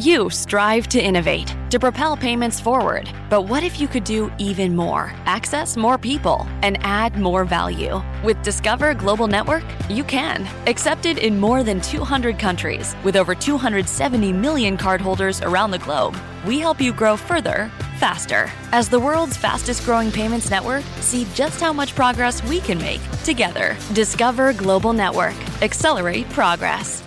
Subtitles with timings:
[0.00, 3.12] You strive to innovate, to propel payments forward.
[3.28, 5.12] But what if you could do even more?
[5.26, 8.00] Access more people and add more value.
[8.24, 10.48] With Discover Global Network, you can.
[10.66, 16.58] Accepted in more than 200 countries, with over 270 million cardholders around the globe, we
[16.58, 18.50] help you grow further, faster.
[18.72, 23.02] As the world's fastest growing payments network, see just how much progress we can make
[23.22, 23.76] together.
[23.92, 25.36] Discover Global Network.
[25.60, 27.02] Accelerate progress.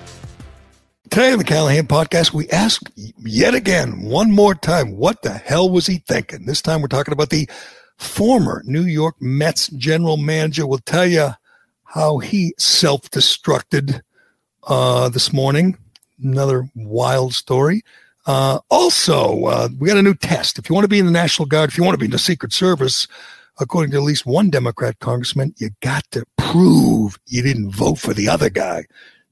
[1.14, 5.70] Today on the Callahan podcast, we ask yet again, one more time, what the hell
[5.70, 6.48] was he thinking?
[6.48, 7.48] This time we're talking about the
[7.98, 10.66] former New York Mets general manager.
[10.66, 11.30] We'll tell you
[11.84, 14.02] how he self destructed
[14.64, 15.78] uh, this morning.
[16.20, 17.84] Another wild story.
[18.26, 20.58] Uh, also, uh, we got a new test.
[20.58, 22.12] If you want to be in the National Guard, if you want to be in
[22.12, 23.08] the Secret Service,
[23.60, 28.16] according to at least one Democrat congressman, you got to prove you didn't vote for
[28.16, 28.86] the other guy.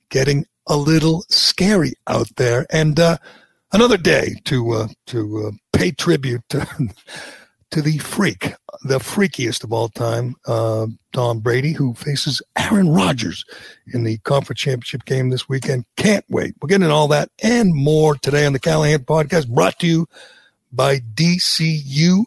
[0.10, 2.66] Getting a little scary out there.
[2.72, 3.18] And uh,
[3.74, 6.66] another day to uh, to uh, pay tribute to,
[7.72, 8.54] to the freak,
[8.86, 13.44] the freakiest of all time, uh, Tom Brady, who faces Aaron Rodgers
[13.94, 15.84] in the conference championship game this weekend.
[15.98, 16.56] Can't wait.
[16.62, 20.08] We're getting all that and more today on the Callahan podcast, brought to you
[20.72, 22.24] by DCU.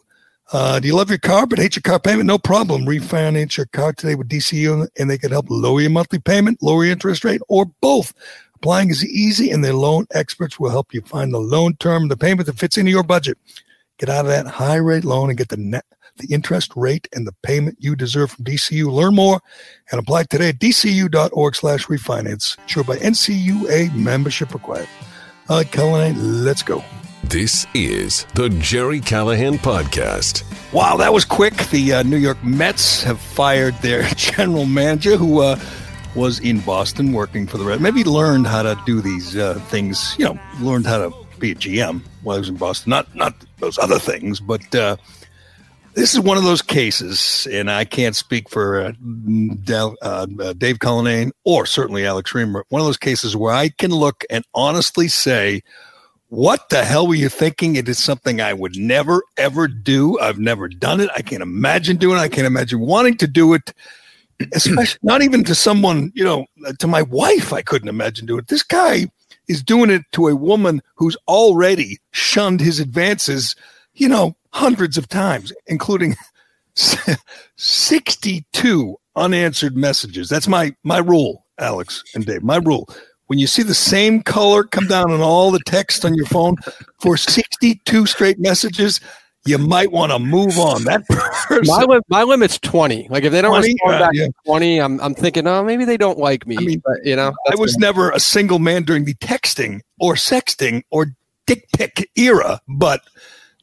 [0.53, 2.27] Uh, do you love your car but hate your car payment?
[2.27, 2.85] No problem.
[2.85, 6.83] Refinance your car today with DCU and they can help lower your monthly payment, lower
[6.83, 8.13] your interest rate, or both.
[8.55, 12.17] Applying is easy and their loan experts will help you find the loan term, the
[12.17, 13.37] payment that fits into your budget.
[13.97, 15.85] Get out of that high rate loan and get the net,
[16.17, 18.91] the interest rate and the payment you deserve from DCU.
[18.91, 19.41] Learn more
[19.91, 22.57] and apply today at dcu.org slash refinance.
[22.67, 24.89] Sure by NCUA membership required.
[25.49, 26.83] All right, Callahan, let's go.
[27.29, 30.43] This is the Gerry Callahan Podcast.
[30.71, 31.55] Wow, that was quick.
[31.69, 35.59] The uh, New York Mets have fired their general manager who uh,
[36.15, 37.81] was in Boston working for the Red.
[37.81, 41.55] Maybe learned how to do these uh, things, you know, learned how to be a
[41.55, 42.91] GM while he was in Boston.
[42.91, 44.95] Not, not those other things, but uh,
[45.95, 51.31] this is one of those cases, and I can't speak for uh, uh, Dave Cullinane
[51.43, 52.61] or certainly Alex Reimer.
[52.69, 55.63] One of those cases where I can look and honestly say,
[56.29, 57.75] what the hell were you thinking?
[57.75, 60.19] It is something I would never, ever do.
[60.19, 61.09] I've never done it.
[61.15, 62.21] I can't imagine doing it.
[62.21, 63.73] I can't imagine wanting to do it,
[64.53, 66.45] especially not even to someone, you know,
[66.79, 67.53] to my wife.
[67.53, 68.47] I couldn't imagine doing it.
[68.47, 69.05] This guy
[69.47, 73.55] is doing it to a woman who's already shunned his advances,
[73.93, 76.15] you know, hundreds of times, including
[77.55, 80.27] 62 unanswered messages.
[80.29, 82.43] That's my my rule, Alex and Dave.
[82.43, 82.89] My rule
[83.27, 86.55] when you see the same color come down on all the text on your phone
[86.99, 88.99] for 62 straight messages,
[89.45, 90.83] you might want to move on.
[90.83, 93.07] That person, my, my limit's 20.
[93.09, 93.67] Like if they don't 20?
[93.67, 94.25] respond back yeah.
[94.25, 96.57] to 20, I'm, I'm thinking, oh, maybe they don't like me.
[96.57, 97.81] I mean, but, you know, I was me.
[97.81, 101.07] never a single man during the texting or sexting or
[101.45, 103.01] dick pic era, but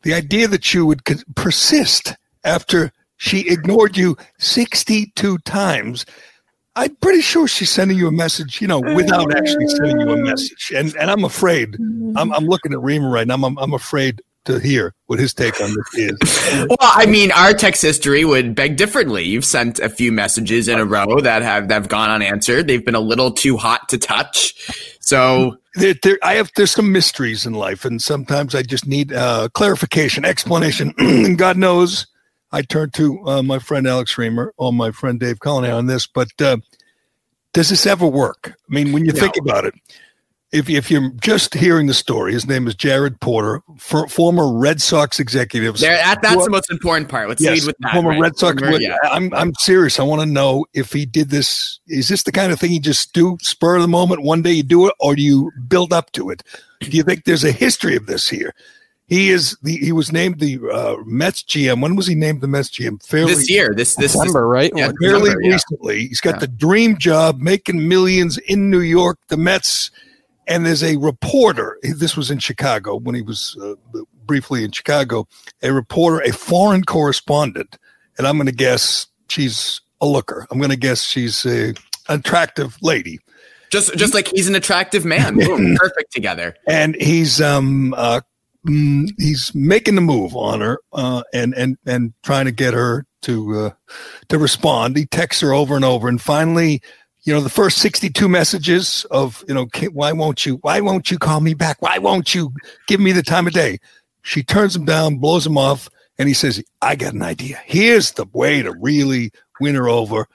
[0.03, 1.03] the idea that you would
[1.35, 6.05] persist after she ignored you 62 times.
[6.75, 10.17] I'm pretty sure she's sending you a message, you know, without actually sending you a
[10.17, 10.73] message.
[10.75, 11.77] And and I'm afraid,
[12.17, 13.35] I'm, I'm looking at Reimer right now.
[13.35, 16.43] I'm, I'm afraid to hear what his take on this is.
[16.69, 19.25] Well, I mean, our text history would beg differently.
[19.25, 22.69] You've sent a few messages in a row that have that have gone unanswered.
[22.69, 24.99] They've been a little too hot to touch.
[25.01, 29.13] So there, there, I have there's some mysteries in life, and sometimes I just need
[29.13, 30.95] uh, clarification, explanation.
[30.99, 32.07] and God knows,
[32.53, 36.07] I turn to uh, my friend Alex Reimer or my friend Dave Cullinane on this.
[36.07, 36.59] But uh,
[37.53, 38.55] does this ever work?
[38.71, 39.75] I mean, when you think about it,
[40.53, 44.83] if if you're just hearing the story, his name is Jared Porter, for, former Red
[44.83, 45.79] Sox executive.
[45.79, 47.29] there, that, that's the most important part.
[47.31, 47.93] Let's Yes, lead with that.
[47.93, 48.21] former right?
[48.21, 48.63] Red Sox.
[48.79, 48.99] Yeah.
[49.05, 49.99] I'm I'm serious.
[49.99, 51.81] I want to know if he did this.
[51.89, 54.23] Is this the kind of thing you just do spur of the moment?
[54.23, 56.43] One day you do it, or do you build up to it?
[56.81, 58.55] Do you think there's a history of this here?
[59.09, 61.83] He is the he was named the uh, Mets GM.
[61.83, 63.05] When was he named the Mets GM?
[63.05, 64.73] Fairly This year, this this December, right?
[64.75, 65.53] Yeah, What- fairly December, yeah.
[65.53, 66.07] recently.
[66.07, 66.41] He's got Yeah.
[66.41, 69.91] the dream job, making millions in New York, the Mets.
[70.49, 71.79] And there's a reporter.
[71.83, 73.75] This was in Chicago when he was uh,
[74.27, 75.29] briefly in Chicago.
[75.63, 77.79] A reporter, a foreign correspondent,
[78.19, 80.47] and I'm going to guess she's a looker.
[80.51, 81.75] I'm going to guess she's a
[82.09, 83.21] attractive lady.
[83.71, 85.37] Just just like he's an attractive man.
[85.37, 86.55] Boom, perfect together.
[86.67, 88.21] and he's um uh
[88.67, 93.05] mm, he's making the move on her uh and and and trying to get her
[93.23, 93.71] to uh
[94.29, 94.97] to respond.
[94.97, 96.83] He texts her over and over and finally
[97.25, 101.19] you know the first 62 messages of you know why won't you why won't you
[101.19, 101.81] call me back?
[101.81, 102.53] Why won't you
[102.87, 103.79] give me the time of day?
[104.23, 105.89] She turns him down blows him off
[106.19, 107.61] and he says i got an idea.
[107.65, 110.27] Here's the way to really win her over.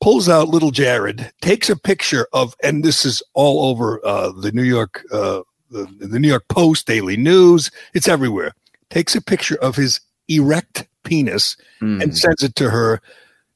[0.00, 4.50] Pulls out little Jared, takes a picture of, and this is all over uh, the
[4.50, 5.42] New York, uh,
[5.72, 7.70] the, the New York Post, Daily News.
[7.94, 8.52] It's everywhere.
[8.90, 12.00] Takes a picture of his erect penis Hmm.
[12.00, 13.00] and sends it to her.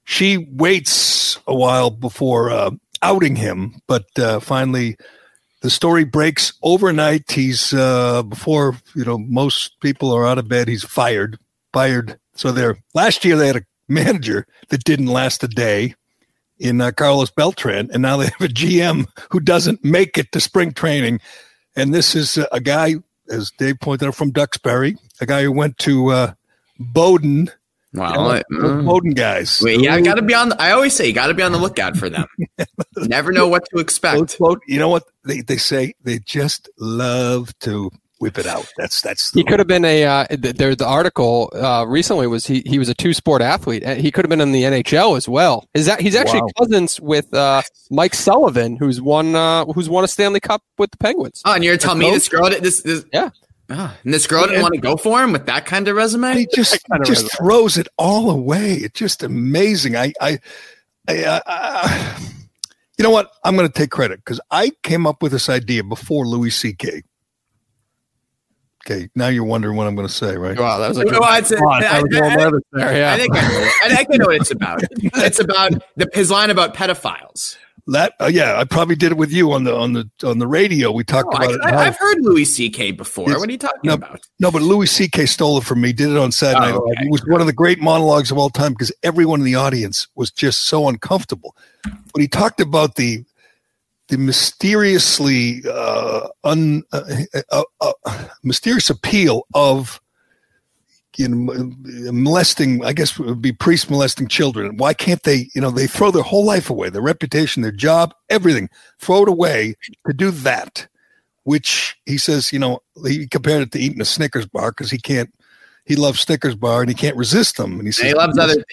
[0.04, 2.70] She waits a while before uh,
[3.02, 4.96] outing him, but uh, finally.
[5.62, 7.30] The story breaks overnight.
[7.32, 10.68] He's uh, before you know most people are out of bed.
[10.68, 11.38] He's fired,
[11.72, 12.18] fired.
[12.34, 12.76] So there.
[12.94, 15.94] Last year they had a manager that didn't last a day
[16.58, 20.40] in uh, Carlos Beltran, and now they have a GM who doesn't make it to
[20.40, 21.20] spring training.
[21.76, 22.94] And this is uh, a guy,
[23.30, 26.32] as Dave pointed out, from Duxbury, a guy who went to uh,
[26.78, 27.50] Bowdoin.
[27.92, 28.34] Wow.
[28.34, 28.82] You know.
[28.82, 29.60] Bowdoin guys.
[29.62, 30.50] Wait, yeah, I gotta be on.
[30.50, 32.26] The, I always say you gotta be on the lookout for them.
[32.96, 34.38] Never know what to expect.
[34.66, 35.94] You know what they, they say?
[36.02, 38.66] They just love to whip it out.
[38.76, 40.04] That's that's He could have been a.
[40.04, 43.84] Uh, there, the article uh, recently was he he was a two sport athlete.
[43.84, 45.68] Uh, He could have been in the NHL as well.
[45.74, 46.48] Is that he's actually Wow.
[46.58, 50.96] cousins with uh, Mike Sullivan, who's won uh, who's won a Stanley Cup with the
[50.98, 51.42] Penguins.
[51.44, 53.30] Oh, and you're telling me this girl, this, this, Yeah.
[53.68, 56.34] Ah, and this girl didn't want to go for him with that kind of resume.
[56.34, 57.36] he just kind of just resume.
[57.36, 58.74] throws it all away.
[58.74, 59.96] It's just amazing.
[59.96, 60.38] I, I,
[61.08, 62.18] I, I, I
[62.96, 63.32] you know what?
[63.44, 67.02] I'm going to take credit because I came up with this idea before Louis C.K.
[68.88, 70.56] Okay, now you're wondering what I'm going to say, right?
[70.56, 72.96] Wow, that was a No, it's a- Wow, I- I was a little I- there,
[72.96, 73.12] yeah.
[73.14, 73.70] I think I know.
[73.84, 74.82] I think I know what it's about.
[75.00, 77.56] It's about the his line about pedophiles.
[77.88, 80.46] That, uh, yeah, I probably did it with you on the on the on the
[80.46, 80.90] radio.
[80.92, 81.60] We talked Oh, about it.
[81.64, 82.92] I, I've heard Louis C.K.
[82.92, 83.24] before.
[83.24, 84.20] It's- what are you talking no, about?
[84.38, 85.26] No, but Louis C.K.
[85.26, 85.92] stole it from me.
[85.92, 86.92] Did it on Saturday Oh, Live.
[86.98, 87.06] okay.
[87.06, 90.06] It was one of the great monologues of all time because everyone in the audience
[90.14, 91.56] was just so uncomfortable.
[91.82, 93.24] But he talked about the
[94.08, 97.02] the mysteriously uh, un uh,
[97.50, 97.92] uh, uh,
[98.46, 100.00] mysterious appeal of
[101.16, 101.72] you know
[102.12, 102.84] molesting.
[102.84, 104.76] I guess it would be priests molesting children.
[104.76, 105.50] Why can't they?
[105.54, 109.28] You know, they throw their whole life away, their reputation, their job, everything, throw it
[109.28, 109.74] away
[110.06, 110.88] to do that
[111.46, 114.98] which he says, you know, he compared it to eating a Snickers bar because he
[114.98, 115.32] can't,
[115.84, 117.78] he loves Snickers bar and he can't resist them.
[117.78, 118.64] And he says, he loves other.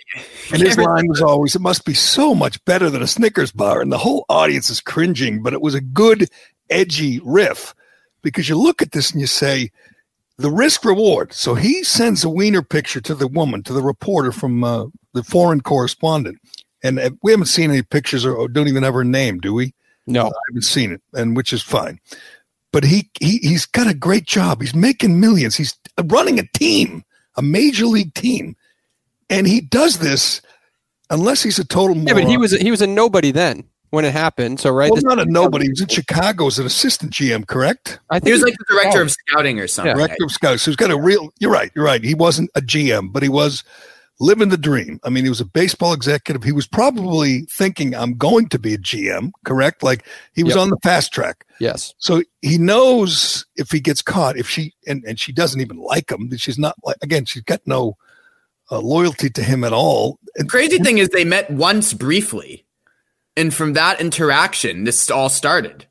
[0.51, 3.79] and his line was always, it must be so much better than a Snickers bar.
[3.79, 6.27] And the whole audience is cringing, but it was a good,
[6.71, 7.75] edgy riff
[8.23, 9.69] because you look at this and you say,
[10.37, 11.31] the risk reward.
[11.33, 15.23] So he sends a wiener picture to the woman, to the reporter from uh, the
[15.23, 16.39] foreign correspondent.
[16.81, 19.53] And uh, we haven't seen any pictures or, or don't even have her name, do
[19.53, 19.73] we?
[20.07, 20.23] no.
[20.25, 21.99] I haven't seen it, and which is fine.
[22.73, 24.59] But he, he he's got a great job.
[24.59, 25.55] He's making millions.
[25.55, 27.03] He's running a team,
[27.37, 28.55] a major league team,
[29.29, 30.41] and he does this
[31.09, 32.23] unless he's a total Yeah, moron.
[32.23, 34.59] but he was he was a nobody then when it happened.
[34.59, 35.65] So right, well, this- not a nobody.
[35.65, 37.99] He was in Chicago as an assistant GM, correct?
[38.09, 39.03] I think He was like the director Oh.
[39.03, 39.95] of scouting or something.
[39.95, 40.63] Director of scouts.
[40.63, 41.31] So he's got a real.
[41.39, 41.71] You're right.
[41.75, 42.03] You're right.
[42.03, 43.63] He wasn't a GM, but he was
[44.19, 44.99] living the dream.
[45.03, 46.43] I mean, he was a baseball executive.
[46.43, 49.83] He was probably thinking, "I'm going to be a GM." Correct?
[49.83, 50.61] Like he was Yep.
[50.63, 51.45] on the fast track.
[51.59, 51.93] yes.
[51.99, 56.11] So he knows if he gets caught, if she and, and she doesn't even like
[56.11, 57.95] him, that she's not like again, she's got no
[58.71, 60.17] uh, loyalty to him at all.
[60.35, 62.65] And Crazy thing is, they met once briefly,
[63.35, 65.87] and from that interaction, this all started.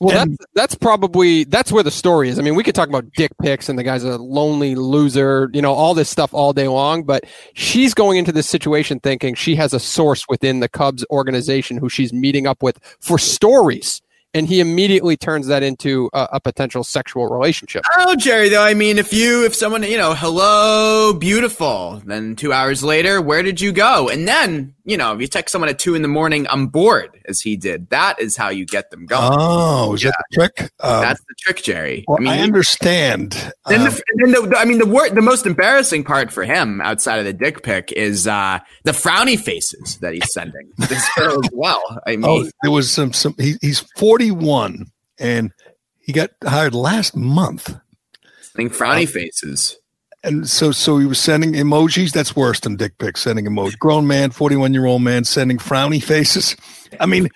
[0.00, 2.38] Well, And- that's that's probably that's where the story is.
[2.38, 5.60] I mean, we could talk about dick pics and the guy's a lonely loser, you
[5.60, 7.02] know, all this stuff all day long.
[7.02, 11.76] But she's going into this situation thinking she has a source within the Cubs organization
[11.76, 14.00] who she's meeting up with for stories,
[14.34, 17.82] and he immediately turns that into a, a potential sexual relationship.
[17.98, 22.52] Oh, Gerry, though, I mean, if you, if someone, you know, hello, beautiful, then two
[22.52, 24.08] hours later, where did you go?
[24.08, 27.20] And then, you know, if you text someone at two in the morning, I'm bored,
[27.28, 29.30] as he did, that is how you get them going.
[29.32, 30.70] oh, is that the trick?
[30.80, 32.04] Um, That's the trick, Gerry.
[32.08, 33.32] well, I mean, I understand.
[33.66, 36.80] Then, Um, the, then the, I mean, the wor- the most embarrassing part for him
[36.80, 41.40] outside of the dick pic is uh, the frowny faces that he's sending this girl
[41.44, 41.82] as well.
[42.06, 43.34] I mean, oh, there was some some.
[43.38, 44.86] He, he's forty one,
[45.18, 45.52] and
[46.00, 47.70] he got hired last month.
[47.70, 49.76] I think frowny uh, faces.
[50.22, 52.12] And so, so he was sending emojis.
[52.12, 53.22] That's worse than dick pics.
[53.22, 53.78] Sending emojis.
[53.78, 56.56] Grown man, forty-one year old man, sending frowny faces.
[56.98, 57.28] I mean,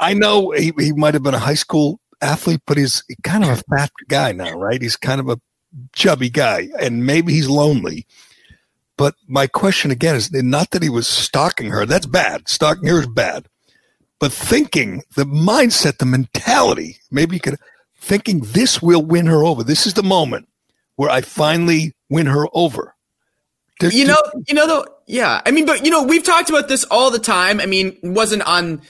[0.00, 3.50] I know he, he might have been a high school athlete, but he's kind of
[3.50, 4.82] a fat guy now, right?
[4.82, 5.40] He's kind of a
[5.94, 8.06] chubby guy, and maybe he's lonely.
[8.98, 11.84] But my question again is not that he was stalking her.
[11.84, 12.48] That's bad.
[12.48, 13.46] Stalking her is bad.
[14.18, 17.58] But thinking the mindset, the mentality, maybe you could
[17.98, 19.62] thinking this will win her over.
[19.62, 20.48] This is the moment
[20.96, 22.94] where I finally win her over.
[23.80, 25.42] To, you know, you know, though, yeah.
[25.44, 27.60] I mean, but you know, we've talked about this all the time.
[27.60, 28.80] I mean, wasn't on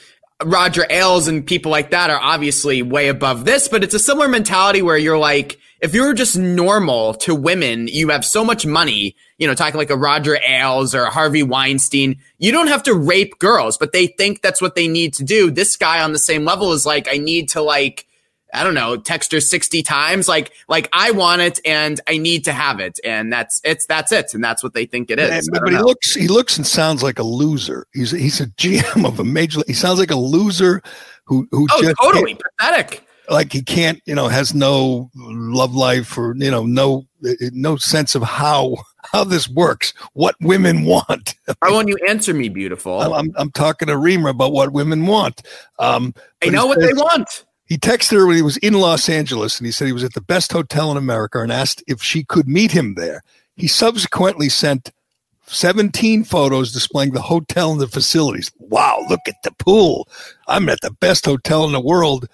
[0.43, 4.29] Roger Ailes and people like that are obviously way above this, but it's a similar
[4.29, 9.15] mentality where you're like, if you're just normal to women, you have so much money,
[9.37, 12.93] you know, talking like a Roger Ailes or a Harvey Weinstein, you don't have to
[12.93, 15.51] rape girls, but they think that's what they need to do.
[15.51, 18.07] This guy on the same level is like, I need to like,
[18.53, 20.27] I don't know, text her 60 times.
[20.27, 22.99] Like, like I want it and I need to have it.
[23.03, 24.33] And that's, it's, that's it.
[24.33, 25.49] And that's what they think it is.
[25.51, 27.85] but he looks, he looks and sounds like a loser.
[27.93, 30.81] He's, he's a GM of a major, he sounds like a loser
[31.25, 33.06] who, who oh, just totally pathetic.
[33.29, 37.05] Like he can't, you know, has no love life or, you know, no,
[37.51, 38.77] no sense of how,
[39.11, 41.35] how this works, what women want.
[41.59, 43.01] Why won't you answer me, beautiful?
[43.01, 45.41] I'm, I'm talking to Reimer about what women want.
[45.79, 47.45] Um, I know what says, they want.
[47.65, 50.13] He texted her when he was in Los Angeles and he said he was at
[50.13, 53.23] the best hotel in America and asked if she could meet him there.
[53.57, 54.91] He subsequently sent
[55.47, 58.51] 17 photos displaying the hotel and the facilities.
[58.59, 60.07] Wow, look at the pool.
[60.47, 62.27] I'm at the best hotel in the world.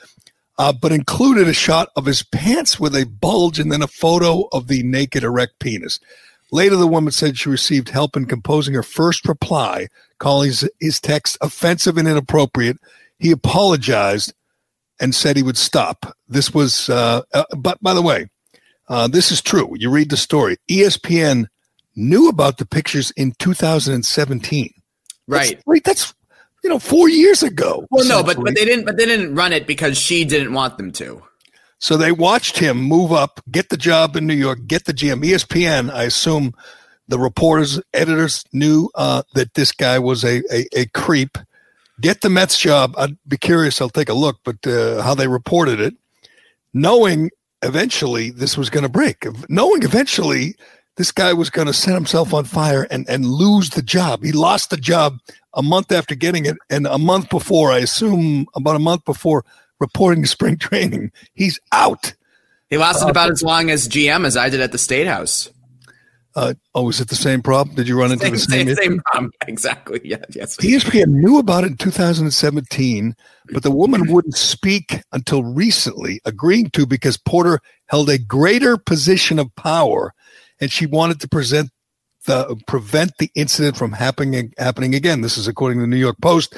[0.57, 4.47] Uh, but included a shot of his pants with a bulge and then a photo
[4.51, 5.99] of the naked erect penis.
[6.51, 9.87] Later, the woman said she received help in composing her first reply,
[10.19, 12.77] calling his, his text offensive and inappropriate.
[13.17, 14.35] He apologized
[14.99, 16.15] and said he would stop.
[16.27, 18.29] This was, uh, uh, but by the way,
[18.87, 19.73] uh, this is true.
[19.75, 20.57] You read the story.
[20.69, 21.47] ESPN
[21.95, 24.73] knew about the pictures in 2017.
[25.27, 25.59] Right.
[25.65, 26.13] That's, that's
[26.63, 27.85] you know four years ago.
[27.91, 28.85] Well, no, but but they didn't.
[28.85, 31.21] But they didn't run it because she didn't want them to.
[31.79, 35.21] So they watched him move up, get the job in New York, get the GM.
[35.21, 36.53] ESPN, I assume,
[37.09, 41.37] the reporters, editors knew uh, that this guy was a, a, a creep
[42.01, 42.93] get the Mets job.
[42.97, 43.81] I'd be curious.
[43.81, 45.95] I'll take a look, but uh, how they reported it,
[46.73, 50.55] knowing eventually this was going to break, knowing eventually
[50.95, 54.23] this guy was going to set himself on fire and, and lose the job.
[54.23, 55.19] He lost the job
[55.53, 59.43] a month after getting it, and a month before, I assume about a month before
[59.79, 62.13] reporting to spring training, he's out.
[62.69, 65.49] He lasted uh, about as long as GM as I did at the State House.
[66.35, 67.75] Uh, oh, is it the same problem?
[67.75, 69.31] Did you run into same, the same, same, same problem?
[69.47, 70.01] Exactly.
[70.03, 70.17] Yeah.
[70.31, 70.57] Yes.
[70.57, 73.15] ESPN knew about it in 2017,
[73.51, 79.37] but the woman wouldn't speak until recently, agreeing to because Porter held a greater position
[79.37, 80.13] of power,
[80.63, 81.69] and she wanted to present
[82.25, 85.21] the prevent the incident from happening happening again.
[85.21, 86.55] This is according to the New York Post.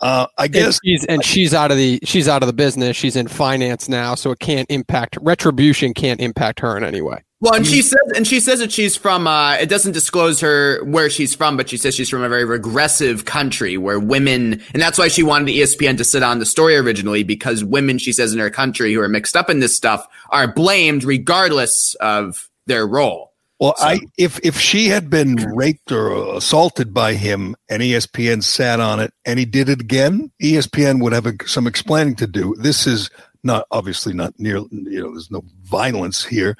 [0.00, 2.96] Uh, I guess and she's, and she's out of the she's out of the business.
[2.96, 5.92] She's in finance now, so it can't impact retribution.
[5.92, 7.22] Can't impact her in any way.
[7.42, 9.26] Well, and she says, and she says that she's from.
[9.26, 12.44] Uh, it doesn't disclose her where she's from, but she says she's from a very
[12.44, 16.76] regressive country where women, and that's why she wanted ESPN to sit on the story
[16.76, 20.06] originally because women, she says, in her country who are mixed up in this stuff
[20.28, 23.29] are blamed regardless of their role.
[23.60, 23.86] Well, so.
[23.86, 29.00] I if if she had been raped or assaulted by him, and ESPN sat on
[29.00, 32.56] it, and he did it again, ESPN would have a, some explaining to do.
[32.58, 33.10] This is
[33.44, 34.56] not obviously not near.
[34.70, 36.56] You know, there's no violence here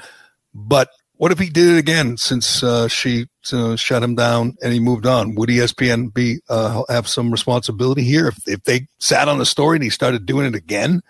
[0.55, 4.73] but what if he did it again since uh, she uh, shut him down and
[4.73, 5.35] he moved on?
[5.35, 9.77] Would ESPN be uh, have some responsibility here if if they sat on the story
[9.77, 11.03] and he started doing it again?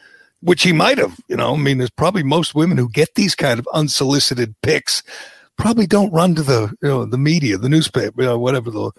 [0.43, 1.55] Which he might have, you know.
[1.55, 5.03] I mean, there's probably most women who get these kind of unsolicited pics
[5.61, 8.91] probably don't run to the you know the media, the newspaper, you know, whatever the,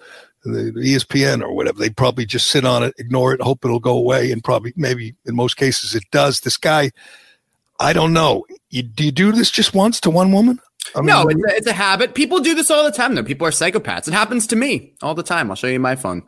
[0.44, 1.80] the, the ESPN or whatever.
[1.80, 5.16] They probably just sit on it, ignore it, hope it'll go away, and probably maybe
[5.26, 6.42] in most cases it does.
[6.42, 6.92] This guy
[7.82, 8.46] I don't know.
[8.70, 10.60] You, do you do this just once to one woman?
[10.96, 12.14] I mean, no, it's a, it's a habit.
[12.14, 13.16] People do this all the time.
[13.16, 14.08] Though people are psychopaths.
[14.08, 15.50] It happens to me all the time.
[15.50, 16.24] I'll show you my phone.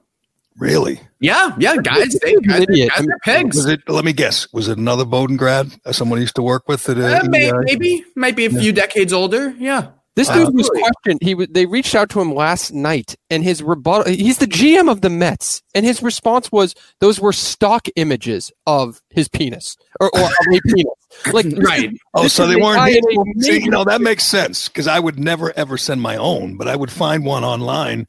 [0.58, 1.00] Really?
[1.20, 2.14] Yeah, yeah, guys.
[2.22, 3.56] They, guys, guys are pigs.
[3.58, 4.52] Was it, let me guess.
[4.54, 5.72] Was it another Bowdoin grad?
[5.86, 7.00] Uh, someone used to work with it.
[7.00, 9.50] Uh, maybe, maybe, might be a few decades older.
[9.58, 9.90] Yeah.
[10.16, 11.22] This dude was questioned.
[11.24, 14.14] He w- they reached out to him last night, and his rebuttal.
[14.14, 19.02] He's the GM of the Mets, and his response was, "Those were stock images of
[19.10, 20.86] his penis or, or of a penis."
[21.32, 21.92] Like right.
[22.16, 23.00] oh, so they weren't.
[23.44, 26.68] See, you know that makes sense because I would never ever send my own, but
[26.68, 28.08] I would find one online.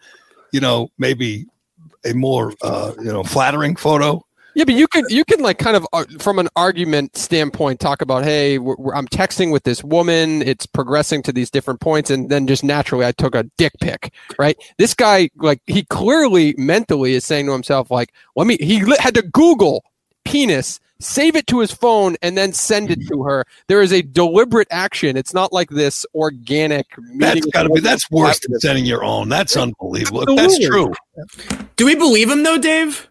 [0.53, 1.45] You know, maybe
[2.03, 5.77] a more uh, you know flattering photo yeah, but you can you can like kind
[5.77, 9.83] of uh, from an argument standpoint talk about hey, we're, we're, I'm texting with this
[9.83, 13.73] woman, it's progressing to these different points, and then just naturally I took a dick
[13.81, 14.57] pic, right?
[14.79, 18.57] This guy like he clearly mentally is saying to himself like, let me.
[18.61, 19.85] He had to Google
[20.25, 23.45] penis, save it to his phone, and then send it to her.
[23.69, 25.17] There is a deliberate action.
[25.17, 26.87] It's not like this organic.
[27.19, 27.81] That's got to be.
[27.81, 29.29] That's worse than sending your own.
[29.29, 30.23] That's unbelievable.
[30.23, 30.95] Absolutely.
[31.17, 31.67] That's true.
[31.77, 33.09] Do we believe him though, Dave?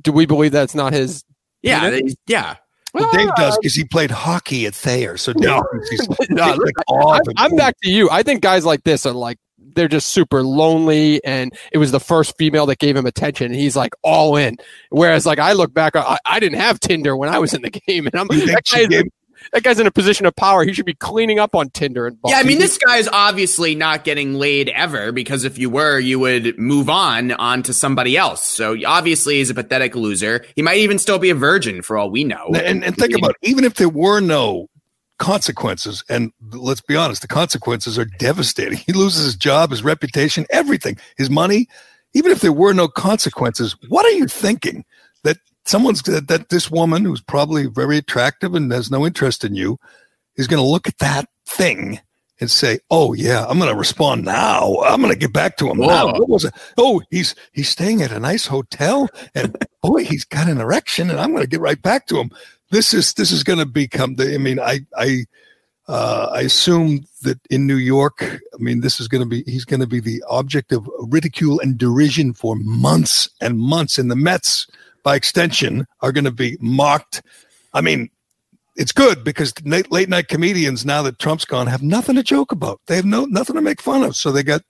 [0.00, 1.24] Do we believe that's not his?
[1.62, 2.56] Yeah, they- yeah.
[2.94, 3.58] Well, Dave does ah.
[3.60, 5.18] because he played hockey at Thayer.
[5.18, 5.62] So No.
[5.90, 7.26] he's, No, he's like awe I'm, of.
[7.36, 8.08] I'm back to you.
[8.10, 9.36] I think guys like this are like
[9.74, 13.46] they're just super lonely, and it was the first female that gave him attention.
[13.46, 14.56] And he's like all in.
[14.88, 17.68] Whereas, like I look back, I, I didn't have Tinder when I was in the
[17.86, 19.04] game, and I'm You think she gave-
[19.52, 20.64] that guy's in a position of power.
[20.64, 22.18] He should be cleaning up on Tinder and.
[22.26, 25.98] Yeah, I mean, this guy is obviously not getting laid ever because if you were,
[25.98, 28.44] you would move on on to somebody else.
[28.44, 30.44] So obviously, he's a pathetic loser.
[30.54, 32.50] He might even still be a virgin for all we know.
[32.54, 34.68] And, and think about it, even if there were no
[35.18, 38.78] consequences, and let's be honest, the consequences are devastating.
[38.78, 41.68] He loses his job, his reputation, everything, his money.
[42.12, 44.84] Even if there were no consequences, what are you thinking
[45.22, 45.36] that
[45.66, 49.78] someone's that, that this woman who's probably very attractive and has no interest in you
[50.36, 52.00] is going to look at that thing
[52.40, 54.78] and say, "Oh yeah, I'm going to respond now.
[54.84, 56.54] I'm going to get back to him now." What was it?
[56.76, 61.20] Oh, he's he's staying at a nice hotel, and boy, he's got an erection, and
[61.20, 62.30] I'm going to get right back to him.
[62.70, 64.34] This is this is going to become the.
[64.34, 65.24] I mean, I I
[65.88, 69.64] uh, I assume that in New York, I mean, this is going to be he's
[69.64, 74.16] going to be the object of ridicule and derision for months and months, in the
[74.16, 74.66] Mets,
[75.06, 77.22] by extension, are going to be mocked.
[77.72, 78.10] I mean,
[78.74, 82.50] it's good because late, late night comedians now that Trump's gone have nothing to joke
[82.50, 82.80] about.
[82.88, 84.16] They have no nothing to make fun of.
[84.16, 84.62] So they got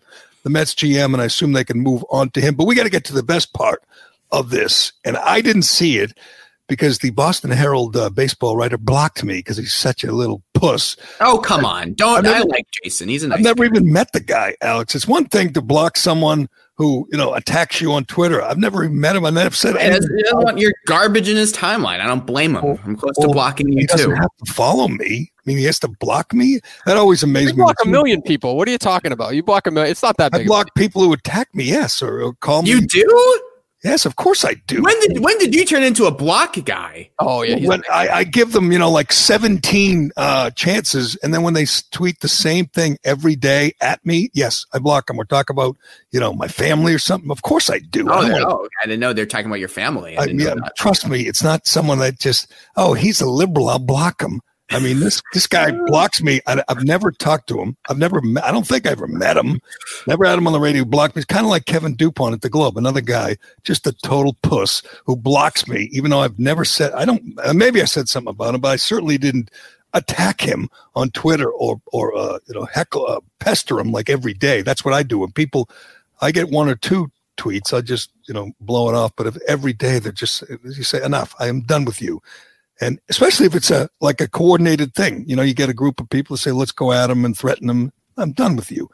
[0.43, 2.55] the Mets GM, and I assume they can move on to him.
[2.55, 3.83] But we got to get to the best part
[4.31, 6.13] of this, and I didn't see it
[6.69, 10.99] because the Boston Herald uh, baseball writer blocked me because he's such a little puss.
[11.19, 11.95] Oh, come on.
[11.95, 12.25] Don't.
[12.25, 13.09] Never- I like Jason.
[13.09, 13.71] He's a nice I've never guy.
[13.75, 14.95] even met the guy, Alex.
[14.95, 18.43] It's one thing to block someone who you know attacks you on Twitter.
[18.43, 19.25] I've never even met him.
[19.25, 20.17] I've never said He doesn't- anything.
[20.17, 22.01] he doesn't want your garbage in his timeline.
[22.01, 22.79] I don't blame him.
[22.85, 24.15] I'm close to Well, blocking He you doesn't too.
[24.15, 25.31] have to follow me.
[25.39, 26.61] I mean, he has to block me.
[26.87, 27.63] That always You amazed me.
[27.63, 28.57] block a million people.
[28.57, 29.35] What are you talking about?
[29.35, 29.91] You block a million.
[29.93, 30.43] It's not that big.
[30.43, 31.65] I block people who attack me.
[31.65, 32.71] Yes, or, or call me.
[32.71, 33.41] You do?
[33.85, 34.83] Yes, of course I do.
[34.83, 37.11] When did when did you turn into a block guy?
[37.19, 41.33] oh yeah, he's when I, I give them, you know, like 17 uh, chances, and
[41.33, 45.19] then when they tweet the same thing every day at me, yes, I block them
[45.19, 45.77] or talk about,
[46.11, 47.31] you know, my family or something.
[47.31, 48.09] Of course I do.
[48.11, 50.17] Oh, I don't oh, I didn't know they're talking about your family.
[50.17, 53.69] I I- yeah, trust me, it's not someone that just, oh, he's a liberal.
[53.69, 54.41] I'll block him.
[54.71, 56.41] I mean, this this guy blocks me.
[56.47, 57.77] I, I've never talked to him.
[57.89, 58.21] I've never.
[58.21, 59.61] Met, I don't think I ever met him.
[60.07, 60.85] Never had him on the radio.
[60.85, 61.21] Blocked me.
[61.21, 64.83] It's kind of like Kevin Dupont at the Globe, another guy, just a total puss
[65.05, 66.93] who blocks me, even though I've never said.
[66.93, 67.39] I don't.
[67.45, 69.51] uh, Maybe I said something about him, but I certainly didn't
[69.95, 74.35] attack him on Twitter or or uh, you know heckle uh, pester him like every
[74.35, 74.63] day.
[74.63, 75.19] That's what I do.
[75.19, 75.71] When people,
[76.21, 79.13] I get one or two tweets, I just you know blow it off.
[79.17, 82.21] But if every day they're just you say enough, I am done with you.
[82.81, 86.01] And especially if it's a like a coordinated thing, you know, you get a group
[86.01, 88.89] of people to say, "Let's go at him and threaten him." I'm done with you.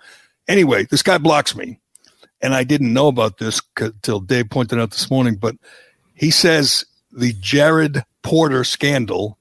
[0.48, 1.78] Anyway, this guy blocks me,
[2.40, 5.34] and I didn't know about this until Dave pointed out this morning.
[5.36, 5.56] But
[6.14, 9.36] he says the Jared Porter scandal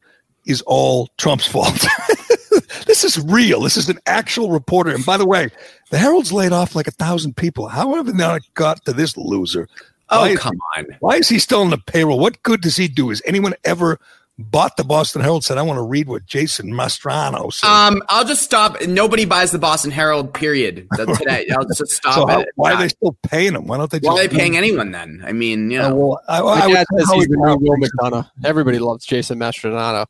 [0.47, 1.85] is all Trump's fault.
[2.87, 3.61] this is real.
[3.61, 4.91] This is an actual reporter.
[4.91, 5.49] And by the way,
[5.91, 7.67] the Herald's laid off like a thousand people.
[7.67, 9.67] How have they not got to this loser?
[10.09, 10.85] Oh, Why is- come on.
[10.99, 12.19] why is he still on the payroll?
[12.19, 13.09] What good does he do?
[13.09, 13.99] Has anyone ever
[14.41, 15.43] bought the Boston Herald?
[15.43, 17.67] Said, I want to read what Jason Mastrano said.
[17.67, 18.81] Um, I'll just stop.
[18.87, 20.33] Nobody buys the Boston Herald.
[20.33, 20.87] Period.
[20.95, 22.49] Today, I'll just stop so how, it.
[22.55, 23.67] why are they still paying him?
[23.67, 23.99] Why don't they?
[23.99, 25.23] Why are they paying anyone then?
[25.25, 27.43] I mean, you Oh, know, well, I, My I would dad says he's the new
[27.43, 28.29] Powell Will McDonough.
[28.43, 30.05] Everybody loves Jason Mastrodonato.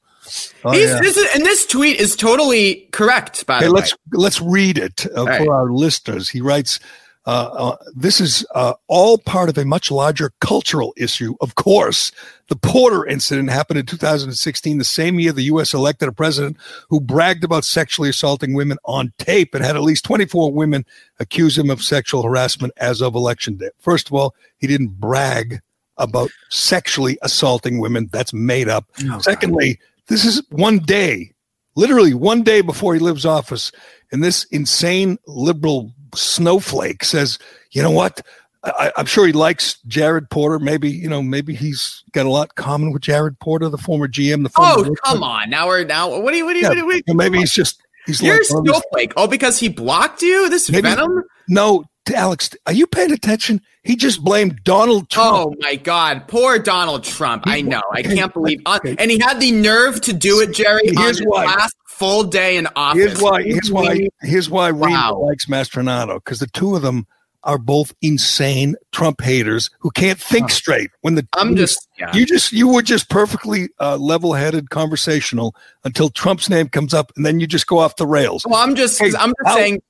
[0.64, 1.00] Oh, He's- yeah.
[1.02, 3.46] this is, and this tweet is totally correct.
[3.48, 5.44] By Okay, the let's way, let's read it uh, right.
[5.44, 6.30] for our listeners.
[6.30, 6.80] He writes,
[7.26, 11.36] uh, uh, "This is uh, all part of a much larger cultural issue.
[11.42, 12.12] Of course,
[12.48, 15.74] the Porter incident happened in 2016, the same year the U.S.
[15.74, 16.58] elected a president
[16.90, 20.86] who bragged about sexually assaulting women on tape and had at least 24 women
[21.20, 23.70] accuse him of sexual harassment as of election day.
[23.80, 25.62] First of all, he didn't brag."
[25.98, 28.10] About sexually assaulting women.
[28.12, 28.86] That's made up.
[29.04, 31.32] Oh, Secondly, this is one day,
[31.76, 33.72] literally one day before he leaves office,
[34.12, 37.40] and this insane liberal snowflake says,
[37.72, 38.22] "You know what?
[38.64, 40.60] I, I'm sure he likes Jared Porter.
[40.60, 44.08] Maybe you know, maybe he's got a lot in common with Jared Porter, the former
[44.08, 44.44] GM.
[44.44, 45.50] The former oh come on.
[45.50, 46.20] Now we're now.
[46.22, 46.46] What do you?
[46.46, 46.64] What do you?
[46.64, 48.66] Yeah, what do you, what do you maybe he's just he's you're like oh, one
[48.66, 49.14] snowflake.
[49.18, 50.50] Oh, because he blocked you.
[50.50, 51.24] This Maybe- venom.
[51.48, 51.86] no.
[52.14, 53.62] Alex, are you paying attention?
[53.84, 55.36] He just blamed Donald Trump.
[55.36, 56.28] Oh my God!
[56.28, 57.44] Poor Donald Trump.
[57.46, 57.82] I know.
[57.94, 58.60] I can't believe.
[58.66, 61.46] uh, and he had the nerve to do it, Gerry, on Here's his why.
[61.46, 63.00] last full day in office.
[63.04, 63.44] Here's why.
[63.44, 64.08] Here's why.
[64.22, 65.20] Here's why Reno Wow.
[65.28, 67.06] likes Mastrodonato because the two of them
[67.44, 70.92] are both insane Trump haters who can't think straight.
[71.02, 71.88] When the I'm just.
[71.98, 72.16] Yeah.
[72.16, 77.26] you just you were just perfectly uh, level-headed, conversational until Trump's name comes up, and
[77.26, 78.46] then you just go off the rails.
[78.48, 79.00] well, I'm just.
[79.00, 79.82] Hey, I'm just Al- saying.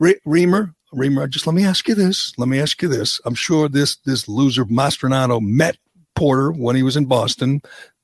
[0.00, 2.32] Re- Reimer, Reimer, just let me ask you this.
[2.38, 3.20] Let me ask you this.
[3.24, 5.76] I'm sure this this loser Mastrodonato met
[6.14, 7.62] Porter when he was in Boston.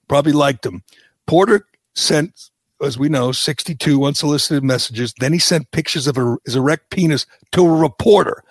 [0.09, 0.83] Probably liked him.
[1.27, 2.51] Porter sent,
[2.83, 5.15] as we know, 62 unsolicited messages.
[5.19, 8.43] Then he sent pictures of a, his erect penis to a reporter.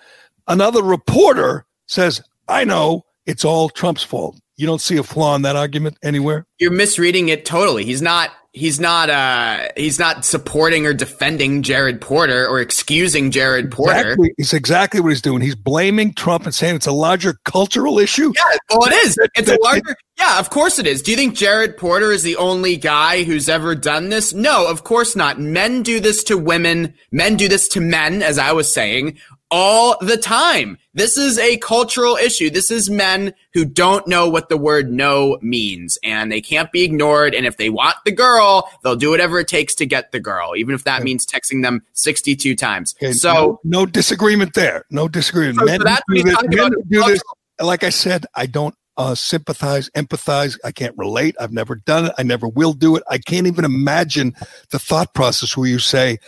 [0.48, 4.38] Another reporter says, I know it's all Trump's fault.
[4.56, 6.46] You don't see a flaw in that argument anywhere?
[6.58, 7.84] You're misreading it totally.
[7.84, 13.70] He's not he's not uh he's not supporting or defending Jared Porter or excusing Jared
[13.70, 13.98] Porter.
[13.98, 14.34] Exactly.
[14.38, 15.42] It's exactly what he's doing.
[15.42, 18.32] He's blaming Trump and saying it's a larger cultural issue.
[18.34, 19.18] Yeah, well it is.
[19.34, 21.02] It's a larger Yeah, of course it is.
[21.02, 24.32] Do you think Jared Porter is the only guy who's ever done this?
[24.32, 25.40] No, of course not.
[25.40, 26.94] Men do this to women.
[27.10, 29.18] Men do this to men, as I was saying
[29.50, 30.78] all the time.
[30.94, 32.50] This is a cultural issue.
[32.50, 36.82] This is men who don't know what the word no means and they can't be
[36.82, 37.34] ignored.
[37.34, 40.54] And if they want the girl, they'll do whatever it takes to get the girl,
[40.56, 41.04] even if that okay.
[41.04, 42.94] means texting them 62 times.
[43.02, 43.12] Okay.
[43.12, 44.84] So no, no, disagreement there.
[44.90, 45.58] No disagreement.
[45.58, 47.22] So, men, so do, this, men do this.
[47.60, 50.58] Like I said, I don't uh, sympathize, empathize.
[50.64, 51.34] I can't relate.
[51.40, 52.12] I've never done it.
[52.18, 53.02] I never will do it.
[53.10, 54.34] I can't even imagine
[54.70, 56.18] the thought process where you say,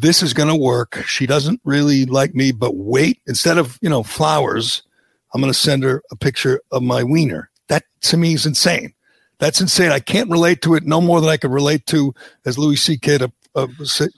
[0.00, 1.02] this is going to work.
[1.06, 4.82] She doesn't really like me, but wait, instead of, you know, flowers,
[5.32, 7.50] I'm going to send her a picture of my wiener.
[7.68, 8.92] That to me is insane.
[9.38, 9.92] That's insane.
[9.92, 13.20] I can't relate to it no more than I could relate to, as Louis C.K.
[13.20, 13.66] Uh, uh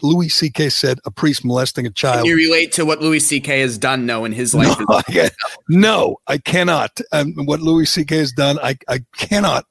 [0.02, 0.68] Louis C.K.
[0.68, 2.18] said, a priest molesting a child.
[2.18, 3.60] Can you relate to what Louis C.K.
[3.60, 4.76] has done, no, in his life?
[4.88, 5.30] No, I,
[5.68, 7.00] no, I cannot.
[7.12, 8.16] Um, what Louis C.K.
[8.16, 9.64] has done, I, I cannot.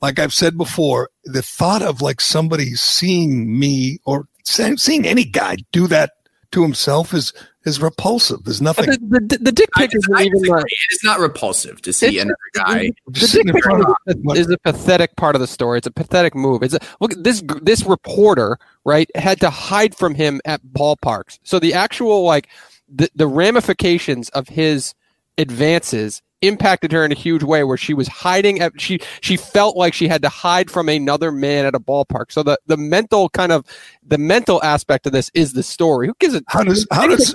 [0.00, 5.56] Like I've said before, the thought of like somebody seeing me or seeing any guy
[5.72, 6.12] do that
[6.52, 7.32] to himself is
[7.64, 8.44] is repulsive.
[8.44, 8.86] There's nothing.
[8.86, 10.42] The, the, the, dick pic isn't even.
[10.42, 12.90] Like, it's not repulsive to see another guy.
[13.06, 15.78] The, dick pic is, is, a pathetic part of the story.
[15.78, 16.62] It's a pathetic move.
[16.62, 17.12] It's a, look.
[17.16, 21.38] This this reporter right had to hide from him at ballparks.
[21.44, 22.48] So the actual like
[22.92, 24.94] the the ramifications of his
[25.38, 29.76] advances impacted her in a huge way where she was hiding at she she felt
[29.76, 32.30] like she had to hide from another man at a ballpark.
[32.30, 33.64] So the the mental kind of
[34.02, 36.08] the mental aspect of this is the story.
[36.08, 37.34] Who gives it how does how does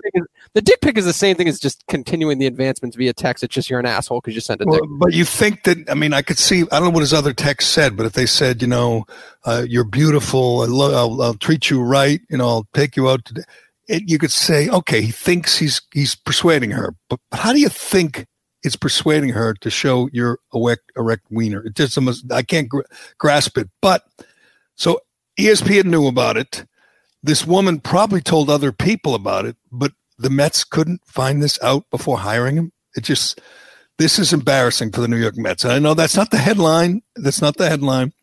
[0.54, 3.43] the dick pic is the same thing as just continuing the advancements via text.
[3.43, 5.89] It's just you're an asshole because you sent a well, dick but you think that
[5.89, 8.13] i mean i could see i don't know what his other text said but if
[8.13, 9.06] they said you know
[9.46, 10.62] uh, you're beautiful.
[10.62, 12.20] I will I'll treat you right.
[12.30, 13.43] You know i'll take you out to
[13.88, 17.60] it, you could say okay he thinks he's he's persuading her but, but how do
[17.60, 18.26] you think
[18.63, 21.63] it's persuading her to show your erect, erect wiener.
[21.65, 22.82] It just almost, I can't gr-
[23.17, 23.70] grasp it.
[23.82, 24.04] But
[24.76, 25.00] so
[25.39, 26.65] ESPN knew about it.
[27.24, 31.89] This woman probably told other people about it, but the Mets couldn't find this out
[31.89, 32.72] before hiring him.
[32.96, 33.39] It just,
[33.98, 35.65] this is embarrassing for the New York Mets.
[35.65, 37.02] I know that's not the headline.
[37.15, 38.13] That's not the headline.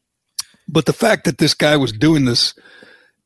[0.67, 2.55] But the fact that this guy was doing this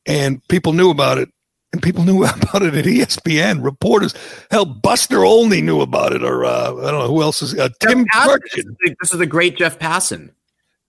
[0.05, 1.29] and people knew about it
[1.71, 3.63] and people knew about it at ESPN.
[3.63, 4.13] Reporters,
[4.51, 7.57] hell, Buster Olney knew about it, or uh, I don't know who else is.
[7.57, 8.75] Uh, Tim Kurkjian.
[9.01, 10.31] This is the great Jeff Passan.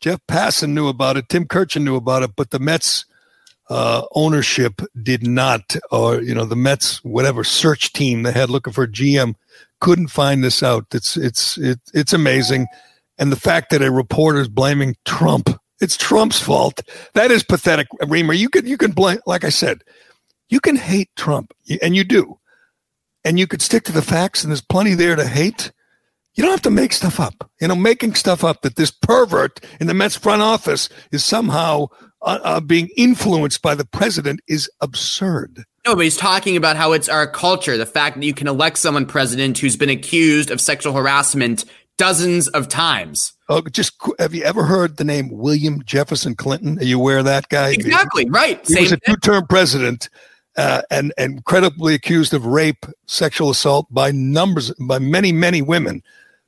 [0.00, 1.28] Jeff Passan knew about it.
[1.28, 3.04] Tim Kurkjian knew about it, but the Mets
[3.68, 8.72] uh, ownership did not, or you know, the Mets whatever search team they had looking
[8.72, 9.34] for GM
[9.80, 10.86] couldn't find this out.
[10.92, 12.66] It's it's it, it's amazing,
[13.18, 15.50] and the fact that a reporter is blaming Trump.
[15.80, 16.82] It's Trump's fault.
[17.14, 18.36] That is pathetic, Reimer.
[18.36, 19.82] You can you can blame, like I said,
[20.50, 22.38] you can hate Trump, and you do,
[23.24, 25.72] and you could stick to the facts, and there's plenty there to hate.
[26.34, 27.50] You don't have to make stuff up.
[27.60, 31.86] You know, making stuff up that this pervert in the Mets front office is somehow
[32.22, 35.64] uh, uh, being influenced by the president is absurd.
[35.86, 37.76] No, but he's talking about how it's our culture.
[37.76, 41.64] The fact that you can elect someone president who's been accused of sexual harassment
[41.96, 43.32] dozens of times.
[43.48, 46.78] Oh, just have you ever heard the name William Jefferson Clinton?
[46.78, 47.72] Are you aware of that guy?
[47.72, 48.64] Exactly right.
[48.66, 50.08] He Same was a two-term president,
[50.56, 56.02] uh, and and credibly accused of rape, sexual assault by numbers by many many women.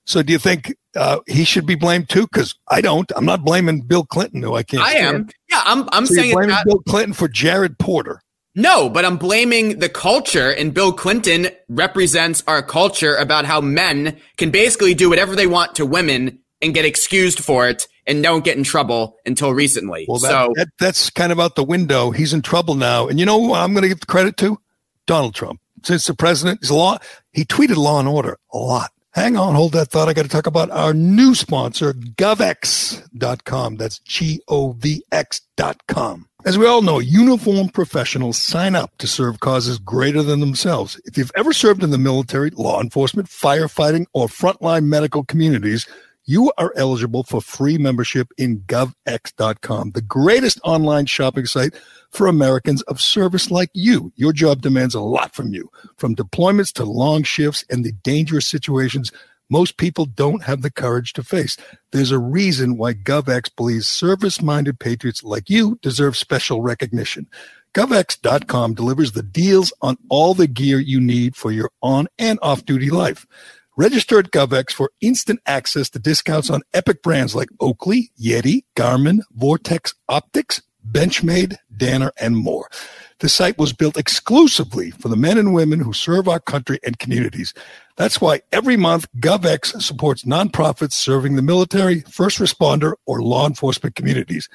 [0.04, 2.22] So do you think uh, he should be blamed too?
[2.22, 3.10] Because I don't.
[3.14, 4.82] I'm not blaming Bill Clinton, who I can't.
[4.82, 5.16] I stand.
[5.16, 5.30] am.
[5.50, 5.88] Yeah, I'm.
[5.92, 8.20] I'm so saying blaming not- Bill Clinton for Jared Porter.
[8.54, 14.18] No, but I'm blaming the culture, and Bill Clinton represents our culture about how men
[14.36, 18.44] can basically do whatever they want to women and get excused for it and don't
[18.44, 20.06] get in trouble until recently.
[20.08, 22.10] Well, that, so that, that's kind of out the window.
[22.10, 23.08] He's in trouble now.
[23.08, 24.58] And you know who I'm going to give the credit to?
[25.06, 25.60] Donald Trump.
[25.84, 26.98] Since the president is law,
[27.32, 28.92] he tweeted law and order a lot.
[29.14, 30.08] Hang on, hold that thought.
[30.08, 33.76] I got to talk about our new sponsor, govx.com.
[33.76, 36.28] That's G O V X.com.
[36.46, 40.98] As we all know, uniformed professionals sign up to serve causes greater than themselves.
[41.04, 45.86] If you've ever served in the military, law enforcement, firefighting, or frontline medical communities,
[46.24, 51.74] you are eligible for free membership in govx.com, the greatest online shopping site
[52.10, 54.12] for Americans of service like you.
[54.16, 58.46] Your job demands a lot from you, from deployments to long shifts and the dangerous
[58.46, 59.10] situations
[59.52, 61.58] most people don't have the courage to face.
[61.90, 67.28] There's a reason why GovX believes service minded patriots like you deserve special recognition.
[67.74, 72.64] GovX.com delivers the deals on all the gear you need for your on and off
[72.64, 73.26] duty life.
[73.74, 79.20] Register at GovX for instant access to discounts on epic brands like Oakley, Yeti, Garmin,
[79.32, 82.68] Vortex Optics, Benchmade, Danner, and more.
[83.20, 86.98] The site was built exclusively for the men and women who serve our country and
[86.98, 87.54] communities.
[87.96, 93.94] That's why every month GovX supports nonprofits serving the military, first responder, or law enforcement
[93.94, 94.50] communities.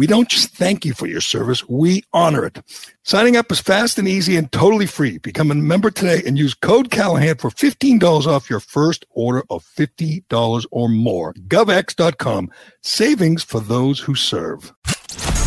[0.00, 2.62] We don't just thank you for your service, we honor it.
[3.02, 5.18] Signing up is fast and easy and totally free.
[5.18, 9.62] Become a member today and use code Callahan for $15 off your first order of
[9.62, 11.34] $50 or more.
[11.34, 12.50] GovX.com.
[12.80, 14.72] Savings for those who serve.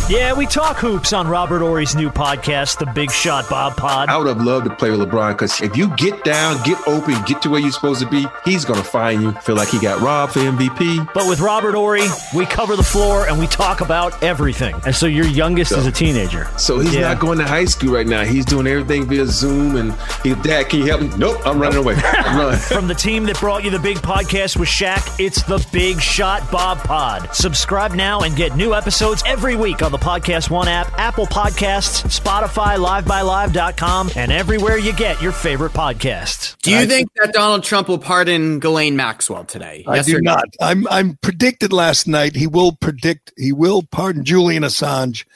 [0.06, 4.10] Yeah, we talk hoops on Robert Horry's new podcast, The Big Shot Bob Pod.
[4.10, 7.14] I would have loved to play with LeBron because if you get down, get open,
[7.24, 9.32] get to where you're supposed to be, he's going to find you.
[9.32, 11.10] Feel like he got robbed for MVP.
[11.14, 12.02] But with Robert Horry,
[12.36, 14.74] we cover the floor and we talk about everything.
[14.84, 16.50] And so your youngest So- is a teenager.
[16.58, 17.08] So he's Yeah.
[17.08, 18.24] not going to high school right now.
[18.24, 19.76] He's doing everything via Zoom.
[19.76, 21.10] And he, Dad, can you help me?
[21.16, 21.94] Nope, I'm running away.
[22.26, 22.58] Run.
[22.58, 26.48] From the team that brought you the big podcast with Shaq, it's the Big Shot
[26.52, 27.34] Bob Pod.
[27.34, 32.02] Subscribe now and get new episodes every week on the Podcast One app, Apple Podcasts,
[32.18, 36.58] Spotify, LiveByLive.com, and everywhere you get your favorite podcasts.
[36.62, 39.84] Do you think that Donald Trump will pardon Ghislaine Maxwell today?
[39.86, 40.34] I Yes do or no?
[40.34, 40.46] not.
[40.60, 45.26] I'm I'm predicted last night he will predict he will pardon Julian Assange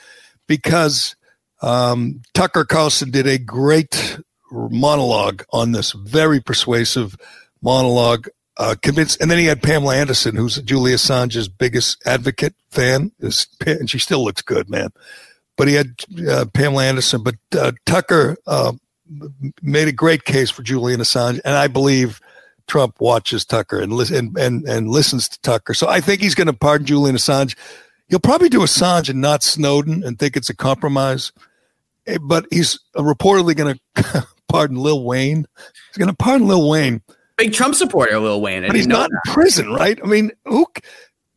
[0.49, 1.15] because
[1.63, 4.19] um, Tucker Carlson did a great
[4.51, 7.17] monologue on this, very persuasive
[7.63, 8.27] monologue.
[8.59, 13.47] Uh, convinced, and then he had Pamela Anderson, who's Julian Assange's biggest advocate fan, is,
[13.65, 14.91] and she still looks good, man.
[15.57, 15.95] But he had
[16.29, 18.73] uh, Pamela Anderson, but uh, Tucker uh,
[19.63, 22.21] made a great case for Julian Assange, and I believe
[22.67, 25.73] Trump watches Tucker and and, and and listens to Tucker.
[25.75, 27.57] So I think he's going to pardon Julian Assange.
[28.09, 31.33] He'll probably do Assange and not Snowden, and think it's a compromise.
[32.07, 35.47] Eh, But he's reportedly going to pardon Lil Wayne.
[35.91, 37.03] He's going to pardon Lil Wayne,
[37.39, 38.65] Big Trump supporter, Lil Wayne.
[38.65, 39.99] I but he's didn't know not in prison, right?
[40.03, 40.67] I mean, who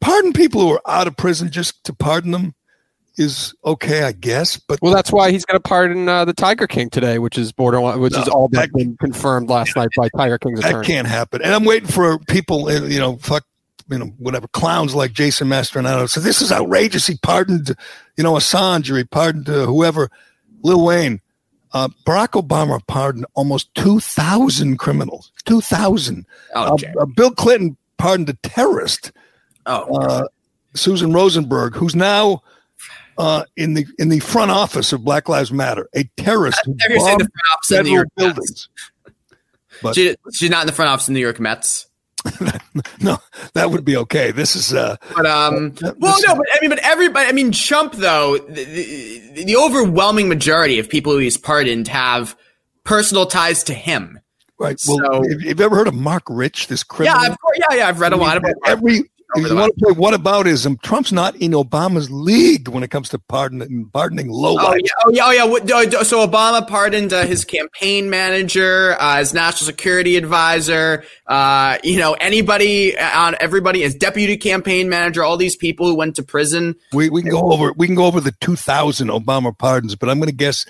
[0.02, 2.54] pardon people who are out of prison just to pardon them
[3.18, 4.58] is okay, I guess.
[4.58, 7.52] But Well, that's why he's going to pardon uh, the Tiger King today, which is
[7.52, 10.88] borderline, which is all that- been confirmed last night by Tiger King's that attorney.
[10.88, 11.42] can't happen.
[11.42, 13.44] And I'm waiting for people, uh, you know, fuck,
[13.90, 16.10] you know, whatever clowns like Jason Mastrodonato.
[16.10, 17.06] So this is outrageous.
[17.06, 17.76] He pardoned,
[18.18, 20.10] you know, Assange or he pardoned uh, whoever,
[20.64, 21.22] Lil Wayne.
[21.74, 25.32] Uh, Barack Obama pardoned almost 2,000 criminals.
[25.46, 26.26] 2,000.
[26.54, 29.12] Oh, Uh, uh, Bill Clinton pardoned a terrorist,
[29.66, 30.28] oh, uh,
[30.74, 32.42] Susan Rosenberg, who's now
[33.18, 36.90] uh, in the in the front office of Black Lives Matter, a terrorist who bombed
[36.90, 38.70] front office of the New federal York buildings.
[39.82, 41.88] But She, she's not in the front office of the New York Mets.
[43.02, 43.18] no,
[43.54, 44.32] that would be okay.
[44.32, 47.28] This is uh, But um, That- well, no, but I mean, but everybody.
[47.28, 52.36] I mean, Trump though, the, the, the overwhelming majority of people who he's pardoned have
[52.84, 54.20] personal ties to him.
[54.60, 54.80] Right.
[54.88, 57.20] Well, So- have, have you ever heard of Marc Rich, this criminal?
[57.22, 57.58] Yeah, of course.
[57.70, 57.88] Yeah, yeah.
[57.88, 59.11] I've read a lot about every.
[59.36, 63.10] If you want to play what aboutism, Trump's not in Obama's league when it comes
[63.10, 65.98] to pardoning pardoning low Oh yeah, oh yeah, oh yeah.
[66.00, 71.98] Oh, So Obama pardoned uh, his campaign manager, uh, his national security advisor, uh, you
[71.98, 76.76] know, anybody on everybody, his deputy campaign manager, all these people who went to prison.
[76.92, 80.18] We we can go over we can go over the 2000 Obama pardons, but I'm
[80.18, 80.66] going to guess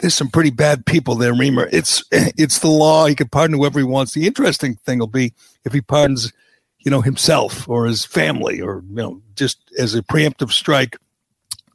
[0.00, 1.68] there's some pretty bad people there, Reimer.
[1.72, 3.06] It's it's the law.
[3.06, 4.14] He can pardon whoever he wants.
[4.14, 5.32] The interesting thing will be
[5.64, 6.32] if he pardons,
[6.80, 10.96] you know, himself or his family, or you know, just as a preemptive strike.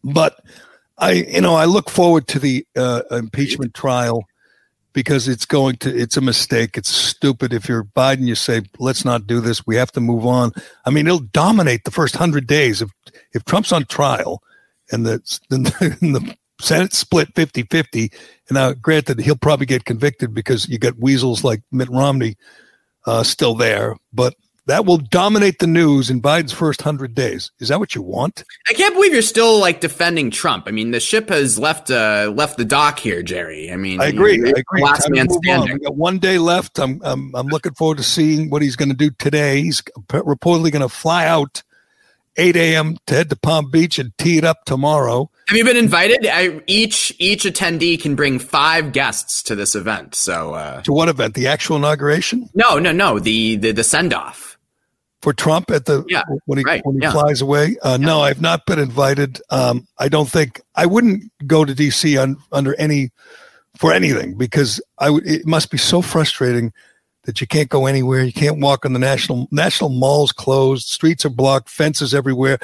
[0.04, 0.40] But
[0.98, 4.26] I, you know, I look forward to the uh, impeachment trial
[4.94, 6.78] because it's going to it's a mistake.
[6.78, 7.54] It's stupid.
[7.54, 9.68] If you're Biden, you say let's not do this.
[9.68, 10.52] We have to move on.
[10.86, 12.90] I mean, it'll dominate the first hundred days if
[13.34, 14.42] if Trump's on trial
[14.92, 15.18] and the
[15.50, 15.58] the,
[16.02, 18.14] the Senate split 50-50.
[18.48, 22.38] And now, granted, he'll probably get convicted because you got weasels like Mitt Romney
[23.06, 24.34] uh, still there, but.
[24.68, 27.52] That will dominate the news in Biden's first hundred days.
[27.60, 28.44] Is that what you want?
[28.68, 30.66] I can't believe you're still like defending Trump.
[30.68, 33.72] I mean, the ship has left uh, left the dock here, Gerry.
[33.72, 34.44] I mean, I agree.
[34.44, 34.82] I agree.
[34.82, 35.44] Last man on.
[35.44, 35.74] standing.
[35.74, 36.80] We got one day left.
[36.80, 39.62] I'm I'm I'm looking forward to seeing what he's going to do today.
[39.62, 41.62] He's reportedly going to fly out
[42.38, 42.98] 8 a.m.
[43.08, 45.30] to head to Palm Beach and tee it up tomorrow.
[45.48, 46.28] Have you been invited?
[46.30, 50.16] I, each each attendee can bring five guests to this event.
[50.16, 51.36] So uh, To what event?
[51.36, 53.20] The actual inauguration no, no, no.
[53.20, 54.55] The the, the send off.
[55.26, 57.12] For Trump at the Yeah, when he right, when he yeah.
[57.12, 57.78] flies away.
[57.82, 59.42] Uh, No, I've not been invited.
[59.50, 63.10] Um, I don't think I wouldn't go to DC un, under any
[63.76, 65.26] for anything because I would.
[65.26, 66.72] It must be so frustrating
[67.24, 68.24] that you can't go anywhere.
[68.24, 70.90] You can't walk on the national national malls closed.
[70.90, 71.72] Streets are blocked.
[71.72, 72.60] Fences everywhere.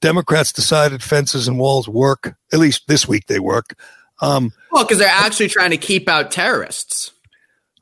[0.00, 2.34] Democrats decided fences and walls work.
[2.50, 3.78] At least this week they work.
[4.22, 7.12] Um, well, because they're actually trying to keep out terrorists.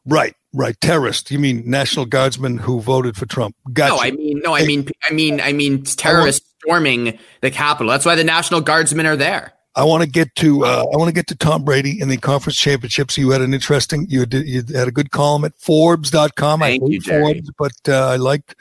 [0.05, 0.81] Right, right.
[0.81, 1.31] Terrorists.
[1.31, 3.55] You mean National Guardsmen who voted for Trump?
[3.73, 3.95] Gotcha.
[3.95, 7.90] No, I mean, no, I mean, I mean, I mean, terrorists storming the Capitol.
[7.90, 9.53] That's why the National Guardsmen are there.
[9.77, 12.17] I want to get to uh, I want to get to Tom Brady in the
[12.17, 13.19] conference championships.
[13.19, 16.61] You had an interesting you had, you had a good column at Forbes.com.
[16.61, 17.35] Thank I you, Gerry.
[17.35, 18.55] Forbes, but uh, I liked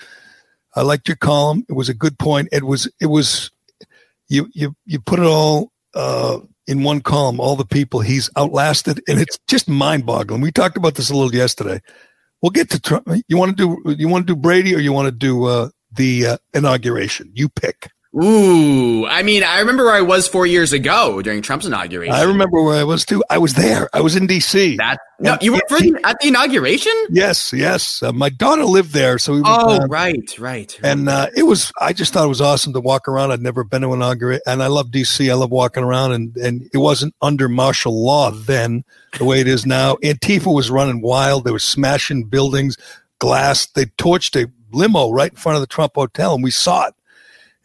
[0.75, 1.65] I liked your column.
[1.69, 2.49] It was a good point.
[2.51, 3.51] It was it was
[4.27, 7.39] you you you put it all uh, in one column.
[7.39, 10.41] All the people he's outlasted, and it's just mind boggling.
[10.41, 11.81] We talked about this a little yesterday.
[12.41, 13.07] We'll get to Trump.
[13.27, 15.69] You want to do you want to do Brady or you want to do uh,
[15.91, 17.31] the uh, inauguration?
[17.33, 17.89] You pick.
[18.15, 22.13] Ooh, I mean, I remember where I was four years ago during Trump's inauguration.
[22.13, 23.23] I remember where I was too.
[23.27, 23.89] I was there.
[23.91, 24.77] I was in D.C.
[24.77, 26.93] That no, you were for the, at the inauguration.
[27.09, 28.03] Yes, yes.
[28.03, 29.41] Uh, my daughter lived there, so we.
[29.43, 30.79] Oh, uh, right, right.
[30.83, 31.71] And uh, it was.
[31.81, 33.31] I just thought it was awesome to walk around.
[33.31, 35.31] I'd never been to inauguration, and I love D.C.
[35.31, 38.83] I love walking around, and and it wasn't under martial law then,
[39.17, 39.95] the way it is now.
[40.03, 41.45] Antifa was running wild.
[41.45, 42.77] They were smashing buildings,
[43.17, 43.65] glass.
[43.65, 46.93] They torched a limo right in front of the Trump Hotel, and we saw it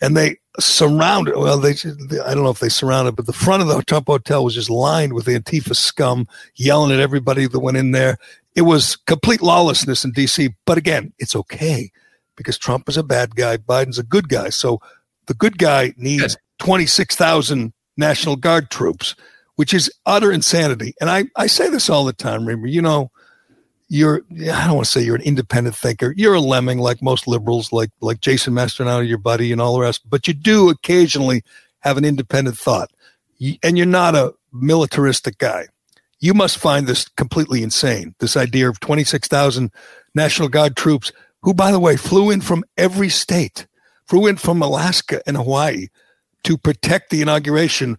[0.00, 1.36] and they surrounded.
[1.36, 4.44] Well, they I don't know if they surrounded, but the front of the Trump Hotel
[4.44, 8.18] was just lined with Antifa scum yelling at everybody that went in there.
[8.54, 10.50] It was complete lawlessness in D.C.
[10.64, 11.90] But again, it's okay
[12.36, 14.48] because Trump is a bad guy, Biden's a good guy.
[14.48, 14.80] So
[15.26, 19.14] the good guy needs twenty six thousand National Guard troops,
[19.56, 20.94] which is utter insanity.
[21.00, 22.46] And I I say this all the time.
[22.46, 23.10] Remember, you know
[23.88, 26.12] you're I don't want to say you're an independent thinker.
[26.16, 29.80] You're a lemming like most liberals, like like Jason Mastrodonato, your buddy, and all the
[29.80, 30.08] rest.
[30.08, 31.42] But you do occasionally
[31.80, 32.90] have an independent thought,
[33.62, 35.66] and you're not a militaristic guy.
[36.20, 38.14] You must find this completely insane.
[38.18, 39.70] This idea of 26,000
[40.14, 43.66] National Guard troops, who, by the way, flew in from every state,
[44.06, 45.86] flew in from Alaska and Hawaii
[46.42, 47.96] to protect the inauguration.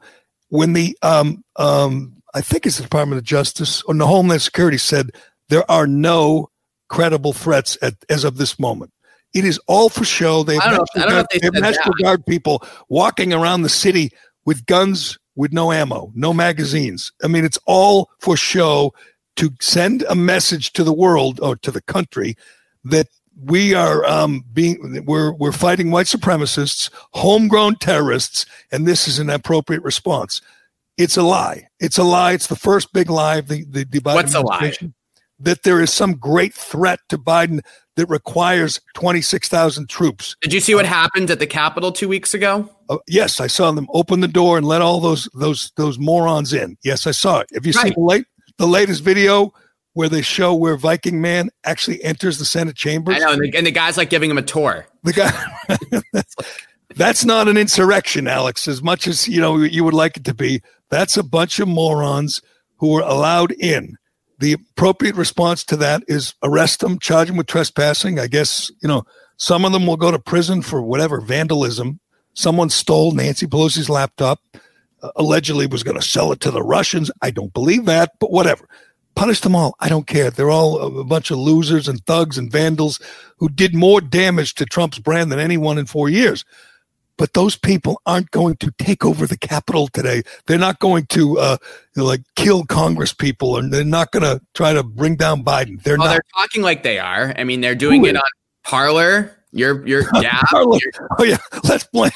[0.49, 4.77] When the um, um, I think it's the Department of Justice or the Homeland Security
[4.77, 5.11] said
[5.49, 6.49] there are no
[6.87, 8.91] credible threats at, as of this moment.
[9.33, 10.43] It is all for show.
[10.43, 14.11] They have National, Guard, they have National Guard people walking around the city
[14.45, 17.11] with guns with no ammo, no magazines.
[17.23, 18.93] I mean, it's all for show
[19.35, 22.35] to send a message to the world or to the country
[22.83, 23.07] that
[23.45, 29.29] we are um, being we're we're fighting white supremacists, homegrown terrorists, and this is an
[29.29, 30.41] appropriate response.
[30.97, 31.69] It's a lie.
[31.79, 32.33] It's a lie.
[32.33, 33.41] It's the first big lie.
[33.41, 34.73] The the, the What's a lie?
[35.39, 37.61] That there is some great threat to Biden
[37.95, 40.35] that requires 26,000 troops.
[40.41, 42.69] Did you see what happened at the Capitol two weeks ago?
[42.89, 46.53] Uh, yes, I saw them open the door and let all those those those morons
[46.53, 46.77] in.
[46.83, 47.49] Yes, I saw it.
[47.53, 47.87] Have you right.
[47.87, 48.25] seen the late
[48.57, 49.53] the latest video
[49.93, 53.11] where they show where Viking Man actually enters the Senate chamber?
[53.11, 54.87] I know, and the, and the guy's like giving him a tour.
[55.03, 56.23] The guy.
[56.95, 58.67] that's not an insurrection, Alex.
[58.67, 61.67] As much as you know you would like it to be, that's a bunch of
[61.67, 62.41] morons
[62.77, 63.97] who were allowed in
[64.39, 68.19] the appropriate response to that is arrest them, charge them with trespassing.
[68.19, 69.03] I guess, you know,
[69.37, 71.99] some of them will go to prison for whatever vandalism.
[72.33, 74.41] Someone stole Nancy Pelosi's laptop,
[75.01, 77.11] uh, allegedly was going to sell it to the Russians.
[77.21, 78.67] I don't believe that, but whatever.
[79.15, 79.75] Punish them all.
[79.81, 80.31] I don't care.
[80.31, 83.01] They're all a bunch of losers and thugs and vandals
[83.37, 86.45] who did more damage to Trump's brand than anyone in four years
[87.19, 90.23] but those people aren't going to take over the Capitol today.
[90.47, 91.57] They're not going to uh,
[91.97, 95.83] like kill Congress people, and they're not going to try to bring down Biden.
[95.83, 96.11] They're oh, not.
[96.11, 97.35] They're talking like they are.
[97.37, 98.23] I mean, they're doing it on
[98.63, 99.35] Parler.
[99.51, 100.41] You're you're yeah.
[100.53, 100.79] oh
[101.23, 102.11] yeah, let's blame.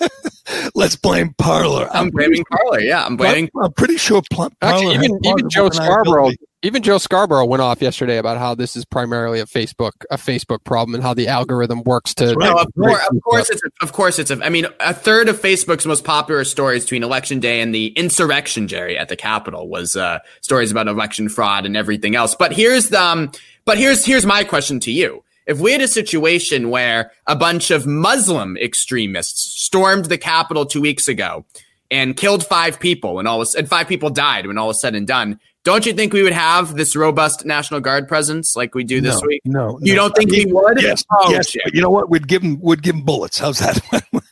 [0.74, 1.88] let's blame Parler.
[1.92, 2.80] I'm, I'm blaming Parler.
[2.80, 3.50] Yeah, I'm blaming.
[3.62, 4.50] I'm pretty sure Parler.
[4.62, 6.32] Actually, even even Joe Scarborough
[6.62, 10.62] even Joe Scarborough went off yesterday about how this is primarily a Facebook a Facebook
[10.64, 12.34] problem and how the algorithm works to.
[12.34, 15.28] No, of, course, of course it's a, of course it's a, I mean a third
[15.28, 19.68] of Facebook's most popular stories between election day and the insurrection, Gerry, at the Capitol
[19.68, 22.34] was uh, stories about election fraud and everything else.
[22.34, 23.32] But here's the um,
[23.64, 25.24] but here's here's my question to you.
[25.46, 30.82] If we had a situation where a bunch of Muslim extremists stormed the Capitol two
[30.82, 31.44] weeks ago
[31.90, 35.06] and killed five people, and all and five people died when all was said and
[35.06, 39.00] done don't you think we would have this robust National Guard presence like we do
[39.00, 39.42] this no, week?
[39.44, 40.02] No, you no.
[40.02, 40.80] don't think I mean, we would?
[40.80, 41.54] Yes, oh, yes.
[41.54, 42.08] You know what?
[42.08, 43.38] We'd give them, would give them bullets.
[43.38, 43.78] How's that?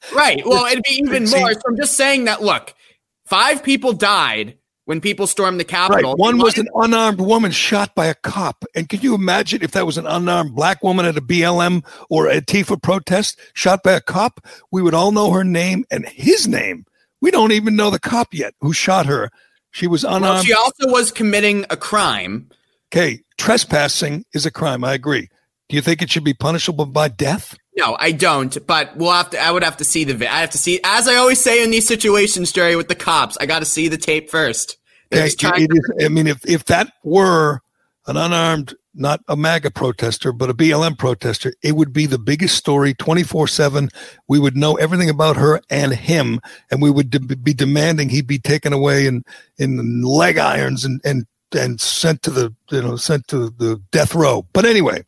[0.14, 0.42] right.
[0.46, 1.52] Well, it'd be even more.
[1.52, 2.42] So I'm just saying that.
[2.42, 2.74] Look,
[3.26, 4.56] five people died
[4.86, 6.12] when people stormed the Capitol.
[6.12, 6.18] Right.
[6.18, 8.64] One was an unarmed woman shot by a cop.
[8.74, 12.28] And can you imagine if that was an unarmed black woman at a BLM or
[12.28, 14.40] a Tifa protest shot by a cop?
[14.72, 16.86] We would all know her name and his name.
[17.20, 19.30] We don't even know the cop yet who shot her
[19.78, 20.22] she was unarmed.
[20.22, 22.50] Well, she also was committing a crime
[22.90, 24.82] Okay, trespassing is a crime.
[24.82, 25.28] I agree.
[25.68, 27.54] Do you think it should be punishable by death?
[27.76, 28.56] No, I don't.
[28.66, 29.38] But we'll have to.
[29.42, 30.14] I would have to see the.
[30.14, 30.80] vi- I have to see.
[30.84, 33.88] As I always say in these situations, Gerry, with the cops, I got to see
[33.88, 34.78] the tape first.
[35.10, 37.60] They're Okay, just trying it is- I mean, if, if that were
[38.06, 42.56] an unarmed, not a MAGA protester, but a BLM protester, it would be the biggest
[42.56, 43.88] story 24 7.
[44.26, 46.40] We would know everything about her and him,
[46.70, 49.24] and we would de- be demanding he be taken away in,
[49.58, 51.26] in leg irons and, and,
[51.56, 54.46] and sent to the, you know, sent to the death row.
[54.52, 55.04] But anyway,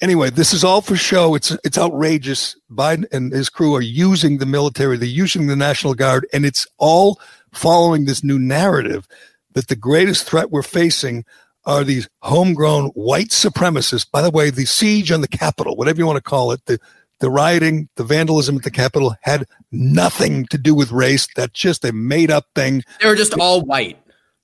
[0.00, 1.34] anyway, this is all for show.
[1.34, 2.56] It's it's outrageous.
[2.70, 4.96] Biden and his crew are using the military.
[4.96, 7.20] They're using the National Guard, and it's all
[7.52, 9.06] following this new narrative
[9.52, 11.24] that the greatest threat we're facing
[11.66, 14.10] are these homegrown white supremacists.
[14.10, 16.78] By the way, the siege on the Capitol, whatever you want to call it, the
[17.20, 21.28] the rioting, the vandalism at the Capitol had nothing to do with race.
[21.36, 23.98] That's just a made up thing They were just all white.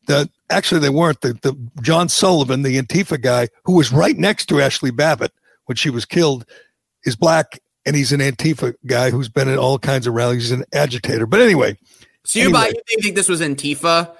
[0.07, 4.47] the actually they weren't the, the John Sullivan, the Antifa guy who was right next
[4.51, 5.33] to Ashli Babbitt
[5.65, 6.45] when she was killed,
[7.07, 10.43] is black and he's an Antifa guy who's been at all kinds of rallies.
[10.43, 11.25] He's an agitator.
[11.25, 11.79] But anyway,
[12.25, 12.61] So you Anyway.
[12.61, 12.67] buy?
[12.91, 14.11] You think this was Antifa?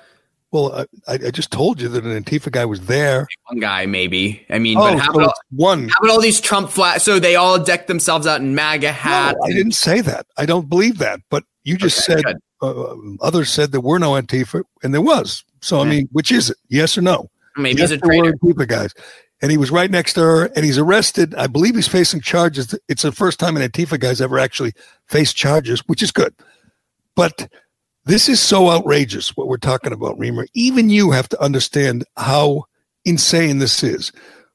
[0.57, 3.27] Well, I, I just told you that an Antifa guy was there.
[3.49, 4.45] One guy, maybe.
[4.51, 5.89] I mean, Oh, but how so about one.
[5.89, 7.03] how about all these Trump flat?
[7.03, 9.39] So they all decked themselves out in MAGA No, hats.
[9.45, 10.27] I didn't say that.
[10.37, 11.21] I don't believe that.
[11.31, 15.45] But you just Okay, said uh, others said there were no Antifa, and there was.
[15.61, 16.57] So I mean, which is it?
[16.69, 17.29] Yes or no?
[17.57, 18.39] Maybe yes, he's a there were traitor.
[18.65, 18.95] Antifa guys.
[19.43, 21.35] And he was right next to her, and he's arrested.
[21.35, 22.75] I believe he's facing charges.
[22.89, 24.73] It's the first time an Antifa guy's ever actually
[25.09, 26.35] faced charges, which is good.
[27.15, 27.47] But
[28.07, 30.47] this is so outrageous what we're talking about, Reimer.
[30.55, 32.65] Even you have to understand how
[33.05, 34.13] insane this is.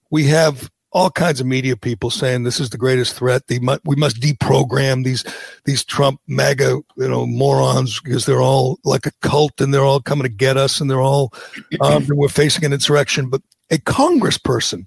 [0.09, 3.47] We have all kinds of media people saying this is the greatest threat.
[3.47, 5.25] They mu- we must deprogram these
[5.65, 10.01] these Trump MAGA you know morons because they're all like a cult and they're all
[10.01, 11.33] coming to get us and they're all
[11.81, 13.29] um, and we're facing an insurrection.
[13.29, 14.85] But a congressperson,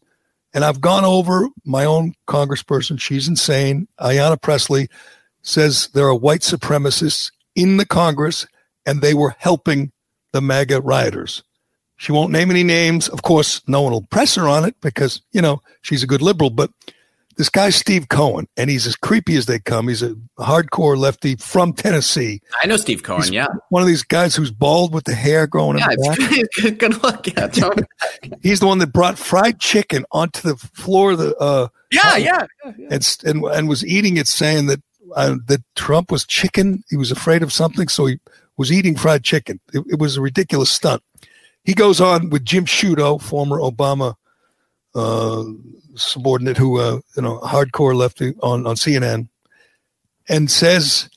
[0.55, 2.99] and I've gone over my own congressperson.
[2.99, 3.89] She's insane.
[4.01, 4.89] Ayanna Pressley
[5.43, 8.47] says there are white supremacists in the Congress
[8.87, 9.93] and they were helping
[10.33, 11.43] the MAGA rioters.
[11.97, 13.09] She won't name any names.
[13.09, 16.23] Of course, no one will press her on it because, you know, she's a good
[16.23, 16.51] liberal.
[16.51, 16.71] But
[17.37, 19.89] this guy, Steve Cohen, and he's as creepy as they come.
[19.89, 22.41] He's a hardcore lefty from Tennessee.
[22.63, 23.23] I know Steve Cohen.
[23.23, 27.03] He's Yeah, One of these guys who's bald with the hair growing yeah, in good,
[27.03, 27.27] look.
[27.27, 27.49] Yeah.
[28.43, 32.47] He's the one that brought fried chicken onto the floor of the uh, yeah, yeah.
[32.91, 34.83] and, and and was eating it, saying that
[35.15, 36.85] uh, that Trump was chicken.
[36.91, 38.19] He was afraid of something, so he
[38.57, 39.61] was eating fried chicken.
[39.73, 41.03] It, it was a ridiculous stunt.
[41.65, 44.15] He goes on with Jim Sciutto, former Obama
[44.95, 45.45] uh,
[45.95, 49.29] subordinate, who uh, you know hardcore lefty on on CNN,
[50.29, 51.09] and says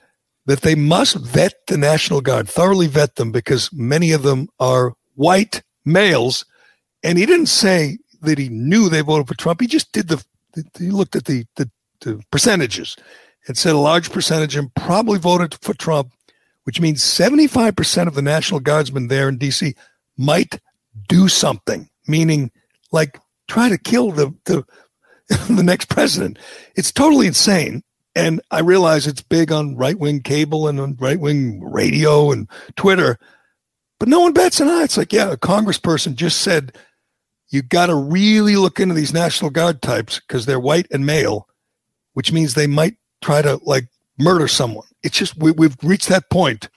[0.46, 4.94] that they must vet the National Guard, thoroughly vet them, because many of them are
[5.16, 6.46] white males.
[7.04, 9.62] And he didn't say that he knew they voted for Trump.
[9.62, 10.24] He just did the,
[10.80, 11.70] he looked at the, the,
[12.02, 12.96] the percentages
[13.48, 16.12] and said a large percentage of them probably voted for Trump,
[16.68, 19.74] which means 75% of the National Guardsmen there in DC
[20.18, 20.60] might
[21.08, 22.52] do something, meaning
[22.92, 24.66] like try to kill the, the,
[25.50, 26.38] the next president.
[26.76, 27.84] It's totally insane.
[28.18, 32.50] And I realize it's big on right wing cable and on right wing radio and
[32.76, 33.18] Twitter,
[33.98, 34.84] but no one bats an eye.
[34.84, 36.78] It's like, yeah, a congressperson just said
[37.48, 41.48] you got to really look into these National Guard types because they're white and male,
[42.14, 43.88] which means they might try to like
[44.18, 44.88] murder someone.
[45.04, 46.70] It's just we, we've reached that point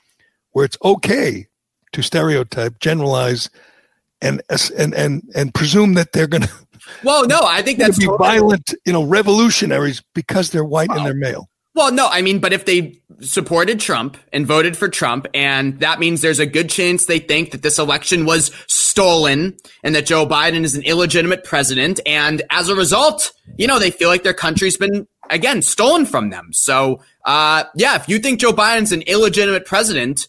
[0.52, 1.46] where it's okay
[1.92, 3.50] to stereotype, generalize,
[4.22, 4.42] and
[4.76, 6.50] and and and presume that they're going to
[7.04, 11.04] Well, no, I think that's be totally- violent, you know, revolutionaries because they're white and
[11.06, 11.48] they're male.
[11.72, 16.00] Well, no, I mean, but if they supported Trump and voted for Trump, and that
[16.00, 20.26] means there's a good chance they think that this election was stolen and that Joe
[20.26, 22.00] Biden is an illegitimate president.
[22.04, 26.30] And as a result, you know, they feel like their country's been, again, stolen from
[26.30, 26.50] them.
[26.52, 30.28] So, uh, yeah, if you think Joe Biden's an illegitimate president,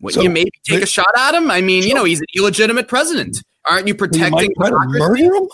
[0.00, 1.50] would So, you maybe take they- a shot at him?
[1.50, 3.42] I mean, you know, he's an illegitimate president.
[3.68, 5.48] Aren't you You protecting might try to murder him.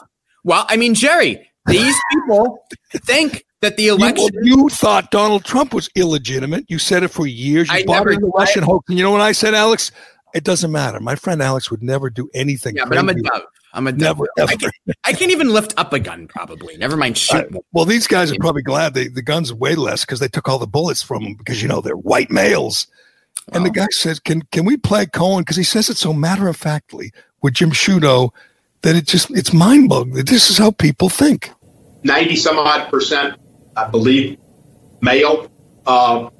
[0.45, 4.28] Well, I mean, Gerry, these people think that the election.
[4.43, 6.66] you thought Donald Trump was illegitimate.
[6.68, 7.68] You said it for years.
[7.70, 8.85] You I bought never- the Russian hoax.
[8.91, 9.91] And you know what I said, Alex?
[10.35, 11.01] It doesn't matter.
[11.01, 12.76] My friend Alex would never do anything.
[12.76, 13.43] Yeah, but I'm a dove.
[13.75, 13.93] I'm a.
[13.93, 14.72] Never, I can't,
[15.05, 16.77] I can't even lift up a gun, probably.
[16.77, 17.62] Never mind shoot one.
[17.72, 20.49] Well, these guys are probably glad they, the guns are way less because they took
[20.49, 22.87] all the bullets from them because you know they're white males.
[23.53, 26.49] And the guy says, "Can can we play Cohen?" Because he says it so matter
[26.49, 27.12] of factly
[27.43, 28.31] with Jim Sciutto
[28.83, 30.25] that it just it's mind boggling.
[30.25, 31.51] This is how people think.
[32.05, 33.39] 90 some odd percent,
[33.77, 34.39] I believe,
[35.01, 35.51] male.
[35.87, 36.31] Uh,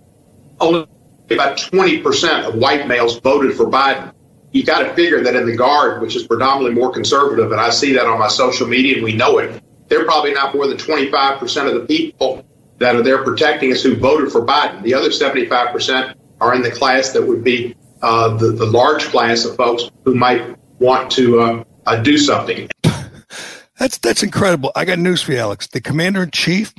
[0.61, 0.87] only
[1.31, 4.13] about 20% of white males voted for Biden
[4.55, 7.71] you got to figure that in the Guard, which is predominantly more conservative, and I
[7.71, 10.77] see that on my social media, and we know it, they're probably not more than
[10.77, 12.47] 25% of the people
[12.79, 14.83] that are there protecting us who voted for Biden.
[14.83, 19.45] The other 75% are in the class that would be uh, the, the large class
[19.45, 22.69] of folks who might want to uh, uh, do something.
[23.79, 24.71] That's that's incredible.
[24.77, 25.67] I got news for you, Alex.
[25.67, 26.73] The commander in chief,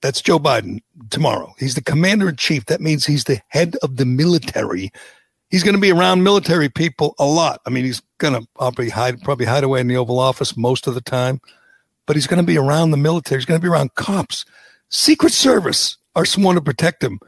[0.00, 0.78] that's Joe Biden
[1.10, 1.52] tomorrow.
[1.58, 2.66] He's the commander in chief.
[2.66, 4.92] That means he's the head of the military.
[5.50, 7.60] He's going to be around military people a lot.
[7.66, 10.86] I mean, he's going to probably hide probably hide away in the Oval Office most
[10.86, 11.40] of the time,
[12.06, 13.38] but he's going to be around the military.
[13.38, 14.44] He's going to be around cops.
[14.90, 17.18] Secret Service are sworn to protect him.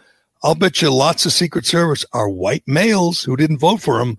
[0.42, 4.18] I'll bet you lots of Secret Service are white males who didn't vote for him.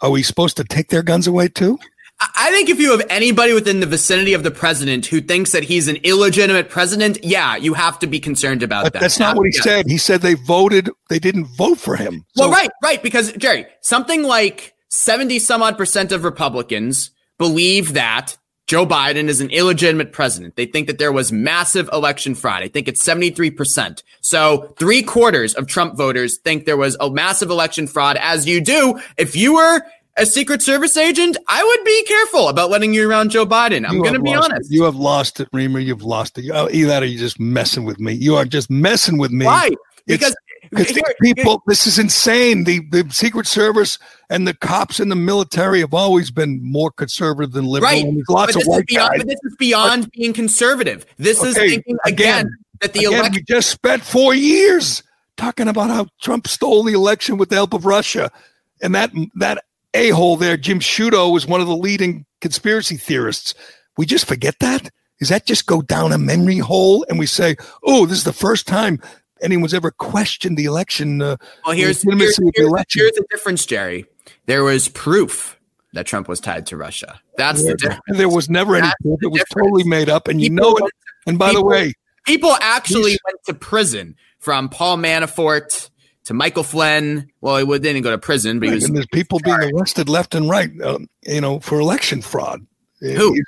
[0.00, 1.78] Are we supposed to take their guns away too?
[2.18, 5.64] I think if you have anybody within the vicinity of the president who thinks that
[5.64, 9.00] he's an illegitimate president, yeah, you have to be concerned about but that.
[9.00, 9.62] That's not what he yeah.
[9.62, 9.86] said.
[9.86, 12.24] He said they voted, they didn't vote for him.
[12.34, 13.02] Well, right, right.
[13.02, 19.40] Because, Gerry, something like 70 some odd percent of Republicans believe that Joe Biden is
[19.40, 20.56] an illegitimate president.
[20.56, 22.62] They think that there was massive election fraud.
[22.62, 24.02] I think it's 73%.
[24.22, 28.60] So three quarters of Trump voters think there was a massive election fraud, as you
[28.60, 28.98] do.
[29.18, 29.82] If you were
[30.16, 33.88] a Secret Service agent, I would be careful about letting you around Joe Biden.
[33.88, 34.70] I'm going to be honest.
[34.70, 34.74] It.
[34.74, 35.84] You have lost it, Reimer.
[35.84, 36.50] You've lost it.
[36.52, 38.12] Oh, either that or you're just messing with me.
[38.12, 39.44] You are just messing with me.
[39.44, 39.70] Why?
[40.06, 40.36] Because
[40.70, 42.64] Because here, people, this is insane.
[42.64, 43.98] The the Secret Service
[44.30, 47.92] and the cops and the military have always been more conservative than liberal.
[47.92, 48.04] Right.
[48.04, 49.18] And there's lots but of white beyond, guys.
[49.18, 51.06] But this is beyond but, being conservative.
[51.18, 53.34] This okay, is thinking again, again that the again, election.
[53.34, 55.02] We just spent four years
[55.36, 58.30] talking about how Trump stole the election with the help of Russia,
[58.82, 59.64] and that that
[59.94, 63.54] a hole there, Jim Sciutto, was one of the leading conspiracy theorists.
[63.96, 64.90] We just forget that.
[65.18, 68.32] Does that just go down a memory hole and we say, oh, this is the
[68.32, 69.00] first time
[69.40, 71.22] anyone's ever questioned the election?
[71.22, 73.00] Uh, well, here's, here's, here's, the election.
[73.00, 74.04] here's the difference, Gerry.
[74.44, 75.58] There was proof
[75.94, 77.18] that Trump was tied to Russia.
[77.38, 78.02] That's yeah, the difference.
[78.18, 79.18] There was never That's any proof.
[79.22, 79.66] It was difference.
[79.66, 80.28] totally made up.
[80.28, 80.92] And people, you know it.
[81.26, 81.92] And by people, the way,
[82.26, 85.88] people actually went to prison from Paul Manafort
[86.26, 87.30] to Michael Flynn.
[87.40, 88.84] Well, he didn't go to prison, but right, he was.
[88.84, 92.66] And there's people being arrested left and right, uh, you know, for election fraud.
[93.00, 93.40] Who?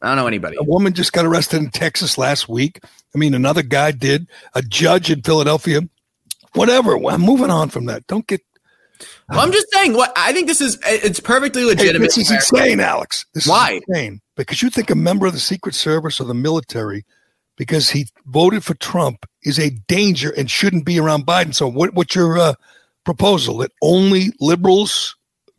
[0.00, 0.56] I don't know anybody.
[0.58, 2.80] A woman just got arrested in Texas last week.
[3.14, 4.26] I mean, another guy did.
[4.54, 5.82] A judge in Philadelphia.
[6.54, 6.96] Whatever.
[7.06, 8.06] I'm moving on from that.
[8.08, 8.40] Don't get.
[9.28, 9.94] Well, I'm just saying.
[9.94, 10.78] What I think this is.
[10.84, 12.12] It's perfectly legitimate.
[12.14, 13.26] Hey, this is insane, Alex.
[13.34, 13.74] This Why?
[13.74, 14.20] is insane.
[14.36, 17.04] Because you think a member of the Secret Service or the military
[17.56, 21.54] because he voted for Trump is a danger and shouldn't be around Biden.
[21.54, 22.54] So, what, what's your uh,
[23.04, 25.16] proposal that only liberals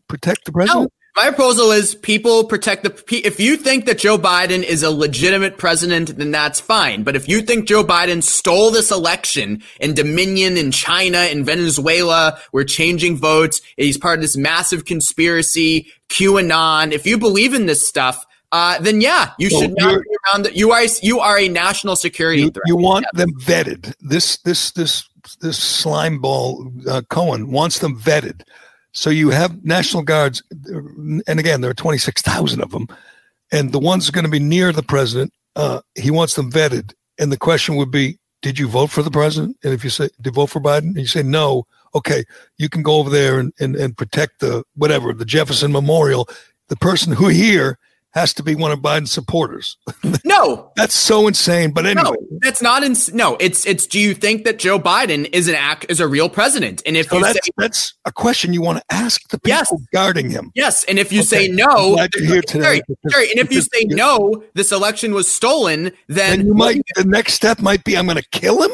[0.07, 0.83] protect the president?
[0.83, 0.89] No.
[1.15, 3.03] My proposal is people protect the.
[3.23, 7.03] If you think that Joe Biden is a legitimate president, then that's fine.
[7.03, 12.39] But if you think Joe Biden stole this election in Dominion, in China, in Venezuela,
[12.51, 16.91] we're changing votes, he's part of this massive conspiracy, QAnon.
[16.91, 20.45] If you believe in this stuff, uh, then yeah, you so should not be around.
[20.45, 22.67] The, you are you are a national security you, threat.
[22.67, 23.95] You want them vetted.
[23.99, 25.09] This this this
[25.41, 28.43] this slime ball uh, Cohen wants them vetted.
[28.91, 32.87] So you have National Guards, and again, there are twenty six thousand of them,
[33.51, 36.93] and the ones going to be near the president, uh, he wants them vetted.
[37.17, 39.57] And the question would be, did you vote for the president?
[39.63, 40.89] And if you say, did you vote for Biden?
[40.89, 42.23] And you say no, okay,
[42.57, 46.27] you can go over there and, and, and protect the whatever the Jefferson Memorial.
[46.67, 47.79] The person who here
[48.13, 49.77] has to be one of Biden's supporters.
[50.25, 51.71] No, that's so insane.
[51.71, 52.83] But anyway, no, that's not.
[52.83, 53.85] Ins- no, it's it's.
[53.85, 56.81] Do you think that Joe Biden is an act is a real president?
[56.85, 59.49] And if so you that's, say that's a question you want to ask the people
[59.49, 59.73] yes.
[59.91, 60.51] guarding him.
[60.55, 61.27] Yes, and if you okay.
[61.27, 62.63] say no, here today.
[62.63, 66.81] Sorry, sorry, and if you say no, this election was stolen, then, then you might.
[66.95, 68.71] The next step might be I'm going to kill him.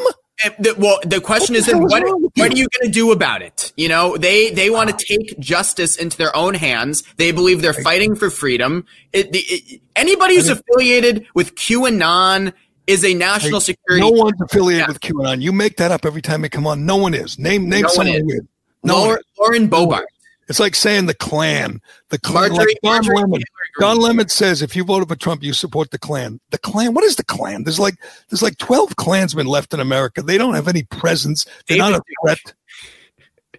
[0.57, 3.73] The, well, the question is, then what, what are you going to do about it?
[3.75, 7.03] You know, they they want to take justice into their own hands.
[7.17, 8.85] They believe they're fighting for freedom.
[9.11, 12.53] It, the, it, anybody who's affiliated with QAnon
[12.87, 14.01] is a national security.
[14.01, 14.87] No one's affiliated yeah.
[14.87, 15.41] with QAnon.
[15.41, 16.85] You make that up every time they come on.
[16.85, 17.37] No one is.
[17.37, 18.41] Name name no someone is.
[18.83, 20.05] No Lauren, Lauren Boebert.
[20.49, 21.79] It's like saying the Klan.
[22.09, 22.49] The Klan.
[22.49, 23.41] Marjorie, like Don Marjorie Lemon.
[23.79, 26.39] Don Lemon says if you voted for Trump, you support the Klan.
[26.49, 26.95] The Klan.
[26.95, 27.63] What is the Klan?
[27.63, 27.95] There's like
[28.29, 30.23] there's like twelve Klansmen left in America.
[30.23, 31.45] They don't have any presence.
[31.67, 32.53] They're David not a threat.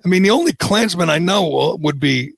[0.04, 2.32] I mean, the only Klansman I know would be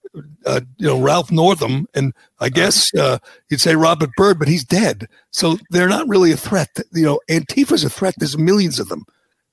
[0.44, 4.64] uh, you know Ralph Northam, and I guess uh, you'd say Robert Byrd, but he's
[4.64, 5.09] dead.
[5.30, 6.78] So they're not really a threat.
[6.92, 8.14] You know, Antifa's a threat.
[8.18, 9.07] There's millions of them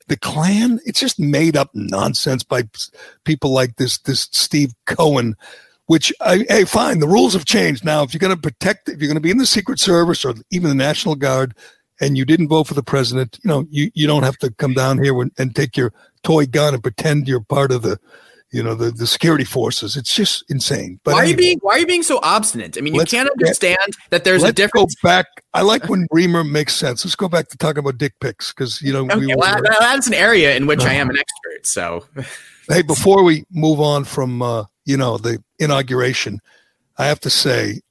[0.09, 2.63] the Klan, it's just made up nonsense by
[3.23, 5.35] people like this this Steve Cohen.
[5.85, 6.99] Which, I, hey, fine.
[6.99, 8.03] The rules have changed now.
[8.03, 10.35] If you're going to protect, if you're going to be in the Secret Service or
[10.51, 11.55] even the National Guard,
[11.99, 14.75] and you didn't vote for the president, you know, you, you don't have to come
[14.75, 15.91] down here and, and take your
[16.21, 17.99] toy gun and pretend you're part of the,
[18.51, 19.95] you know the, the security forces.
[19.95, 20.99] It's just insane.
[21.03, 22.77] But why are you being why are you being so obstinate?
[22.77, 24.95] I mean, you can't get- understand that there's a difference.
[24.95, 25.25] Go back.
[25.53, 27.05] I like when Reimer makes sense.
[27.05, 29.61] Let's go back to talking about dick pics because you know we Okay, were, well,
[29.61, 31.65] that- that's an area in which I am an expert.
[31.65, 32.05] So
[32.73, 36.39] hey before we move on from uh, you know the inauguration,
[36.97, 37.81] I have to say,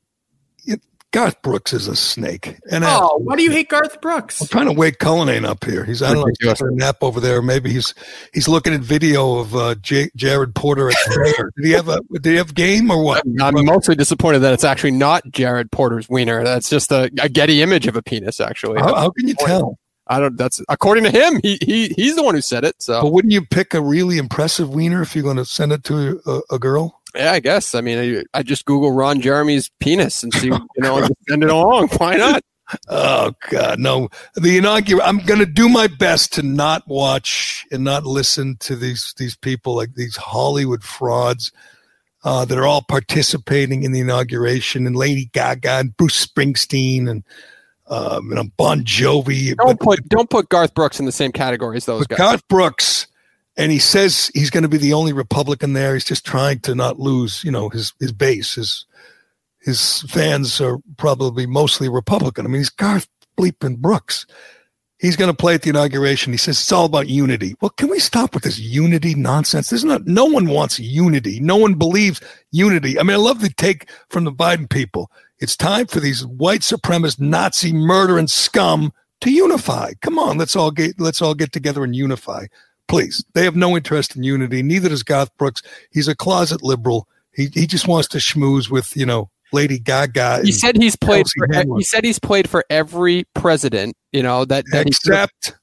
[1.11, 2.57] Garth Brooks is a snake.
[2.71, 4.43] And I- Oh, why do you hate Garth Brooks?
[4.43, 5.83] I'm trying to wake Cullinane up here.
[5.85, 6.59] He's I don't know, he's Ridiculous.
[6.59, 7.41] taking a nap over there.
[7.41, 7.95] Maybe he's
[8.35, 11.51] he's looking at video of uh, J- Jared Porter at Thayer.
[11.57, 13.23] Did he have a did he have game or what?
[13.41, 16.45] I'm mostly disappointed that it's actually not Jared Porter's wiener.
[16.45, 18.39] That's just a, a Getty image of a penis.
[18.41, 19.79] Actually, How, how can you tell?
[20.11, 20.37] I don't.
[20.39, 21.39] That's according to him.
[21.43, 22.75] He he he's the one who said it.
[22.83, 25.71] So, But So wouldn't you pick a really impressive wiener if you're going to send
[25.73, 26.98] it to a, a girl?
[27.19, 27.75] Yeah, I guess.
[27.75, 31.43] I mean, I, I just Google Ron Jeremy's penis and see you know and send
[31.43, 31.89] it along.
[31.99, 32.43] Why not?
[32.89, 34.09] Oh God, no!
[34.35, 35.03] The inaugural.
[35.03, 39.37] I'm going to do my best to not watch and not listen to these these
[39.37, 41.51] people like these Hollywood frauds
[42.25, 47.25] uh, that are all participating in the inauguration, and Lady Gaga and Bruce Springsteen and
[47.89, 49.57] um, know Bon Jovi.
[49.57, 52.19] Don't put don't put Garth Brooks in the same category as those But guys.
[52.19, 53.07] Garth Brooks,
[53.59, 55.95] and he says he's going to be the only Republican there.
[55.95, 58.55] He's just trying to not lose, you know, his his base.
[58.55, 58.87] His
[59.61, 62.47] his fans are probably mostly Republican.
[62.47, 64.25] I mean, he's Garth bleeping Brooks.
[65.01, 66.33] He's going to play at the inauguration.
[66.33, 67.55] He says it's all about unity.
[67.61, 69.71] Well, can we stop with this unity nonsense?
[69.71, 70.07] There's not.
[70.07, 71.41] No one wants unity.
[71.41, 72.21] No one believes
[72.53, 72.99] unity.
[72.99, 75.11] I mean, I love the take from the Biden people.
[75.41, 79.93] It's time for these white supremacist, Nazi, murdering scum to unify.
[80.01, 82.47] Come on, let's all get let's all get together and unify,
[82.89, 83.25] please.
[83.35, 84.63] They have no interest in unity.
[84.63, 85.63] Neither does Garth Brooks.
[85.91, 87.07] He's a closet liberal.
[87.33, 90.41] He he just wants to schmooze with you know Lady Gaga.
[90.45, 91.27] He said he's played.
[91.27, 91.77] Chelsea For, Handler.
[91.79, 93.97] he said he's played for every president.
[94.13, 94.65] You know that.
[94.73, 95.55] that except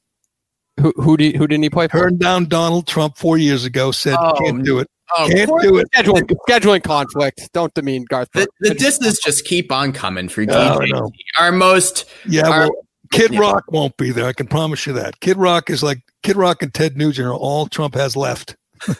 [0.80, 1.99] who who, did, who didn't he play for?
[1.99, 3.91] turned down Donald Trump four years ago.
[3.91, 4.88] Said Oh, can't do it.
[5.17, 5.88] Oh, Can't do it.
[5.93, 7.49] Scheduling, scheduling conflict.
[7.53, 8.28] Don't demean Garth.
[8.34, 8.51] the, Brooks.
[8.61, 10.89] the disses just keep on coming for DJ.
[10.91, 11.11] no.
[11.38, 12.85] Our most Yeah, Our- well,
[13.16, 13.39] Kid yeah.
[13.39, 14.26] Rock won't be there.
[14.26, 15.20] I can promise you that.
[15.20, 18.55] Kid Rock is like Kid Rock and Ted Nugent are all Trump has left.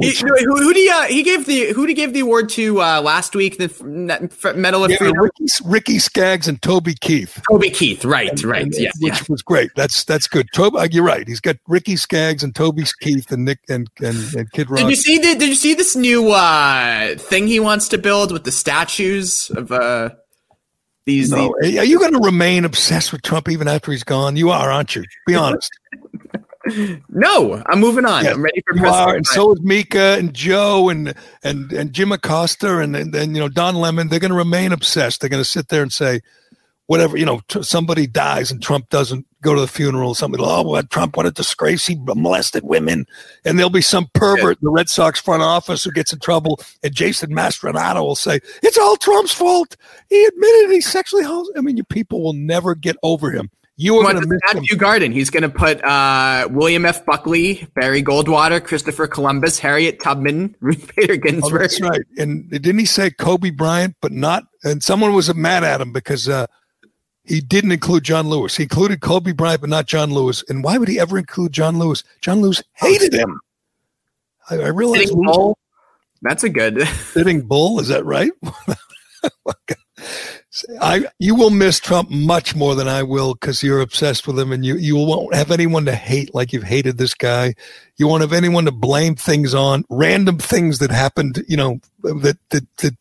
[0.00, 2.48] He, who, who do you, uh, he gave the who did he give the award
[2.50, 3.58] to uh, last week?
[3.58, 5.18] The f- f- Medal of Yeah, Freedom.
[5.20, 7.42] Ricky, Ricky Skaggs and Toby Keith.
[7.50, 9.26] Toby Keith, right, right, And- yeah, which yeah.
[9.28, 9.70] was great.
[9.76, 10.46] That's that's good.
[10.54, 11.28] Toby, uh, you're right.
[11.28, 14.80] He's got Ricky Skaggs and Toby Keith and Nick and and, and Kid Rock.
[14.80, 18.32] Did you see the, Did you see this new uh, thing he wants to build
[18.32, 20.10] with the statues of uh,
[21.06, 21.30] these?
[21.30, 24.36] no, these are you going to remain obsessed with Trump even after he's gone?
[24.36, 25.04] You are, aren't you?
[25.26, 25.70] Be honest.
[27.08, 28.24] no, I'm moving on.
[28.24, 31.72] Yes, I'm ready for You President are, and so is Mika and Joe and and
[31.72, 34.08] and Jim Acosta and and, and you know Don Lemon.
[34.08, 35.20] They're going to remain obsessed.
[35.20, 36.20] They're going to sit there and say,
[36.86, 40.14] whatever you know, t- somebody dies and Trump doesn't go to the funeral.
[40.14, 41.86] Somebody, oh, well, Trump, what a disgrace!
[41.86, 43.06] He molested women,
[43.44, 46.60] and there'll be some pervert in the Red Sox front office who gets in trouble,
[46.82, 49.76] and Jason Mastrodonato will say it's all Trump's fault.
[50.10, 51.24] He admitted he sexually.
[51.24, 53.50] I mean, you people will never get over him.
[53.78, 54.60] You are going to miss him.
[54.60, 55.12] Matthew Garden.
[55.12, 57.04] He's going to put uh, William F.
[57.04, 61.60] Buckley, Barry Goldwater, Christopher Columbus, Harriet Tubman, Ruth Bader Oh, Ginsburg.
[61.60, 62.00] that's right.
[62.16, 64.44] And didn't he say Kobe Bryant, but not?
[64.64, 66.46] And someone was mad at him because uh,
[67.26, 68.56] he didn't include John Lewis.
[68.56, 70.44] He included Kobe Bryant, but not John Lewis.
[70.48, 72.04] And why would he ever include John Lewis?
[72.20, 73.40] John Lewis oh, hated him.
[74.48, 75.58] I, I realize Sitting Bull.
[76.22, 76.86] That's a good.
[76.88, 77.80] sitting bull.
[77.80, 78.32] Is that right?
[80.80, 84.52] I you will miss Trump much more than I will because you're obsessed with him,
[84.52, 87.54] and you you won't have anyone to hate like you've hated this guy.
[87.96, 91.44] You won't have anyone to blame things on random things that happened.
[91.48, 92.96] You know that that, that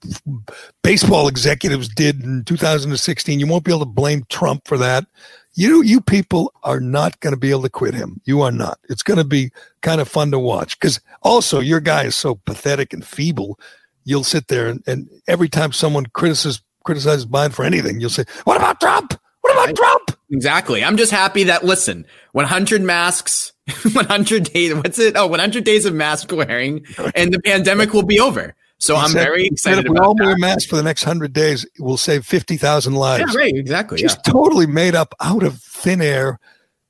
[0.84, 3.40] baseball executives did in 2016.
[3.40, 5.06] You won't be able to blame Trump for that.
[5.54, 8.20] You you people are not going to be able to quit him.
[8.26, 8.80] You are not.
[8.90, 9.52] It's going to be
[9.82, 13.58] kind of fun to watch because also your guy is so pathetic and feeble.
[14.04, 18.26] You'll sit there and, and every time someone criticizes criticizes Biden for anything, you'll say,
[18.46, 19.20] "What about Trump?
[19.42, 20.84] What about Trump?" Exactly.
[20.84, 23.52] I'm just happy that listen, 100 masks,
[23.94, 24.74] 100 days.
[24.74, 25.16] What's it?
[25.16, 28.56] Oh, 100 days of mask wearing, and the pandemic will be over.
[28.80, 31.66] So He I'm very excited if we all wear masks for the next hundred days,
[31.80, 33.34] we'll save fifty thousand lives.
[33.34, 33.54] Yeah, right.
[33.56, 34.00] Exactly.
[34.00, 34.08] Yeah.
[34.08, 36.40] just totally made up out of thin air.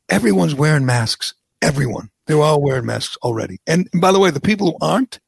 [0.10, 1.34] Everyone's wearing masks.
[1.62, 2.10] Everyone.
[2.28, 3.60] They're all wearing masks already.
[3.68, 5.20] And by the way, the people who aren't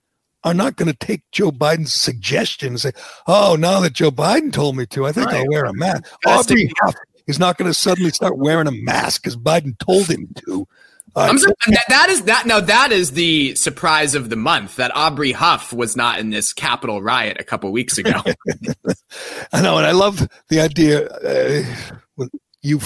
[0.47, 2.91] are not going to take Joe Biden's suggestion and say,
[3.27, 6.03] oh, now that Joe Biden told me to, I think I'll wear a mask.
[6.25, 6.95] Aubrey Huff
[7.27, 10.67] is not going to suddenly start wearing a mask because Biden told him to.
[11.15, 14.95] Uh, so, that, that is that now that is the surprise of the month that
[14.95, 18.11] Aubrey Huff was not in this Capitol riot a couple weeks ago.
[19.51, 21.07] I know, and I love the idea.
[21.07, 21.63] Uh,
[22.61, 22.79] you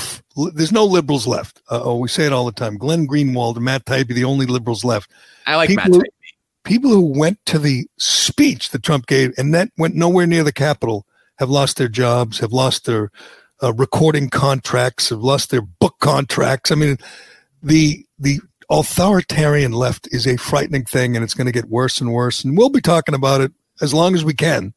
[0.54, 1.62] there's no liberals left.
[1.70, 2.78] Uh, oh, we say it all the time.
[2.78, 5.12] Glenn Greenwald and Matt Taibbi, the only liberals left.
[5.46, 6.21] I like people Matt Taibbi.
[6.64, 10.54] People who went to the speech that Trump gave and that went nowhere near the
[10.54, 11.06] Capitol
[11.40, 13.12] have lost their jobs, have lost their
[13.64, 16.72] uh, recording contracts, have lost their book contracts.
[16.72, 16.98] I mean,
[17.62, 18.40] the the
[18.70, 22.44] authoritarian left is a frightening thing, and it's going to get worse and worse.
[22.44, 23.52] And we'll be talking about it
[23.82, 24.74] as long as we can.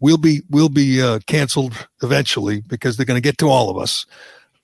[0.00, 3.78] We'll be we'll be uh, canceled eventually because they're going to get to all of
[3.78, 4.06] us.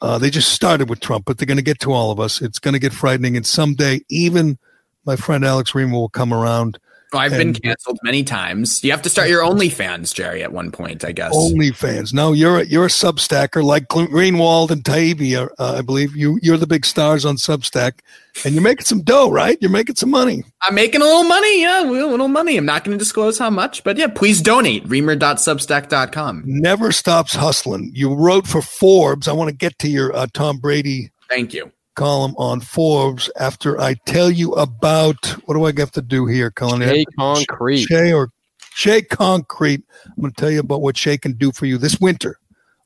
[0.01, 2.43] Uh, they just started with Trump, but they're going to get to all of us.
[2.43, 4.59] It's going to get frightening, and someday even
[5.05, 6.79] my friend Alex Reimer will come around
[7.15, 8.83] Oh, I've been canceled many times.
[8.83, 11.35] You have to start your OnlyFans, Gerry, at one point, I guess.
[11.35, 12.15] OnlyFans.
[12.15, 16.17] No, you're a, you're a Substacker like Greenwald and Taibbi, are, uh, I believe.
[16.17, 17.99] You you're the big stars on Substack,
[18.47, 19.59] and you're making some dough, right?
[19.61, 20.43] You're making some money.
[20.63, 21.61] I'm making a little money.
[21.61, 22.57] Yeah, a little money.
[22.57, 24.87] I'm not going to disclose how much, but yeah, please donate.
[24.87, 26.45] Reimer.substack.com.
[26.47, 27.91] Never stops hustling.
[27.95, 29.29] You wrote for Forbes.
[29.29, 31.73] I want to get to your uh, Tom Brady Thank you.
[31.95, 36.51] Column on Forbes after I tell you about what do I have to do here,
[36.51, 36.81] Colin?
[36.81, 37.83] Hey, concrete.
[37.83, 38.31] Shea or
[38.75, 39.83] Shea Concrete.
[40.07, 42.39] I'm going to tell you about what Shea can do for you this winter.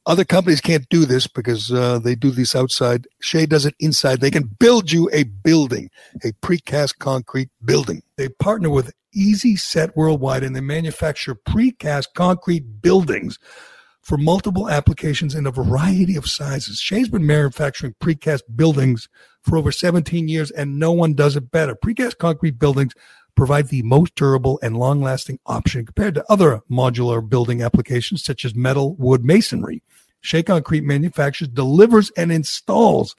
[0.06, 3.08] Other companies can't do this because uh, they do this outside.
[3.20, 4.20] Shea does it inside.
[4.20, 5.90] They can build you a building,
[6.22, 8.02] a precast concrete building.
[8.16, 13.38] They partner with Easi-Set Worldwide and they manufacture precast concrete buildings
[14.06, 16.78] for multiple applications in a variety of sizes.
[16.78, 19.08] Shea's been manufacturing precast buildings
[19.42, 21.74] for over 17 years and no one does it better.
[21.74, 22.92] Precast concrete buildings
[23.34, 28.44] provide the most durable and long lasting option compared to other modular building applications such
[28.44, 29.82] as metal, wood, masonry.
[30.20, 33.16] Shea Concrete manufactures, delivers, and installs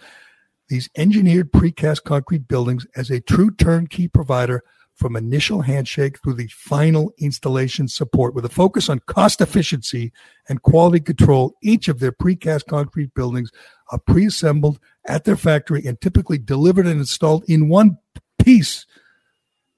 [0.69, 4.63] these engineered precast concrete buildings as a true turnkey provider
[4.97, 10.11] from initial handshake through the final installation support with a focus on cost efficiency
[10.49, 11.53] and quality control.
[11.61, 13.51] Each of their precast concrete buildings
[13.91, 17.99] are pre-assembled at their factory and typically delivered and installed in one
[18.43, 18.85] piece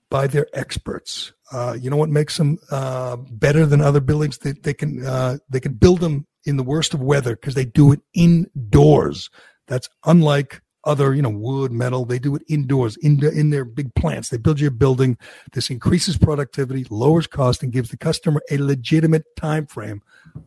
[0.09, 1.33] by their experts.
[1.51, 4.37] Uh, you know what makes them uh, better than other buildings?
[4.37, 7.65] They, they can uh, they can build them in the worst of weather because they
[7.65, 9.29] do it indoors.
[9.67, 12.03] That's unlike other, you know, wood, metal.
[12.03, 14.29] They do it indoors, in the, in their big plants.
[14.29, 15.17] They build you a building.
[15.53, 20.01] This increases productivity, lowers cost, and gives the customer a legitimate time frame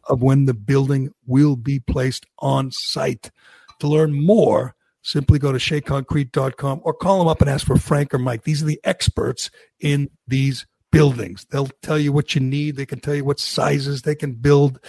[0.09, 3.31] of when the building will be placed on site.
[3.79, 8.13] To learn more, simply go to sheaconcrete.com or call them up and ask for Frank
[8.13, 8.43] or Mike.
[8.43, 11.47] These are the experts in these buildings.
[11.51, 12.77] They'll tell you what you need.
[12.77, 14.81] They can tell you what sizes they can build.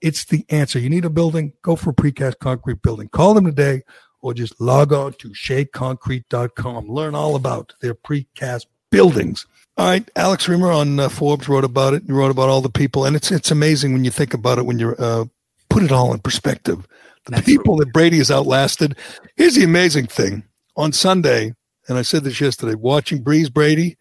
[0.00, 0.78] It's the answer.
[0.78, 3.08] You need a building, go for a precast concrete building.
[3.08, 3.82] Call them today
[4.22, 6.88] or just log on to sheaconcrete.com.
[6.88, 9.46] Learn all about their precast buildings.
[9.76, 12.02] All right, Alex Reimer on uh, Forbes wrote about it.
[12.06, 14.66] He wrote about all the people, and it's it's amazing when you think about it
[14.66, 15.24] when you uh,
[15.70, 16.86] put it all in perspective.
[17.24, 18.96] The That's people that Brady has outlasted.
[19.36, 20.42] Here's the amazing thing:
[20.76, 21.54] on Sunday,
[21.88, 23.96] and I said this yesterday, watching Brees Brady,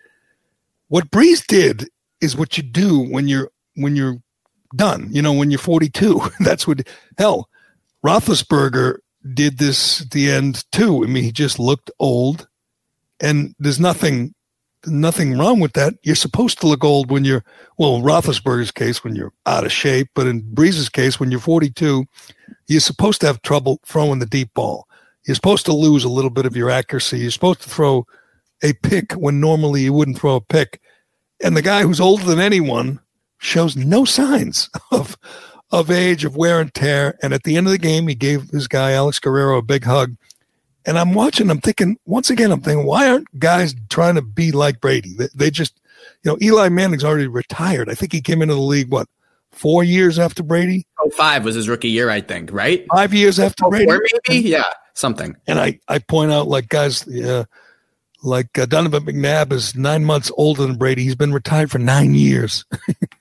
[0.89, 1.87] what Brees did
[2.19, 4.17] is what you do when you're when you're
[4.75, 5.07] done.
[5.11, 6.21] You know, when you're 42.
[6.39, 7.49] That's what hell.
[8.05, 8.97] Roethlisberger
[9.33, 11.03] did this the end too.
[11.03, 12.47] I mean, he just looked old,
[13.19, 14.33] and there's nothing
[14.85, 15.95] nothing wrong with that.
[16.03, 17.43] You're supposed to look old when you're
[17.77, 21.39] well, in Roethlisberger's case when you're out of shape, but in Brees's case when you're
[21.39, 22.05] 42,
[22.67, 24.87] you're supposed to have trouble throwing the deep ball.
[25.25, 27.19] You're supposed to lose a little bit of your accuracy.
[27.19, 28.05] You're supposed to throw
[28.63, 30.81] a pick when normally you wouldn't throw a pick.
[31.43, 32.99] And the guy who's older than anyone
[33.37, 35.17] shows no signs of
[35.71, 37.17] of age, of wear and tear.
[37.21, 39.83] And at the end of the game, he gave this guy Alex Guerrero a big
[39.83, 40.15] hug.
[40.85, 44.51] And I'm watching, I'm thinking, once again, I'm thinking, why aren't guys trying to be
[44.51, 45.13] like Brady?
[45.13, 45.79] They, they just,
[46.23, 47.89] you know, Eli Manning's already retired.
[47.89, 49.07] I think he came into the league, what,
[49.51, 50.87] four years after Brady?
[50.99, 52.85] Oh, five was his rookie year, I think, right?
[52.91, 53.85] Five years after Oh, Brady?
[53.85, 54.49] four maybe?
[54.49, 54.63] Yeah,
[54.93, 55.35] something.
[55.47, 57.43] And I, I point out, like, guys, uh,
[58.23, 61.03] like uh, Donovan McNabb is nine months older than Brady.
[61.03, 62.65] He's been retired for nine years.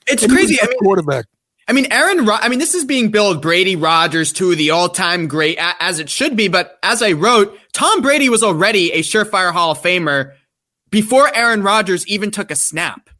[0.07, 0.59] It's And he was crazy.
[0.63, 1.27] I mean, quarterback.
[1.69, 2.25] I mean, Aaron.
[2.25, 5.99] Ro- I mean, this is being billed Brady Rodgers to the all-time great a- as
[5.99, 6.49] it should be.
[6.49, 10.33] But as I wrote, Tom Brady was already a surefire Hall of Famer
[10.91, 13.11] before Aaron Rodgers even took a snap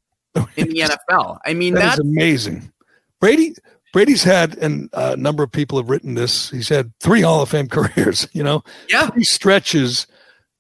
[0.57, 0.81] in the
[1.11, 1.39] NFL.
[1.45, 2.73] I mean, That that is amazing.
[3.21, 3.55] Brady
[3.93, 6.51] Brady's had, and a number of people have written this.
[6.51, 8.29] He's had three Hall of Fame careers.
[8.33, 10.07] You know, yeah, three stretches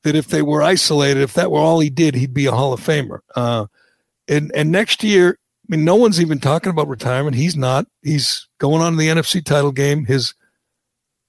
[0.02, 2.72] that if they were isolated, if that were all he did, he'd be a Hall
[2.72, 3.20] of Famer.
[3.34, 3.66] Uh,
[4.28, 7.36] and and next year, mean, no one's even talking about retirement.
[7.36, 7.86] He's not.
[8.02, 10.06] He's going on to the NFC title game.
[10.06, 10.34] His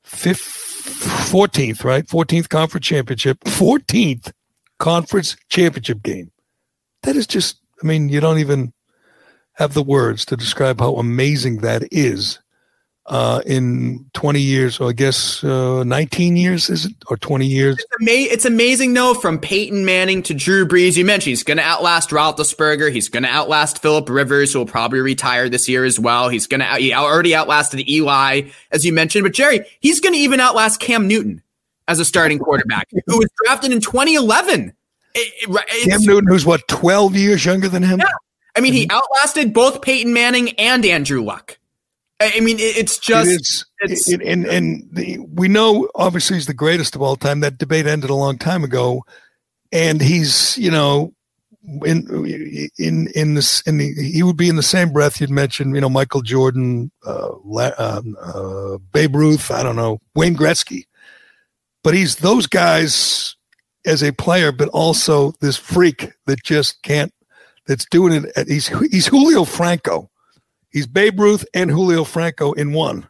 [0.04, 2.08] fifth, fourteenth, right?
[2.08, 3.46] Fourteenth conference championship.
[3.48, 4.32] Fourteenth
[4.80, 6.32] conference championship game.
[7.04, 7.60] That is just.
[7.84, 8.74] I mean, you don't even
[9.54, 12.40] have the words to describe how amazing that is.
[13.10, 16.94] Uh, in 20 years, or I guess uh, 19 years, is it?
[17.08, 17.76] Or 20 years?
[17.80, 20.96] It's, ama- it's amazing, though, from Peyton Manning to Drew Brees.
[20.96, 22.92] You mentioned he's going to outlast Roethlisberger.
[22.92, 26.30] He's going to outlast Philip Rivers, who will probably retire this year as well.
[26.30, 29.24] He's going to, he already outlasted Eli, as you mentioned.
[29.24, 31.42] But Gerry, he's going to even outlast Cam Newton
[31.88, 34.72] as a starting quarterback, who was drafted in 2011.
[35.16, 38.00] It, it, Cam Newton, who's what, 12 years younger than him?
[38.00, 38.06] Yeah.
[38.56, 41.59] I mean, he outlasted both Peyton Manning and Andrew Luck.
[42.22, 46.48] I mean, it's just it is, it's, it, and and the, we know obviously he's
[46.48, 47.40] the greatest of all time.
[47.40, 49.06] That debate ended a long time ago,
[49.72, 51.14] and he's you know
[51.86, 55.76] in in in this in the he would be in the same breath you'd mentioned
[55.76, 60.84] you know Michael Jordan, uh, uh, uh, Babe Ruth, I don't know Wayne Gretzky,
[61.84, 63.36] but he's those guys
[63.86, 67.14] as a player, but also this freak that just can't
[67.66, 68.48] that's doing it.
[68.50, 70.10] He's he's Julio Franco
[70.72, 73.08] He's Babe Ruth and Julio Franco in one.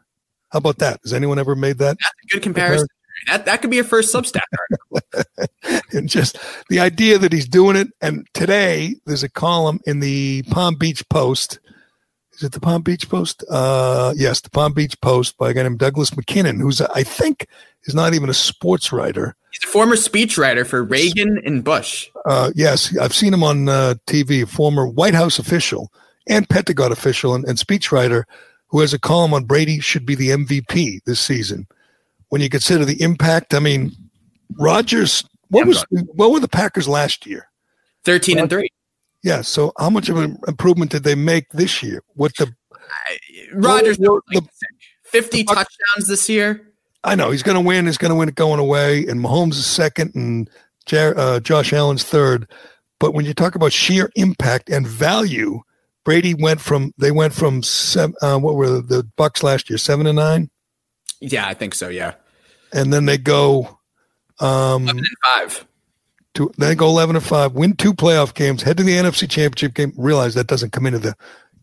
[0.51, 0.99] How about that?
[1.03, 1.97] Has anyone ever made that?
[1.99, 2.87] That's a good comparison.
[3.27, 5.49] That that could be a first Substack article.
[5.91, 6.37] and just
[6.69, 7.89] the idea that he's doing it.
[8.01, 11.59] And today there's a column in the Palm Beach Post.
[12.33, 13.43] Is it the Palm Beach Post?
[13.49, 17.47] Uh, yes, the Palm Beach Post by a guy named Douglas MacKinnon, who's I think
[17.83, 19.35] is not even a sports writer.
[19.51, 22.09] He's a former speechwriter for Reagan and Bush.
[22.25, 24.47] Uh, yes, I've seen him on uh, TV.
[24.47, 25.91] Former White House official
[26.27, 28.23] and Pentagon official and, and speechwriter
[28.67, 31.67] who has a column on Brady should be the MVP this season.
[32.29, 33.91] When you consider the impact, I mean,
[34.57, 35.23] Rodgers.
[35.49, 37.49] What was what were the Packers last year?
[38.03, 38.69] Thirteen and three.
[39.23, 39.41] Yeah.
[39.41, 42.03] So how much of an improvement did they make this year?
[42.13, 42.53] What the
[43.53, 44.47] Rodgers the, the,
[45.03, 46.71] fifty the, touchdowns this year?
[47.03, 47.87] I know he's going to win.
[47.87, 50.49] He's going to win it going away, and Mahomes is second, and
[50.93, 52.47] uh, Josh Allen's third.
[52.99, 55.61] But when you talk about sheer impact and value,
[56.03, 59.77] Brady went from they went from seven, uh, what were the, the Bucs last year
[59.77, 60.49] seven and nine.
[61.19, 61.89] Yeah, I think so.
[61.89, 62.15] Yeah,
[62.71, 63.79] and then they go
[64.39, 65.67] um, eleven and five.
[66.35, 69.73] To, they go eleven and five, win two playoff games, head to the NFC Championship
[69.73, 69.93] game.
[69.97, 71.15] Realize that doesn't come into the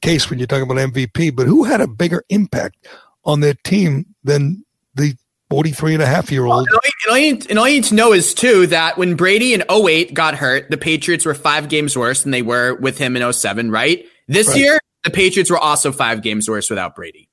[0.03, 2.87] case when you're talking about MVP, but who had a bigger impact
[3.25, 4.65] on their team than
[4.95, 5.17] the
[5.51, 6.67] 43 and a half year old.
[6.71, 9.55] Well, and, all you, and all you need to know is, too, that when Brady
[9.55, 13.17] in 08 got hurt, the Patriots were five games worse than they were with him
[13.17, 14.05] in 07, right?
[14.29, 14.57] This right.
[14.57, 17.29] year, the Patriots were also five games worse without Brady.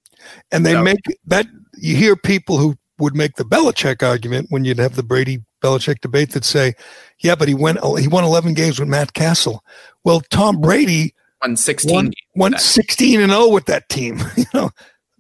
[0.52, 0.84] And they so.
[0.84, 5.04] make that you hear people who would make the Belichick argument when you'd have the
[5.04, 6.74] Brady Belichick debate that say,
[7.20, 9.64] yeah, but he went he won 11 games with Matt Cassel."
[10.04, 14.20] Well, Tom Brady won 16 won, won 16 and 0 with that team.
[14.38, 14.70] you know,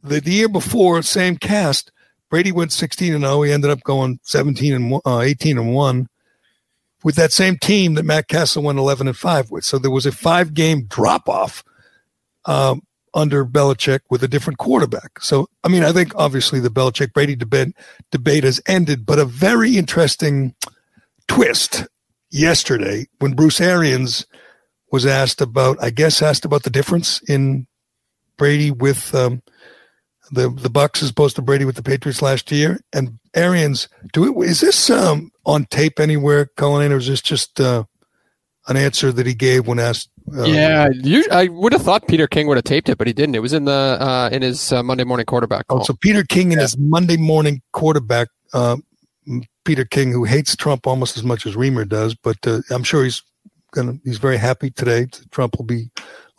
[0.01, 1.91] the, the year before, same cast,
[2.29, 3.41] Brady went 16 and 0.
[3.43, 6.07] He ended up going 17 and uh, 18 and 1
[7.03, 9.65] with that same team that Matt Cassel went 11 and 5 with.
[9.65, 11.63] So there was a five game drop off
[12.45, 12.81] um,
[13.13, 15.21] under Belichick with a different quarterback.
[15.21, 17.75] So, I mean, I think obviously the Belichick Brady debate,
[18.11, 20.55] debate has ended, but a very interesting
[21.27, 21.85] twist
[22.31, 24.25] yesterday when Bruce Arians
[24.91, 27.67] was asked about, I guess, asked about the difference in
[28.37, 29.41] Brady with um,
[30.33, 32.79] the the Bucs as opposed to Brady with the Patriots last year.
[32.91, 34.47] And Arians, do it.
[34.47, 37.83] Is this um, on tape anywhere, Colin, or is this just uh,
[38.67, 40.09] an answer that he gave when asked?
[40.35, 43.13] Uh, yeah, you, I would have thought Peter King would have taped it, but he
[43.13, 43.35] didn't.
[43.35, 45.67] It was in the uh, in his uh, Monday morning quarterback.
[45.67, 45.81] Call.
[45.81, 48.29] Oh, so Peter King in his Monday morning quarterback.
[48.53, 48.77] Uh,
[49.65, 53.03] Peter King, who hates Trump almost as much as Reimer does, but uh, I'm sure
[53.03, 53.21] he's
[53.71, 55.07] gonna he's very happy today.
[55.31, 55.89] Trump will be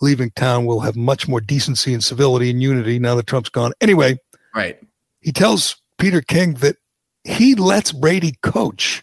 [0.00, 0.66] leaving town.
[0.66, 3.72] We'll have much more decency and civility and unity now that Trump's gone.
[3.80, 4.18] Anyway,
[4.54, 4.78] right.
[5.20, 6.76] He tells Peter King that
[7.24, 9.02] he lets Brady coach.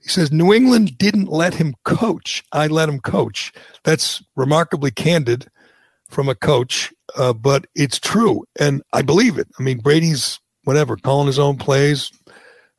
[0.00, 2.42] He says, New England didn't let him coach.
[2.52, 3.52] I let him coach.
[3.84, 5.48] That's remarkably candid
[6.08, 8.44] from a coach, uh, but it's true.
[8.58, 9.48] And I believe it.
[9.58, 12.10] I mean, Brady's whatever, calling his own plays,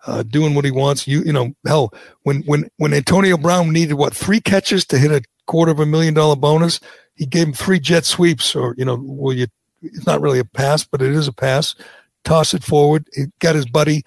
[0.05, 1.07] uh, doing what he wants.
[1.07, 1.91] You, you know, hell,
[2.21, 5.85] when, when, when Antonio Brown needed what, three catches to hit a quarter of a
[5.87, 6.79] million dollar bonus,
[7.19, 9.47] he gave him three jet sweeps or, you know, well, you,
[9.81, 11.75] it's not really a pass, but it is a pass.
[12.23, 13.07] Toss it forward.
[13.13, 14.03] He got his buddy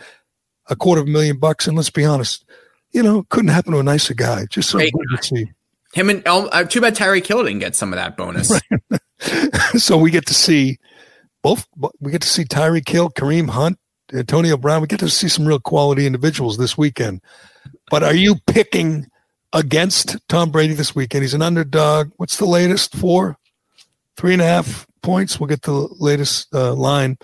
[0.69, 1.67] a quarter of a million bucks.
[1.67, 2.47] And let's be honest,
[2.93, 4.47] you know, couldn't happen to a nicer guy.
[4.47, 5.47] Just so good to see.
[5.93, 8.51] Him and uh, too bad Tyreek Hill didn't get some of that bonus.
[8.91, 9.01] Right.
[9.79, 10.79] so we get to see
[11.43, 11.67] both.
[12.01, 13.79] We get to see Tyree Hill, Kareem Hunt,
[14.11, 14.81] Antonio Brown.
[14.81, 17.21] We get to see some real quality individuals this weekend.
[17.91, 19.07] But are you picking
[19.53, 21.23] against Tom Brady this weekend?
[21.23, 22.11] He's an underdog.
[22.17, 22.95] What's the latest?
[22.97, 23.37] Four,
[24.17, 25.39] three and a half points.
[25.39, 27.19] We'll get the latest uh, line.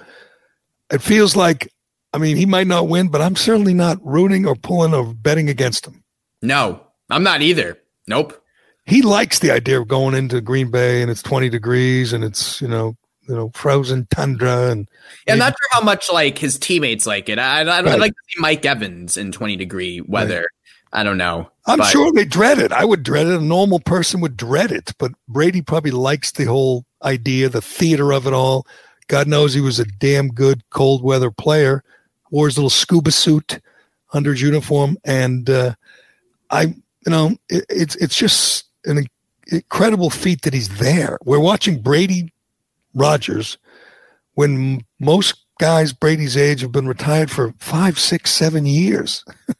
[0.90, 1.70] It feels like
[2.12, 5.48] I mean, he might not win, but I'm certainly not rooting or pulling or betting
[5.48, 6.02] against him.
[6.42, 7.78] No, I'm not either.
[8.06, 8.42] Nope.
[8.86, 12.60] He likes the idea of going into Green Bay and it's 20 degrees and it's,
[12.62, 12.96] you know,
[13.28, 14.88] you know frozen tundra and.
[15.26, 17.38] Yeah, I'm not sure how much like his teammates like it.
[17.38, 20.46] I, I, I'd like to see Mike Evans in 20 degree weather.
[20.90, 21.50] I don't know.
[21.68, 22.72] I'm But- sure they dread it.
[22.72, 23.34] I would dread it.
[23.40, 28.12] A normal person would dread it, but Brady probably likes the whole idea, the theater
[28.12, 28.66] of it all.
[29.06, 31.84] God knows he was a damn good cold weather player.
[32.30, 33.58] Wore his little scuba suit
[34.12, 35.74] under his uniform, and uh,
[36.50, 36.74] I, you
[37.06, 39.06] know, it, it's it's just an
[39.46, 41.18] incredible feat that he's there.
[41.24, 42.32] We're watching Brady
[42.94, 43.56] Rodgers
[44.34, 49.24] when m- most guys Brady's age have been retired for five, six, seven years.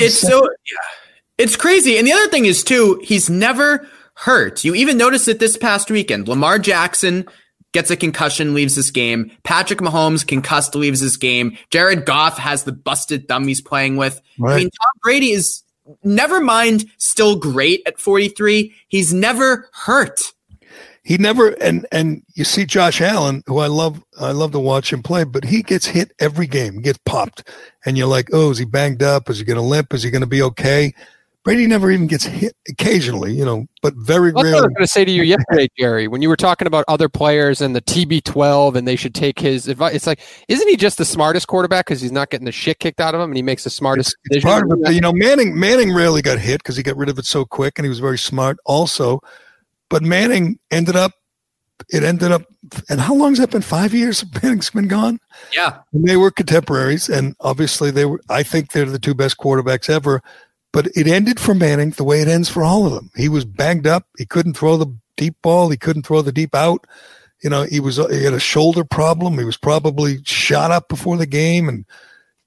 [0.00, 1.07] It's so yeah.
[1.38, 1.96] It's crazy.
[1.96, 4.64] And the other thing is too, he's never hurt.
[4.64, 6.26] You even noticed it this past weekend.
[6.28, 7.26] Lamar Jackson
[7.72, 9.30] gets a concussion, leaves this game.
[9.44, 11.56] Patrick Mahomes concussed, leaves this game.
[11.70, 14.20] Jared Goff has the busted thumb he's playing with.
[14.44, 15.62] I mean, Tom Brady is
[16.02, 18.74] never mind still great at 43.
[18.88, 20.20] He's never hurt.
[21.04, 24.92] he never and and you see Josh Allen, who I love, I love to watch
[24.92, 27.48] him play, but he gets hit every game, gets popped,
[27.86, 29.30] and you're like, oh, is he banged up?
[29.30, 29.94] Is he going to limp?
[29.94, 30.92] Is he going to be okay?
[31.48, 34.74] Brady never even gets hit occasionally, you know, but very That's what I was going
[34.80, 37.80] to say to you yesterday, Gerry, when you were talking about other players and the
[37.80, 39.94] TB12 and they should take his advice.
[39.94, 43.00] It's like, isn't he just the smartest quarterback because he's not getting the shit kicked
[43.00, 44.50] out of him and he makes the smartest It's decision?
[44.50, 44.92] part of it.
[44.92, 47.78] You know, Manning Manning rarely got hit because he got rid of it so quick,
[47.78, 49.20] and he was very smart also.
[49.88, 51.12] But Manning ended up.
[51.90, 52.42] It ended up,
[52.90, 53.62] and how long has that been?
[53.62, 54.22] Five years.
[54.42, 55.18] Manning's been gone.
[55.54, 55.78] Yeah.
[55.94, 58.20] And they were contemporaries, and obviously they were.
[58.28, 60.20] I think they're the two best quarterbacks ever.
[60.72, 63.10] But it ended for Manning the way it ends for all of them.
[63.16, 64.06] He was banged up.
[64.18, 65.70] He couldn't throw the deep ball.
[65.70, 66.86] He couldn't throw the deep out.
[67.42, 69.38] You know, he was he had a shoulder problem.
[69.38, 71.84] He was probably shot up before the game, and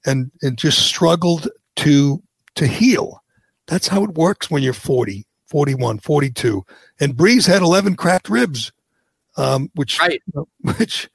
[0.04, 2.22] and and just struggled to
[2.56, 3.22] to heal.
[3.66, 6.64] That's how it works when you're 40, 41, 42.
[7.00, 8.72] And Brees had 11 cracked ribs,
[9.36, 10.20] um, which Right.
[10.60, 11.08] which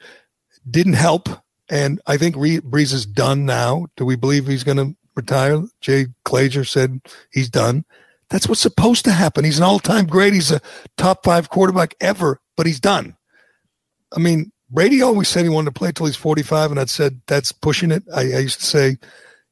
[0.70, 1.30] didn't help.
[1.70, 3.88] And I think Re- Brees is done now.
[3.96, 5.62] Do we believe he's going to retire?
[5.82, 7.02] Jay Glazer said
[7.32, 7.84] he's done.
[8.30, 9.44] That's what's supposed to happen.
[9.44, 10.34] He's an all-time great.
[10.34, 10.62] He's a
[10.98, 13.16] top five quarterback ever, but he's done.
[14.16, 17.22] I mean, Brady always said he wanted to play till he's 45, and I said
[17.28, 18.04] that's pushing it.
[18.14, 18.98] I, I used to say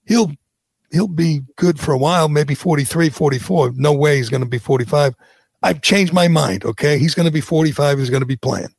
[0.05, 0.32] he'll
[0.91, 3.74] he'll be good for a while, maybe 43, 44.
[3.76, 5.16] No way he's going to be 45.
[5.63, 6.66] I've changed my mind.
[6.66, 7.99] Okay, he's going to be 45.
[7.99, 8.74] He's going to be playing.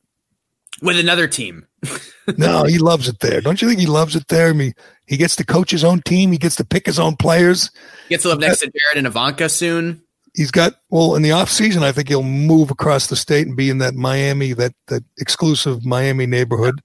[0.81, 1.67] With another team.
[2.37, 3.39] No, he loves it there.
[3.39, 4.49] Don't you think he loves it there?
[4.49, 4.73] I mean,
[5.05, 6.33] he gets to coach his own team.
[6.33, 7.71] He gets to pick his own players.
[8.09, 10.01] Gets to live next to Jared and Ivanka soon.
[10.35, 11.83] He's got well in the off season.
[11.83, 15.85] I think he'll move across the state and be in that Miami, that that exclusive
[15.85, 16.81] Miami neighborhood.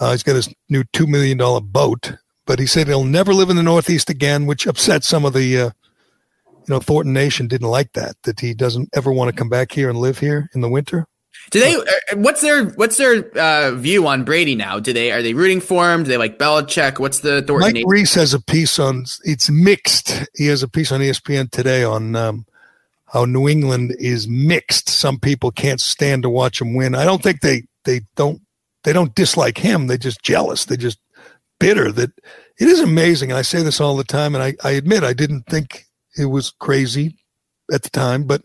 [0.00, 2.14] Uh, he's got his new two million dollar boat,
[2.46, 5.60] but he said he'll never live in the Northeast again, which upset some of the,
[5.60, 5.70] uh,
[6.50, 8.16] you know, Thornton Nation didn't like that.
[8.24, 11.06] That he doesn't ever want to come back here and live here in the winter.
[11.50, 11.74] Do they?
[11.74, 14.78] uh, What's their What's their uh, view on Brady now?
[14.78, 16.04] Do they are they rooting for him?
[16.04, 16.98] Do they like Belichick?
[16.98, 17.68] What's the Thornton?
[17.68, 17.88] Mike Nation?
[17.88, 20.26] Reiss has a piece on it's mixed.
[20.36, 22.46] He has a piece on ESPN today on um,
[23.06, 24.88] how New England is mixed.
[24.88, 26.94] Some people can't stand to watch him win.
[26.94, 28.40] I don't think they they don't
[28.84, 29.86] they don't dislike him.
[29.86, 30.64] They're just jealous.
[30.64, 31.00] They're just
[31.58, 31.90] bitter.
[31.90, 32.10] That
[32.58, 33.30] it is amazing.
[33.30, 34.34] And I say this all the time.
[34.34, 37.16] And I, I admit I didn't think it was crazy
[37.72, 38.42] at the time, but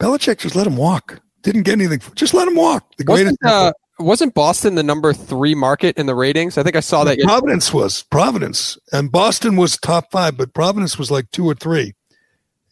[0.00, 1.20] Belichick just let him walk.
[1.52, 2.00] Didn't get anything.
[2.14, 2.94] Just let him walk.
[2.98, 3.36] The greatest.
[3.42, 6.58] Wasn't, uh, wasn't Boston the number three market in the ratings?
[6.58, 7.16] I think I saw that.
[7.16, 7.26] yesterday.
[7.26, 11.94] Providence was Providence, and Boston was top five, but Providence was like two or three.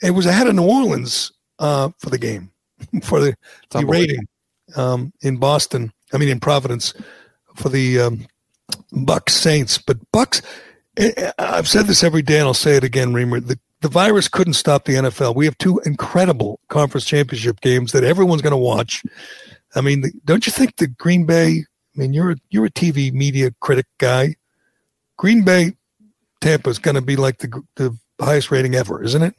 [0.02, 2.50] It was ahead of New Orleans uh, for the game,
[3.02, 3.34] for the,
[3.70, 4.26] the rating
[4.76, 5.90] um, in Boston.
[6.12, 6.92] I mean, in Providence
[7.54, 8.26] for the um,
[8.92, 9.78] Bucs Saints.
[9.78, 10.42] But Bucks,
[10.98, 13.44] I- I- I've said this every day, and I'll say it again, Reimer.
[13.44, 15.34] The, the virus couldn't stop the NFL.
[15.34, 19.02] We have two incredible conference championship games that everyone's going to watch.
[19.74, 21.64] I mean, don't you think the Green Bay?
[21.96, 24.36] I mean, you're a, you're a TV media critic guy.
[25.16, 25.72] Green Bay,
[26.40, 29.34] Tampa is going to be like the the highest rating ever, isn't it?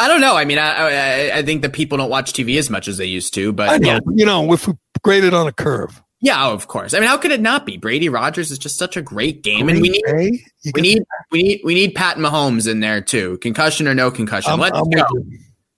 [0.00, 0.36] I don't know.
[0.36, 3.04] I mean, I, I I think that people don't watch TV as much as they
[3.04, 3.88] used to, but I know.
[3.88, 6.94] yeah, You know, if we graded on a curve, yeah, of course.
[6.94, 7.76] I mean, how could it not be?
[7.76, 10.40] Brady Rodgers is just such a great game, and we need Green
[10.74, 13.38] we need we need we need Pat Mahomes in there too.
[13.38, 15.06] Concussion or no concussion, I'm- let's I'm go.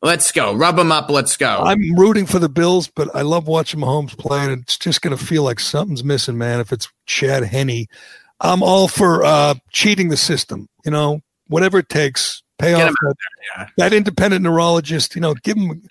[0.01, 0.55] Let's go.
[0.55, 1.11] Rub them up.
[1.11, 1.59] Let's go.
[1.65, 5.17] I'm rooting for the Bills, but I love watching Mahomes play, and it's just going
[5.17, 6.61] to feel like something's missing, man.
[6.61, 7.87] If it's Chad Henne,
[8.41, 10.69] I'm all for uh, cheating the system.
[10.85, 13.15] You know, whatever it takes, pay Get off that,
[13.57, 13.69] yeah.
[13.77, 15.17] that independent neurologist.
[15.17, 15.83] You know, give him,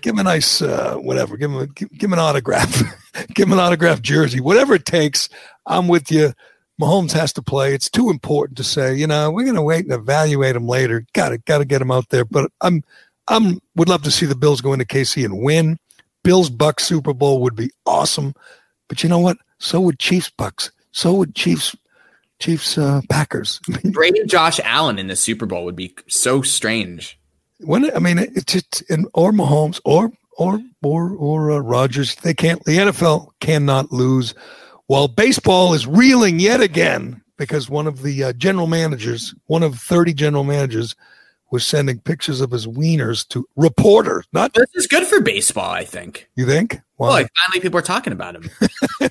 [0.00, 2.82] give him a nice uh, whatever, give him, a, give, give him an autograph,
[3.34, 5.28] give him an autograph jersey, whatever it takes.
[5.66, 6.32] I'm with you.
[6.80, 7.74] Mahomes has to play.
[7.74, 11.04] It's too important to say, you know, we're going to wait and evaluate him later.
[11.12, 12.24] Got to, got to get him out there.
[12.24, 12.82] But I'm,
[13.28, 15.78] I'm would love to see the Bills go into KC and win.
[16.24, 18.34] Bills Bucs Super Bowl would be awesome.
[18.88, 19.36] But you know what?
[19.58, 20.70] So would Chiefs Bucs.
[20.92, 21.76] So would Chiefs
[22.40, 23.60] Chiefs uh, Packers.
[23.84, 27.19] Brady Josh Allen in the Super Bowl would be so strange.
[27.62, 32.14] When I mean it's just in or Mahomes or or or or uh, Rodgers.
[32.16, 32.64] They can't.
[32.64, 34.34] The NFL cannot lose.
[34.86, 39.78] While baseball is reeling yet again because one of the uh, general managers, one of
[39.78, 40.96] thirty general managers,
[41.50, 44.26] was sending pictures of his wieners to reporters.
[44.32, 45.70] Not this is good for baseball.
[45.70, 46.28] I think.
[46.36, 46.80] You think?
[46.98, 48.50] Well, like finally people are talking about him.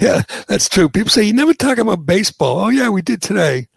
[0.00, 0.88] yeah, that's true.
[0.88, 2.60] People say you never talk about baseball.
[2.60, 3.68] Oh yeah, we did today.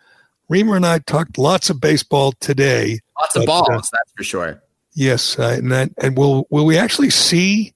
[0.51, 3.01] Reimer and I talked lots of baseball today.
[3.21, 4.61] Lots of balls, uh, that's for sure.
[4.93, 7.73] Yes, uh, and that, and will will we actually see?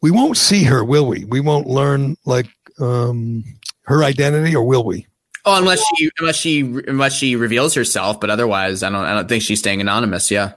[0.00, 1.24] We won't see her, will we?
[1.24, 2.46] We won't learn like
[2.78, 3.44] um,
[3.82, 5.06] her identity, or will we?
[5.44, 9.28] Oh, unless she unless she unless she reveals herself, but otherwise, I don't I don't
[9.28, 10.30] think she's staying anonymous.
[10.30, 10.54] Yeah,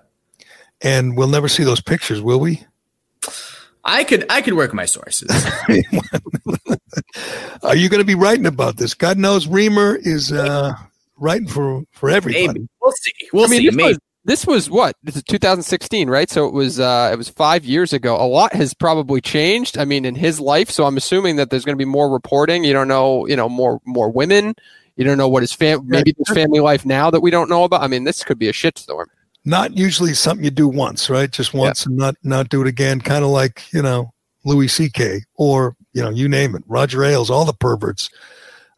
[0.81, 2.63] and we'll never see those pictures, will we?
[3.83, 5.29] I could I could work my sources.
[7.63, 8.93] Are you going to be writing about this?
[8.93, 10.73] God knows, Reimer is uh,
[11.17, 12.47] writing for for everybody.
[12.47, 13.11] Maybe we'll see.
[13.33, 13.69] We'll I mean, see.
[13.69, 16.29] This was, this was what this is 2016, right?
[16.29, 18.15] So it was uh, it was five years ago.
[18.15, 19.77] A lot has probably changed.
[19.77, 20.69] I mean, in his life.
[20.69, 22.63] So I'm assuming that there's going to be more reporting.
[22.63, 24.55] You don't know, you know, more more women.
[24.95, 27.63] You don't know what his fam maybe his family life now that we don't know
[27.63, 27.83] about.
[27.83, 29.05] I mean, this could be a shitstorm
[29.47, 31.31] not usually something you do once, right?
[31.31, 31.89] Just once yeah.
[31.89, 32.99] and not not do it again.
[32.99, 34.13] Kind of like you know
[34.43, 35.21] Louis C.K.
[35.35, 38.09] or you know you name it, Roger Ailes, all the perverts.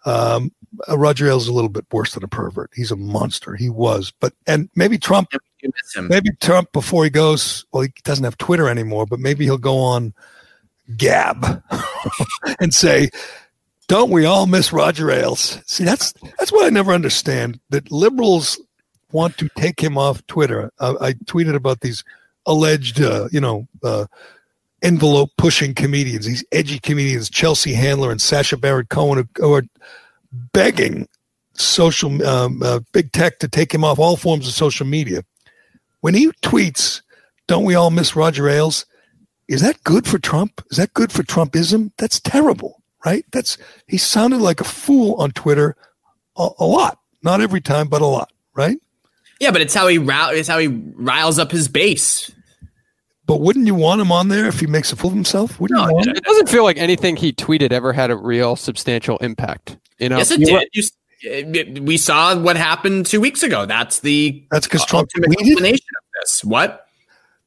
[0.05, 0.51] Um,
[0.89, 2.71] Roger Ailes is a little bit worse than a pervert.
[2.73, 3.55] He's a monster.
[3.55, 5.29] He was, but and maybe Trump,
[6.01, 7.65] maybe Trump before he goes.
[7.71, 10.13] Well, he doesn't have Twitter anymore, but maybe he'll go on
[10.97, 11.63] Gab
[12.59, 13.09] and say,
[13.87, 17.59] "Don't we all miss Roger Ailes?" See, that's that's what I never understand.
[17.69, 18.59] That liberals
[19.11, 20.71] want to take him off Twitter.
[20.79, 22.03] Uh, I tweeted about these
[22.45, 24.05] alleged, uh, you know, uh,
[24.81, 29.63] envelope pushing comedians, these edgy comedians, Chelsea Handler and Sacha Baron Cohen, who are
[30.31, 31.07] begging
[31.53, 35.23] social um, uh, big tech to take him off all forms of social media.
[36.01, 37.01] When he tweets,
[37.47, 38.85] "Don't we all miss Roger Ailes?"
[39.47, 40.63] Is that good for Trump?
[40.69, 41.91] Is that good for Trumpism?
[41.97, 43.25] That's terrible, right?
[43.31, 43.57] That's
[43.87, 45.75] he sounded like a fool on Twitter
[46.37, 48.77] a, a lot, not every time, but a lot, right?
[49.39, 52.31] Yeah, but it's how he it's how he riles up his base.
[53.25, 55.59] But wouldn't you want him on there if he makes a fool of himself?
[55.59, 58.15] Wouldn't no, you want it, it doesn't feel like anything he tweeted ever had a
[58.15, 59.77] real substantial impact.
[59.99, 60.67] You know, yes, it did.
[60.73, 60.83] You,
[61.21, 63.65] it, eh, we saw what happened two weeks ago.
[63.65, 66.43] That's the that's because Trump tweeted explanation of this.
[66.43, 66.85] What?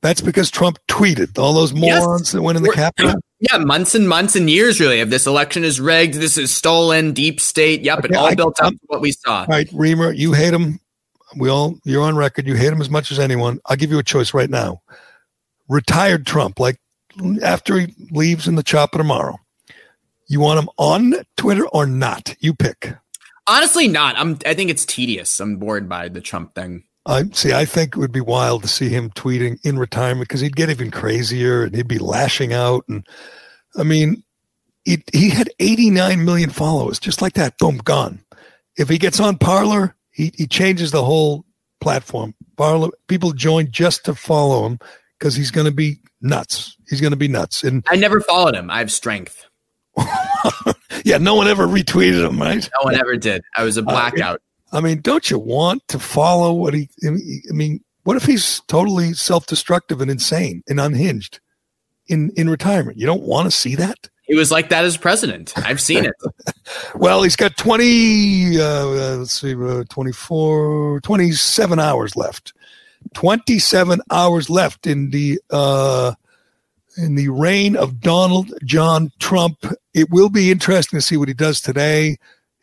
[0.03, 2.32] That's because Trump tweeted all those morons yes.
[2.32, 3.14] that went in the Capitol.
[3.50, 6.14] Yeah, months and months and years, really, of this election is rigged.
[6.14, 7.80] This is stolen, deep state.
[7.80, 9.40] Yep, okay, it all I, built up what we saw.
[9.40, 10.78] All right, Reimer, you hate him
[11.36, 12.46] we all you're on record.
[12.46, 13.61] You hate him as much as anyone.
[13.66, 14.82] I'll give you a choice right now.
[15.68, 16.78] Retired Trump, like
[17.42, 19.38] after he leaves in the chopper tomorrow.
[20.28, 22.34] You want him on Twitter or not?
[22.40, 22.94] You pick.
[23.46, 24.16] Honestly, not.
[24.16, 24.38] I'm.
[24.46, 25.40] I think it's tedious.
[25.40, 26.84] I'm bored by the Trump thing.
[27.06, 27.52] I see.
[27.52, 30.70] I think it would be wild to see him tweeting in retirement because he'd get
[30.70, 32.84] even crazier and he'd be lashing out.
[32.88, 33.06] And
[33.76, 34.22] I mean,
[34.84, 37.58] he he had 89 million followers, just like that.
[37.58, 38.20] Boom, gone.
[38.76, 41.44] If he gets on Parler, he, he changes the whole
[41.80, 42.34] platform.
[42.56, 44.78] Parler, people join just to follow him
[45.18, 46.76] because he's going to be nuts.
[46.88, 47.64] He's going to be nuts.
[47.64, 48.70] And I never followed him.
[48.70, 49.46] I have strength.
[51.05, 52.68] yeah, no one ever retweeted him, right?
[52.80, 53.43] No one ever did.
[53.57, 54.40] I was a blackout.
[54.72, 56.88] I mean, don't you want to follow what he?
[57.05, 61.40] I mean, what if he's totally self-destructive and insane and unhinged
[62.09, 62.99] in in retirement?
[62.99, 64.09] You don't want to see that.
[64.24, 65.53] He was like that as president.
[65.57, 66.14] I've seen it.
[66.94, 68.85] well, he's got 20, uh,
[69.16, 72.52] let's see, uh, 24, 27 hours left.
[73.14, 76.14] 27 hours left in the uh,
[76.97, 79.66] in the reign of Donald John Trump.
[79.94, 82.16] It will be interesting to see what he does today.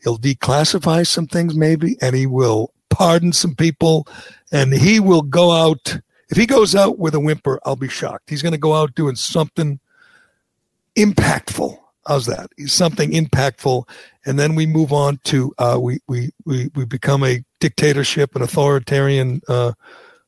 [0.03, 4.07] He'll declassify some things, maybe, and he will pardon some people,
[4.51, 5.99] and he will go out.
[6.29, 8.29] If he goes out with a whimper, I'll be shocked.
[8.29, 9.79] He's going to go out doing something
[10.95, 11.77] impactful.
[12.07, 12.49] How's that?
[12.65, 13.87] Something impactful,
[14.25, 18.41] and then we move on to uh, we, we we we become a dictatorship, an
[18.41, 19.73] authoritarian uh,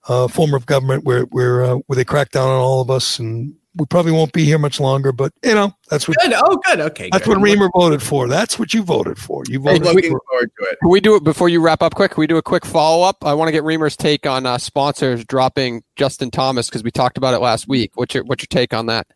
[0.08, 3.18] uh, form of government where where uh, where they crack down on all of us,
[3.18, 5.12] and we probably won't be here much longer.
[5.12, 6.18] But you know, that's what.
[6.18, 6.34] Good.
[6.36, 6.80] Oh, good.
[6.80, 7.10] Okay.
[7.12, 7.38] That's good.
[7.38, 8.28] what Reimer voted for.
[8.28, 9.44] That's what you voted for.
[9.48, 9.84] You voted.
[9.84, 10.80] Hey, looking for, forward to it.
[10.80, 11.96] Can we do it before you wrap up?
[11.96, 12.12] Quick.
[12.12, 13.24] Can we do a quick follow up?
[13.24, 17.18] I want to get Reimer's take on uh, sponsors dropping Justin Thomas because we talked
[17.18, 17.92] about it last week.
[17.96, 19.08] What's your what's your take on that?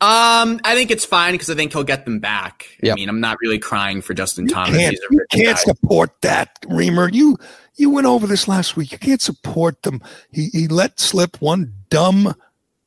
[0.00, 2.66] Um, I think it's fine because I think he'll get them back.
[2.82, 2.92] Yep.
[2.92, 4.76] I mean, I'm not really crying for Justin you Thomas.
[4.76, 5.62] Can't, you can't guy.
[5.62, 7.12] support that, Reimer.
[7.12, 7.36] You
[7.76, 8.92] you went over this last week.
[8.92, 10.00] You can't support them.
[10.30, 12.34] He he let slip one dumb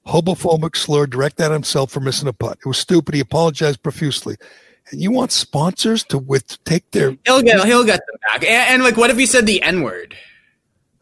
[0.07, 2.57] homophobic slur directed at himself for missing a putt.
[2.59, 3.13] It was stupid.
[3.13, 4.35] He apologized profusely.
[4.89, 8.43] And you want sponsors to with take their He'll get he'll get them back.
[8.43, 10.15] And, and like, what if he said the N word?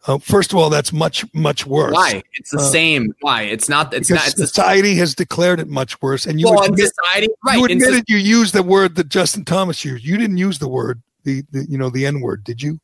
[0.06, 1.94] uh, first of all, that's much much worse.
[1.94, 2.22] Why?
[2.34, 3.14] It's the Uh, same.
[3.20, 3.42] Why?
[3.42, 3.92] It's not.
[3.92, 4.26] It's not.
[4.26, 7.58] It's society has declared it much worse, and you well, admit, society, right?
[7.58, 10.04] you admitted you used the word that Justin Thomas used.
[10.04, 12.78] You didn't use the word the, the you know the N word, did you?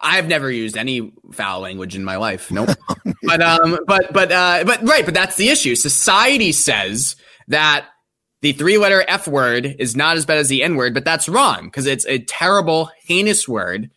[0.00, 2.50] I've never used any foul language in my life.
[2.50, 2.70] Nope.
[3.22, 5.04] but um, but but uh, but right.
[5.04, 5.76] But that's the issue.
[5.76, 7.16] Society says
[7.48, 7.86] that
[8.42, 11.64] the three-letter F word is not as bad as the N word, but that's wrong
[11.64, 13.90] because it's a terrible, heinous word,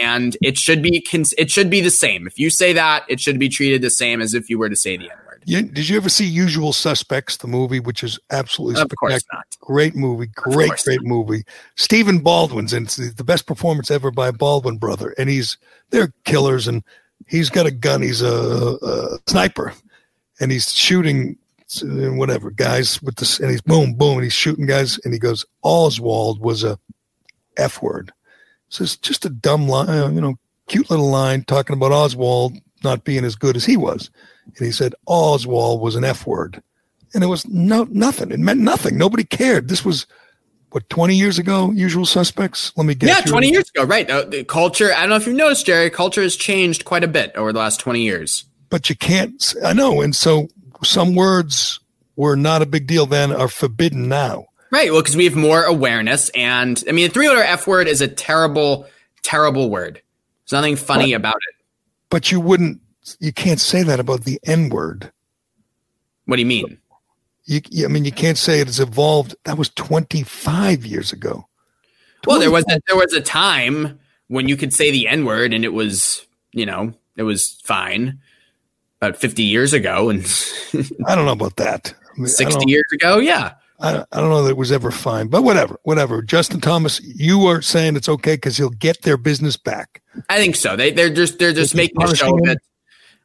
[0.00, 2.26] and it should be cons- it should be the same.
[2.26, 4.76] If you say that, it should be treated the same as if you were to
[4.76, 8.80] say the N You, did you ever see Usual Suspects, the movie, which is absolutely
[8.80, 9.38] Of course spectacular?
[9.38, 9.46] not.
[9.60, 11.44] Great movie, great, great movie.
[11.76, 15.56] Stephen Baldwin's in it's the the best performance ever by a Baldwin brother, and he's
[15.90, 16.82] they're killers, and
[17.26, 18.02] he's got a gun.
[18.02, 19.72] He's a, a sniper,
[20.40, 21.36] and he's shooting
[21.82, 25.18] uh, whatever guys with this, and he's boom, boom, and he's shooting guys, and he
[25.20, 26.78] goes, Oswald was a
[27.56, 28.12] f word.
[28.68, 30.38] So it's just a dumb line, uh, you know,
[30.68, 34.10] cute little line talking about Oswald not being as good as he was.
[34.56, 36.62] And he said Oswald was an F word.
[37.14, 38.30] And it was no nothing.
[38.30, 38.96] It meant nothing.
[38.96, 39.68] Nobody cared.
[39.68, 40.06] This was
[40.70, 42.72] what 20 years ago, usual suspects.
[42.76, 44.08] Let me get Yeah, You're- 20 years ago, right?
[44.08, 44.92] Uh, the culture.
[44.94, 45.90] I don't know if you've noticed, Gerry.
[45.90, 48.44] Culture has changed quite a bit over the last 20 years.
[48.68, 50.00] But you can't i know.
[50.00, 50.48] And so
[50.84, 51.80] some words
[52.16, 54.46] were not a big deal then are forbidden now.
[54.70, 54.92] Right.
[54.92, 58.06] Well, because we have more awareness, and I mean, the three-letter F word is a
[58.06, 58.86] terrible,
[59.22, 60.00] terrible word.
[60.44, 61.64] There's nothing funny about it.
[62.08, 62.80] But you wouldn't
[63.18, 65.12] you can't say that about the N word.
[66.26, 66.78] What do you mean?
[67.44, 69.34] You, I mean, you can't say it has evolved.
[69.44, 71.48] That was 25 years ago.
[72.26, 73.98] Well, there was a, there was a time
[74.28, 78.20] when you could say the N word, and it was you know it was fine.
[79.02, 80.20] About 50 years ago, and
[81.06, 81.94] I don't know about that.
[82.14, 83.54] I mean, 60 years ago, yeah.
[83.80, 86.20] I don't, I don't know that it was ever fine, but whatever, whatever.
[86.20, 90.02] Justin Thomas, you are saying it's okay because he'll get their business back.
[90.28, 90.76] I think so.
[90.76, 92.58] They they're just they're just making a show it.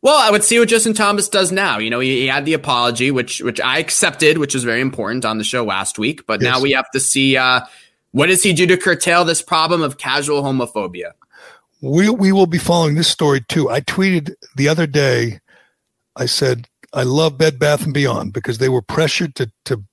[0.05, 1.79] Well, I would see what Justin Thomas does now.
[1.79, 5.25] You know, he, he had the apology, which which I accepted, which was very important
[5.25, 6.27] on the show last week.
[6.27, 7.61] But now we have to see uh,
[8.11, 11.13] what does he do to curtail this problem of casual homophobia.
[11.81, 13.67] We we will be following this story too.
[13.71, 15.39] I tweeted the other day.
[16.15, 19.83] I said I love Bed Bath and Beyond because they were pressured to to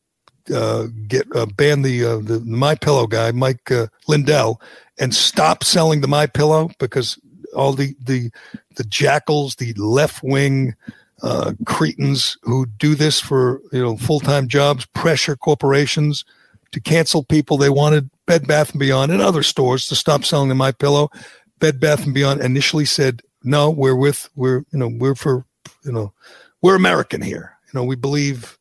[0.55, 4.61] uh, get uh, ban the uh, the My Pillow guy, Mike uh, Lindell,
[4.99, 7.19] and stop selling the My Pillow because
[7.55, 8.31] all the the
[8.77, 10.74] the jackals, the left wing
[11.23, 16.24] uh, cretins who do this for you know full time jobs, pressure corporations
[16.73, 17.57] to cancel people.
[17.57, 21.11] They wanted Bed Bath and Beyond and other stores to stop selling the My Pillow.
[21.59, 25.45] Bed Bath and Beyond initially said, "No, we're with we're you know we're for
[25.85, 26.12] you know
[26.61, 27.57] we're American here.
[27.66, 28.59] You know we believe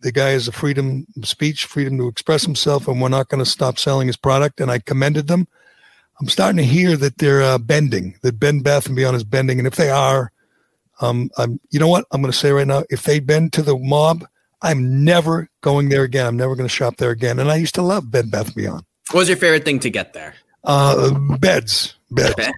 [0.00, 3.42] the guy has a freedom of speech, freedom to express himself, and we're not going
[3.42, 5.48] to stop selling his product." And I commended them.
[6.20, 9.58] I'm starting to hear that they're uh, bending, that Bed Bath and Beyond is bending,
[9.58, 10.32] and if they are,
[11.00, 13.62] um, I'm you know what I'm going to say right now, if they bend to
[13.62, 14.24] the mob,
[14.62, 16.26] I'm never going there again.
[16.26, 17.38] I'm never going to shop there again.
[17.38, 18.84] And I used to love Bed Bath and Beyond.
[19.10, 20.34] What was your favorite thing to get there?
[20.64, 22.34] Uh, beds, beds.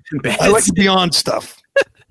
[0.40, 1.62] I like the Beyond stuff.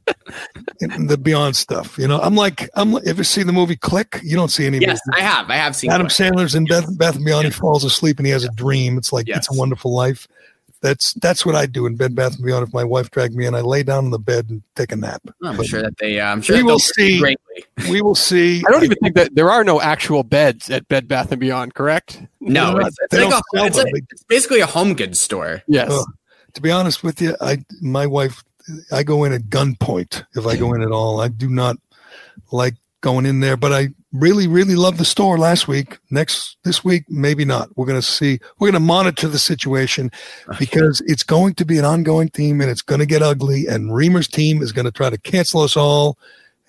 [0.79, 1.97] the Beyond stuff.
[1.97, 2.95] You know, I'm like, I'm.
[3.05, 4.21] Ever see the movie Click?
[4.23, 4.79] You don't see any.
[4.79, 5.21] Yes, movies.
[5.21, 5.49] I have.
[5.49, 6.33] I have seen Adam Click.
[6.33, 7.45] Sandler's in Beth, Beth and Beyond.
[7.45, 8.97] He falls asleep and he has a dream.
[8.97, 10.29] It's like it's a wonderful life.
[10.81, 12.67] That's that's what I do in Bed Bath and Beyond.
[12.67, 14.95] If my wife dragged me in, I lay down in the bed and take a
[14.95, 15.21] nap.
[15.43, 16.19] I'm But sure that they.
[16.19, 17.19] Uh, I'm sure we will they'll see.
[17.19, 17.63] greatly.
[17.89, 18.63] We will see.
[18.67, 21.75] I don't even think that there are no actual beds at Bed Bath and Beyond.
[21.75, 22.23] Correct?
[22.39, 23.87] No, it's, it's like a, it's, them.
[23.87, 25.61] a, They- it's basically a home goods store.
[25.67, 25.91] Yes.
[25.91, 26.05] Ugh.
[26.53, 28.43] to be honest with you, I my wife,
[28.91, 31.21] I go in at gunpoint if I go in at all.
[31.21, 31.77] I do not
[32.51, 35.97] like going in there, but I really, really love the store last week.
[36.09, 37.69] Next this week, maybe not.
[37.77, 38.39] We're gonna see.
[38.59, 40.11] We're gonna monitor the situation
[40.59, 43.67] because it's going to be an ongoing theme and it's going to get ugly.
[43.67, 46.17] And Reimer's team is going to try to cancel us all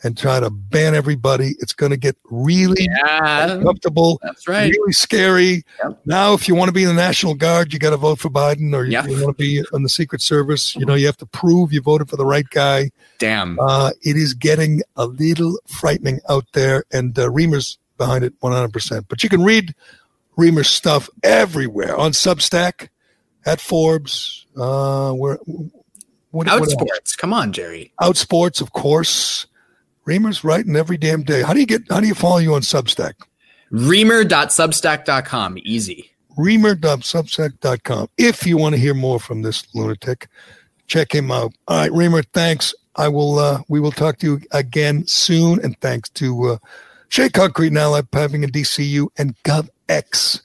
[0.04, 1.54] and try to ban everybody.
[1.60, 4.70] It's going to get really Yeah, uncomfortable that's right.
[4.72, 5.62] really scary.
[5.82, 6.00] Yep.
[6.06, 8.28] Now, if you want to be in the National Guard, you got to vote for
[8.28, 9.06] Biden, or you, Yep.
[9.08, 10.74] you want to be in the Secret Service.
[10.74, 12.90] You know, you have to prove you voted for the right guy.
[13.18, 13.58] Damn.
[13.60, 19.04] Uh, it is getting a little frightening out there, and uh, Reimer's behind it 100%.
[19.08, 19.74] But you can read
[20.36, 22.88] Reimer's stuff everywhere on Substack,
[23.46, 25.38] at Forbes, uh, where.
[26.30, 26.46] What, what?
[26.48, 27.16] Outsports.
[27.18, 27.92] Come on, Gerry.
[28.00, 29.46] Outsports, of course.
[30.06, 31.42] Reimer's writing every damn day.
[31.42, 31.82] How do you get?
[31.90, 33.14] How do you follow you on Substack?
[33.72, 35.58] Reimer.substack.com.
[35.62, 36.10] Easy.
[36.38, 38.08] reimer.substack.com.
[38.18, 40.28] If you want to hear more from this lunatic,
[40.86, 41.52] check him out.
[41.68, 42.74] All right, Reimer, thanks.
[42.96, 43.38] I will.
[43.38, 45.60] Uh, we will talk to you again soon.
[45.64, 46.58] And thanks to uh,
[47.08, 50.42] Shea Concrete and Allied Piping and DCU and GovX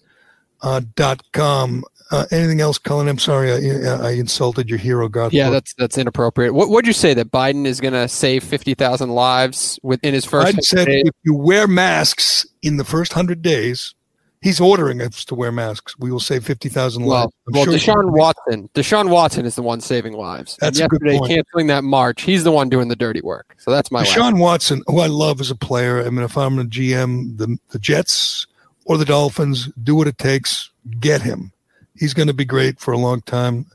[0.61, 1.83] uh, dot com.
[2.09, 3.07] Uh, anything else, Colin?
[3.07, 5.33] I'm sorry, I, I insulted your hero, God.
[5.33, 6.53] Yeah, that's that's inappropriate.
[6.53, 10.23] What would you say that Biden is going to save fifty thousand lives within his
[10.23, 10.55] first?
[10.55, 11.03] Biden said days?
[11.05, 13.93] if you wear masks in the first hundred days,
[14.41, 15.95] he's ordering us to wear masks.
[15.99, 17.33] We will save fifty thousand Well, lives.
[17.47, 18.69] I'm well, sure- Deshaun Watson.
[18.73, 20.55] Deshaun Watson is the one saving lives.
[20.61, 21.31] That's a and good yesterday, point.
[21.31, 23.55] canceling that march, he's the one doing the dirty work.
[23.57, 23.99] So that's my.
[23.99, 24.15] last.
[24.15, 25.99] Deshaun Watson, who I love as a player.
[26.05, 28.47] I mean, if I'm a GM, the the Jets
[28.85, 30.71] or the Dolphins, do what it takes,
[31.01, 31.51] get him.
[31.97, 33.65] He's going to be great for a long time.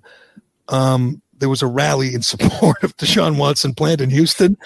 [0.68, 4.56] Um, there was a rally in support of Deshaun Watson planned in Houston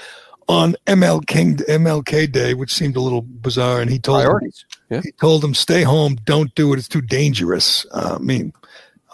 [0.48, 3.80] on ML King, MLK Day, which seemed a little bizarre.
[3.80, 4.50] And he told him,
[4.90, 5.00] Yeah.
[5.02, 6.78] he told him, "Stay home, don't do it.
[6.78, 8.52] It's too dangerous." Uh, I mean,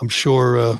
[0.01, 0.59] I'm sure.
[0.59, 0.79] Uh,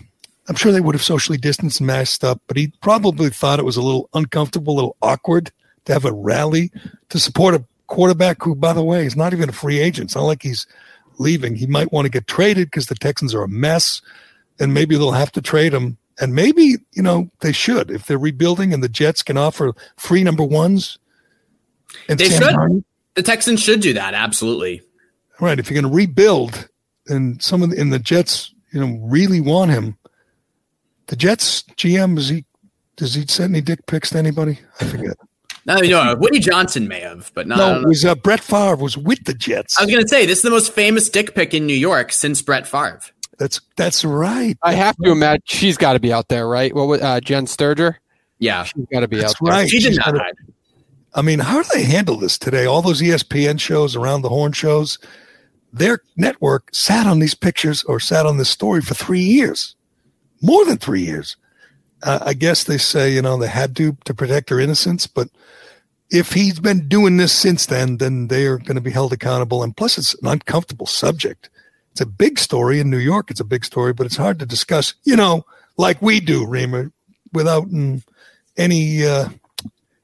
[0.49, 3.65] I'm sure they would have socially distanced and masked up, but he probably thought it
[3.65, 5.53] was a little uncomfortable, a little awkward
[5.85, 6.73] to have a rally
[7.11, 10.07] to support a quarterback who, by the way, is not even a free agent.
[10.09, 10.67] It's not like he's
[11.19, 11.55] leaving.
[11.57, 14.01] He might want to get traded because the Texans are a mess,
[14.59, 15.97] and maybe they'll have to trade him.
[16.21, 20.23] And maybe you know they should if they're rebuilding and the Jets can offer free
[20.23, 20.99] number ones.
[22.09, 22.55] And They Sam should.
[22.55, 22.85] Darnold-
[23.15, 24.15] The Texans should do that.
[24.15, 24.83] Absolutely.
[25.41, 25.59] Right.
[25.59, 26.69] If you're going to rebuild
[27.09, 29.97] and some of the, and the Jets, you know, really want him,
[31.09, 32.45] the Jets GM, is he,
[32.97, 34.59] does he send any dick pics to anybody?
[34.81, 35.17] I forget.
[35.65, 37.59] No, no, Woody Johnson may have, but not.
[37.59, 39.79] no, it was uh, Brett Favre was with the Jets.
[39.79, 42.13] I was going to say this is the most famous dick pic in New York
[42.13, 43.01] since Brett Favre.
[43.39, 44.57] That's, that's right.
[44.63, 46.75] I have to imagine she's got to be out there, right?
[46.75, 47.99] What was uh, Jenn Sterger?
[48.39, 49.69] Yeah, She's got to be That's out there.
[49.69, 50.35] she did She's not gotta- hide.
[51.15, 52.65] I mean, how do they handle this today?
[52.67, 54.99] All those ESPN shows, around the horn shows,
[55.73, 59.77] their network sat on these pictures or sat on this story for three years,
[60.41, 61.37] more than three years.
[62.03, 65.29] Uh, I guess they say, you know, they had to to protect her innocence, but
[66.11, 69.63] if he's been doing this since then, then they are going to be held accountable.
[69.63, 71.49] And plus, it's an uncomfortable subject.
[71.93, 73.31] It's a big story in New York.
[73.31, 75.45] It's a big story, but it's hard to discuss, you know,
[75.79, 76.93] like we do, Reimer,
[77.33, 78.03] without mm,
[78.57, 79.29] any uh,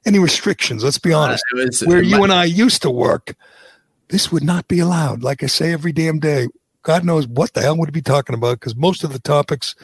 [0.06, 0.82] any restrictions.
[0.82, 1.44] Let's be honest.
[1.54, 3.34] Uh, was- Where you and I used to work,
[4.08, 5.22] this would not be allowed.
[5.22, 6.48] Like I say every damn day,
[6.82, 9.74] God knows what the hell would be talking about because most of the topics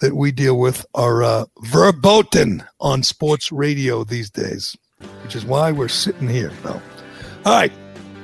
[0.00, 4.76] that we deal with are uh, verboten on sports radio these days,
[5.22, 6.50] which is why we're sitting here.
[6.64, 6.80] No.
[7.44, 7.72] All right.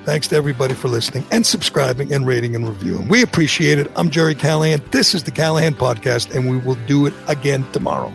[0.05, 3.09] Thanks to everybody for listening and subscribing and rating and reviewing.
[3.09, 3.91] We appreciate it.
[3.97, 4.81] I'm Gerry Callahan.
[4.93, 8.13] This is the Callahan Podcast, and we will do it again tomorrow.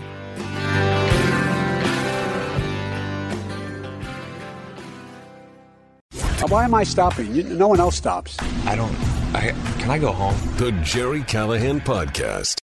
[6.47, 7.33] Why am I stopping?
[7.33, 8.37] You- No one else stops.
[8.65, 8.93] I don't.
[9.33, 10.35] I can I go home?
[10.57, 12.59] The Gerry Callahan Podcast.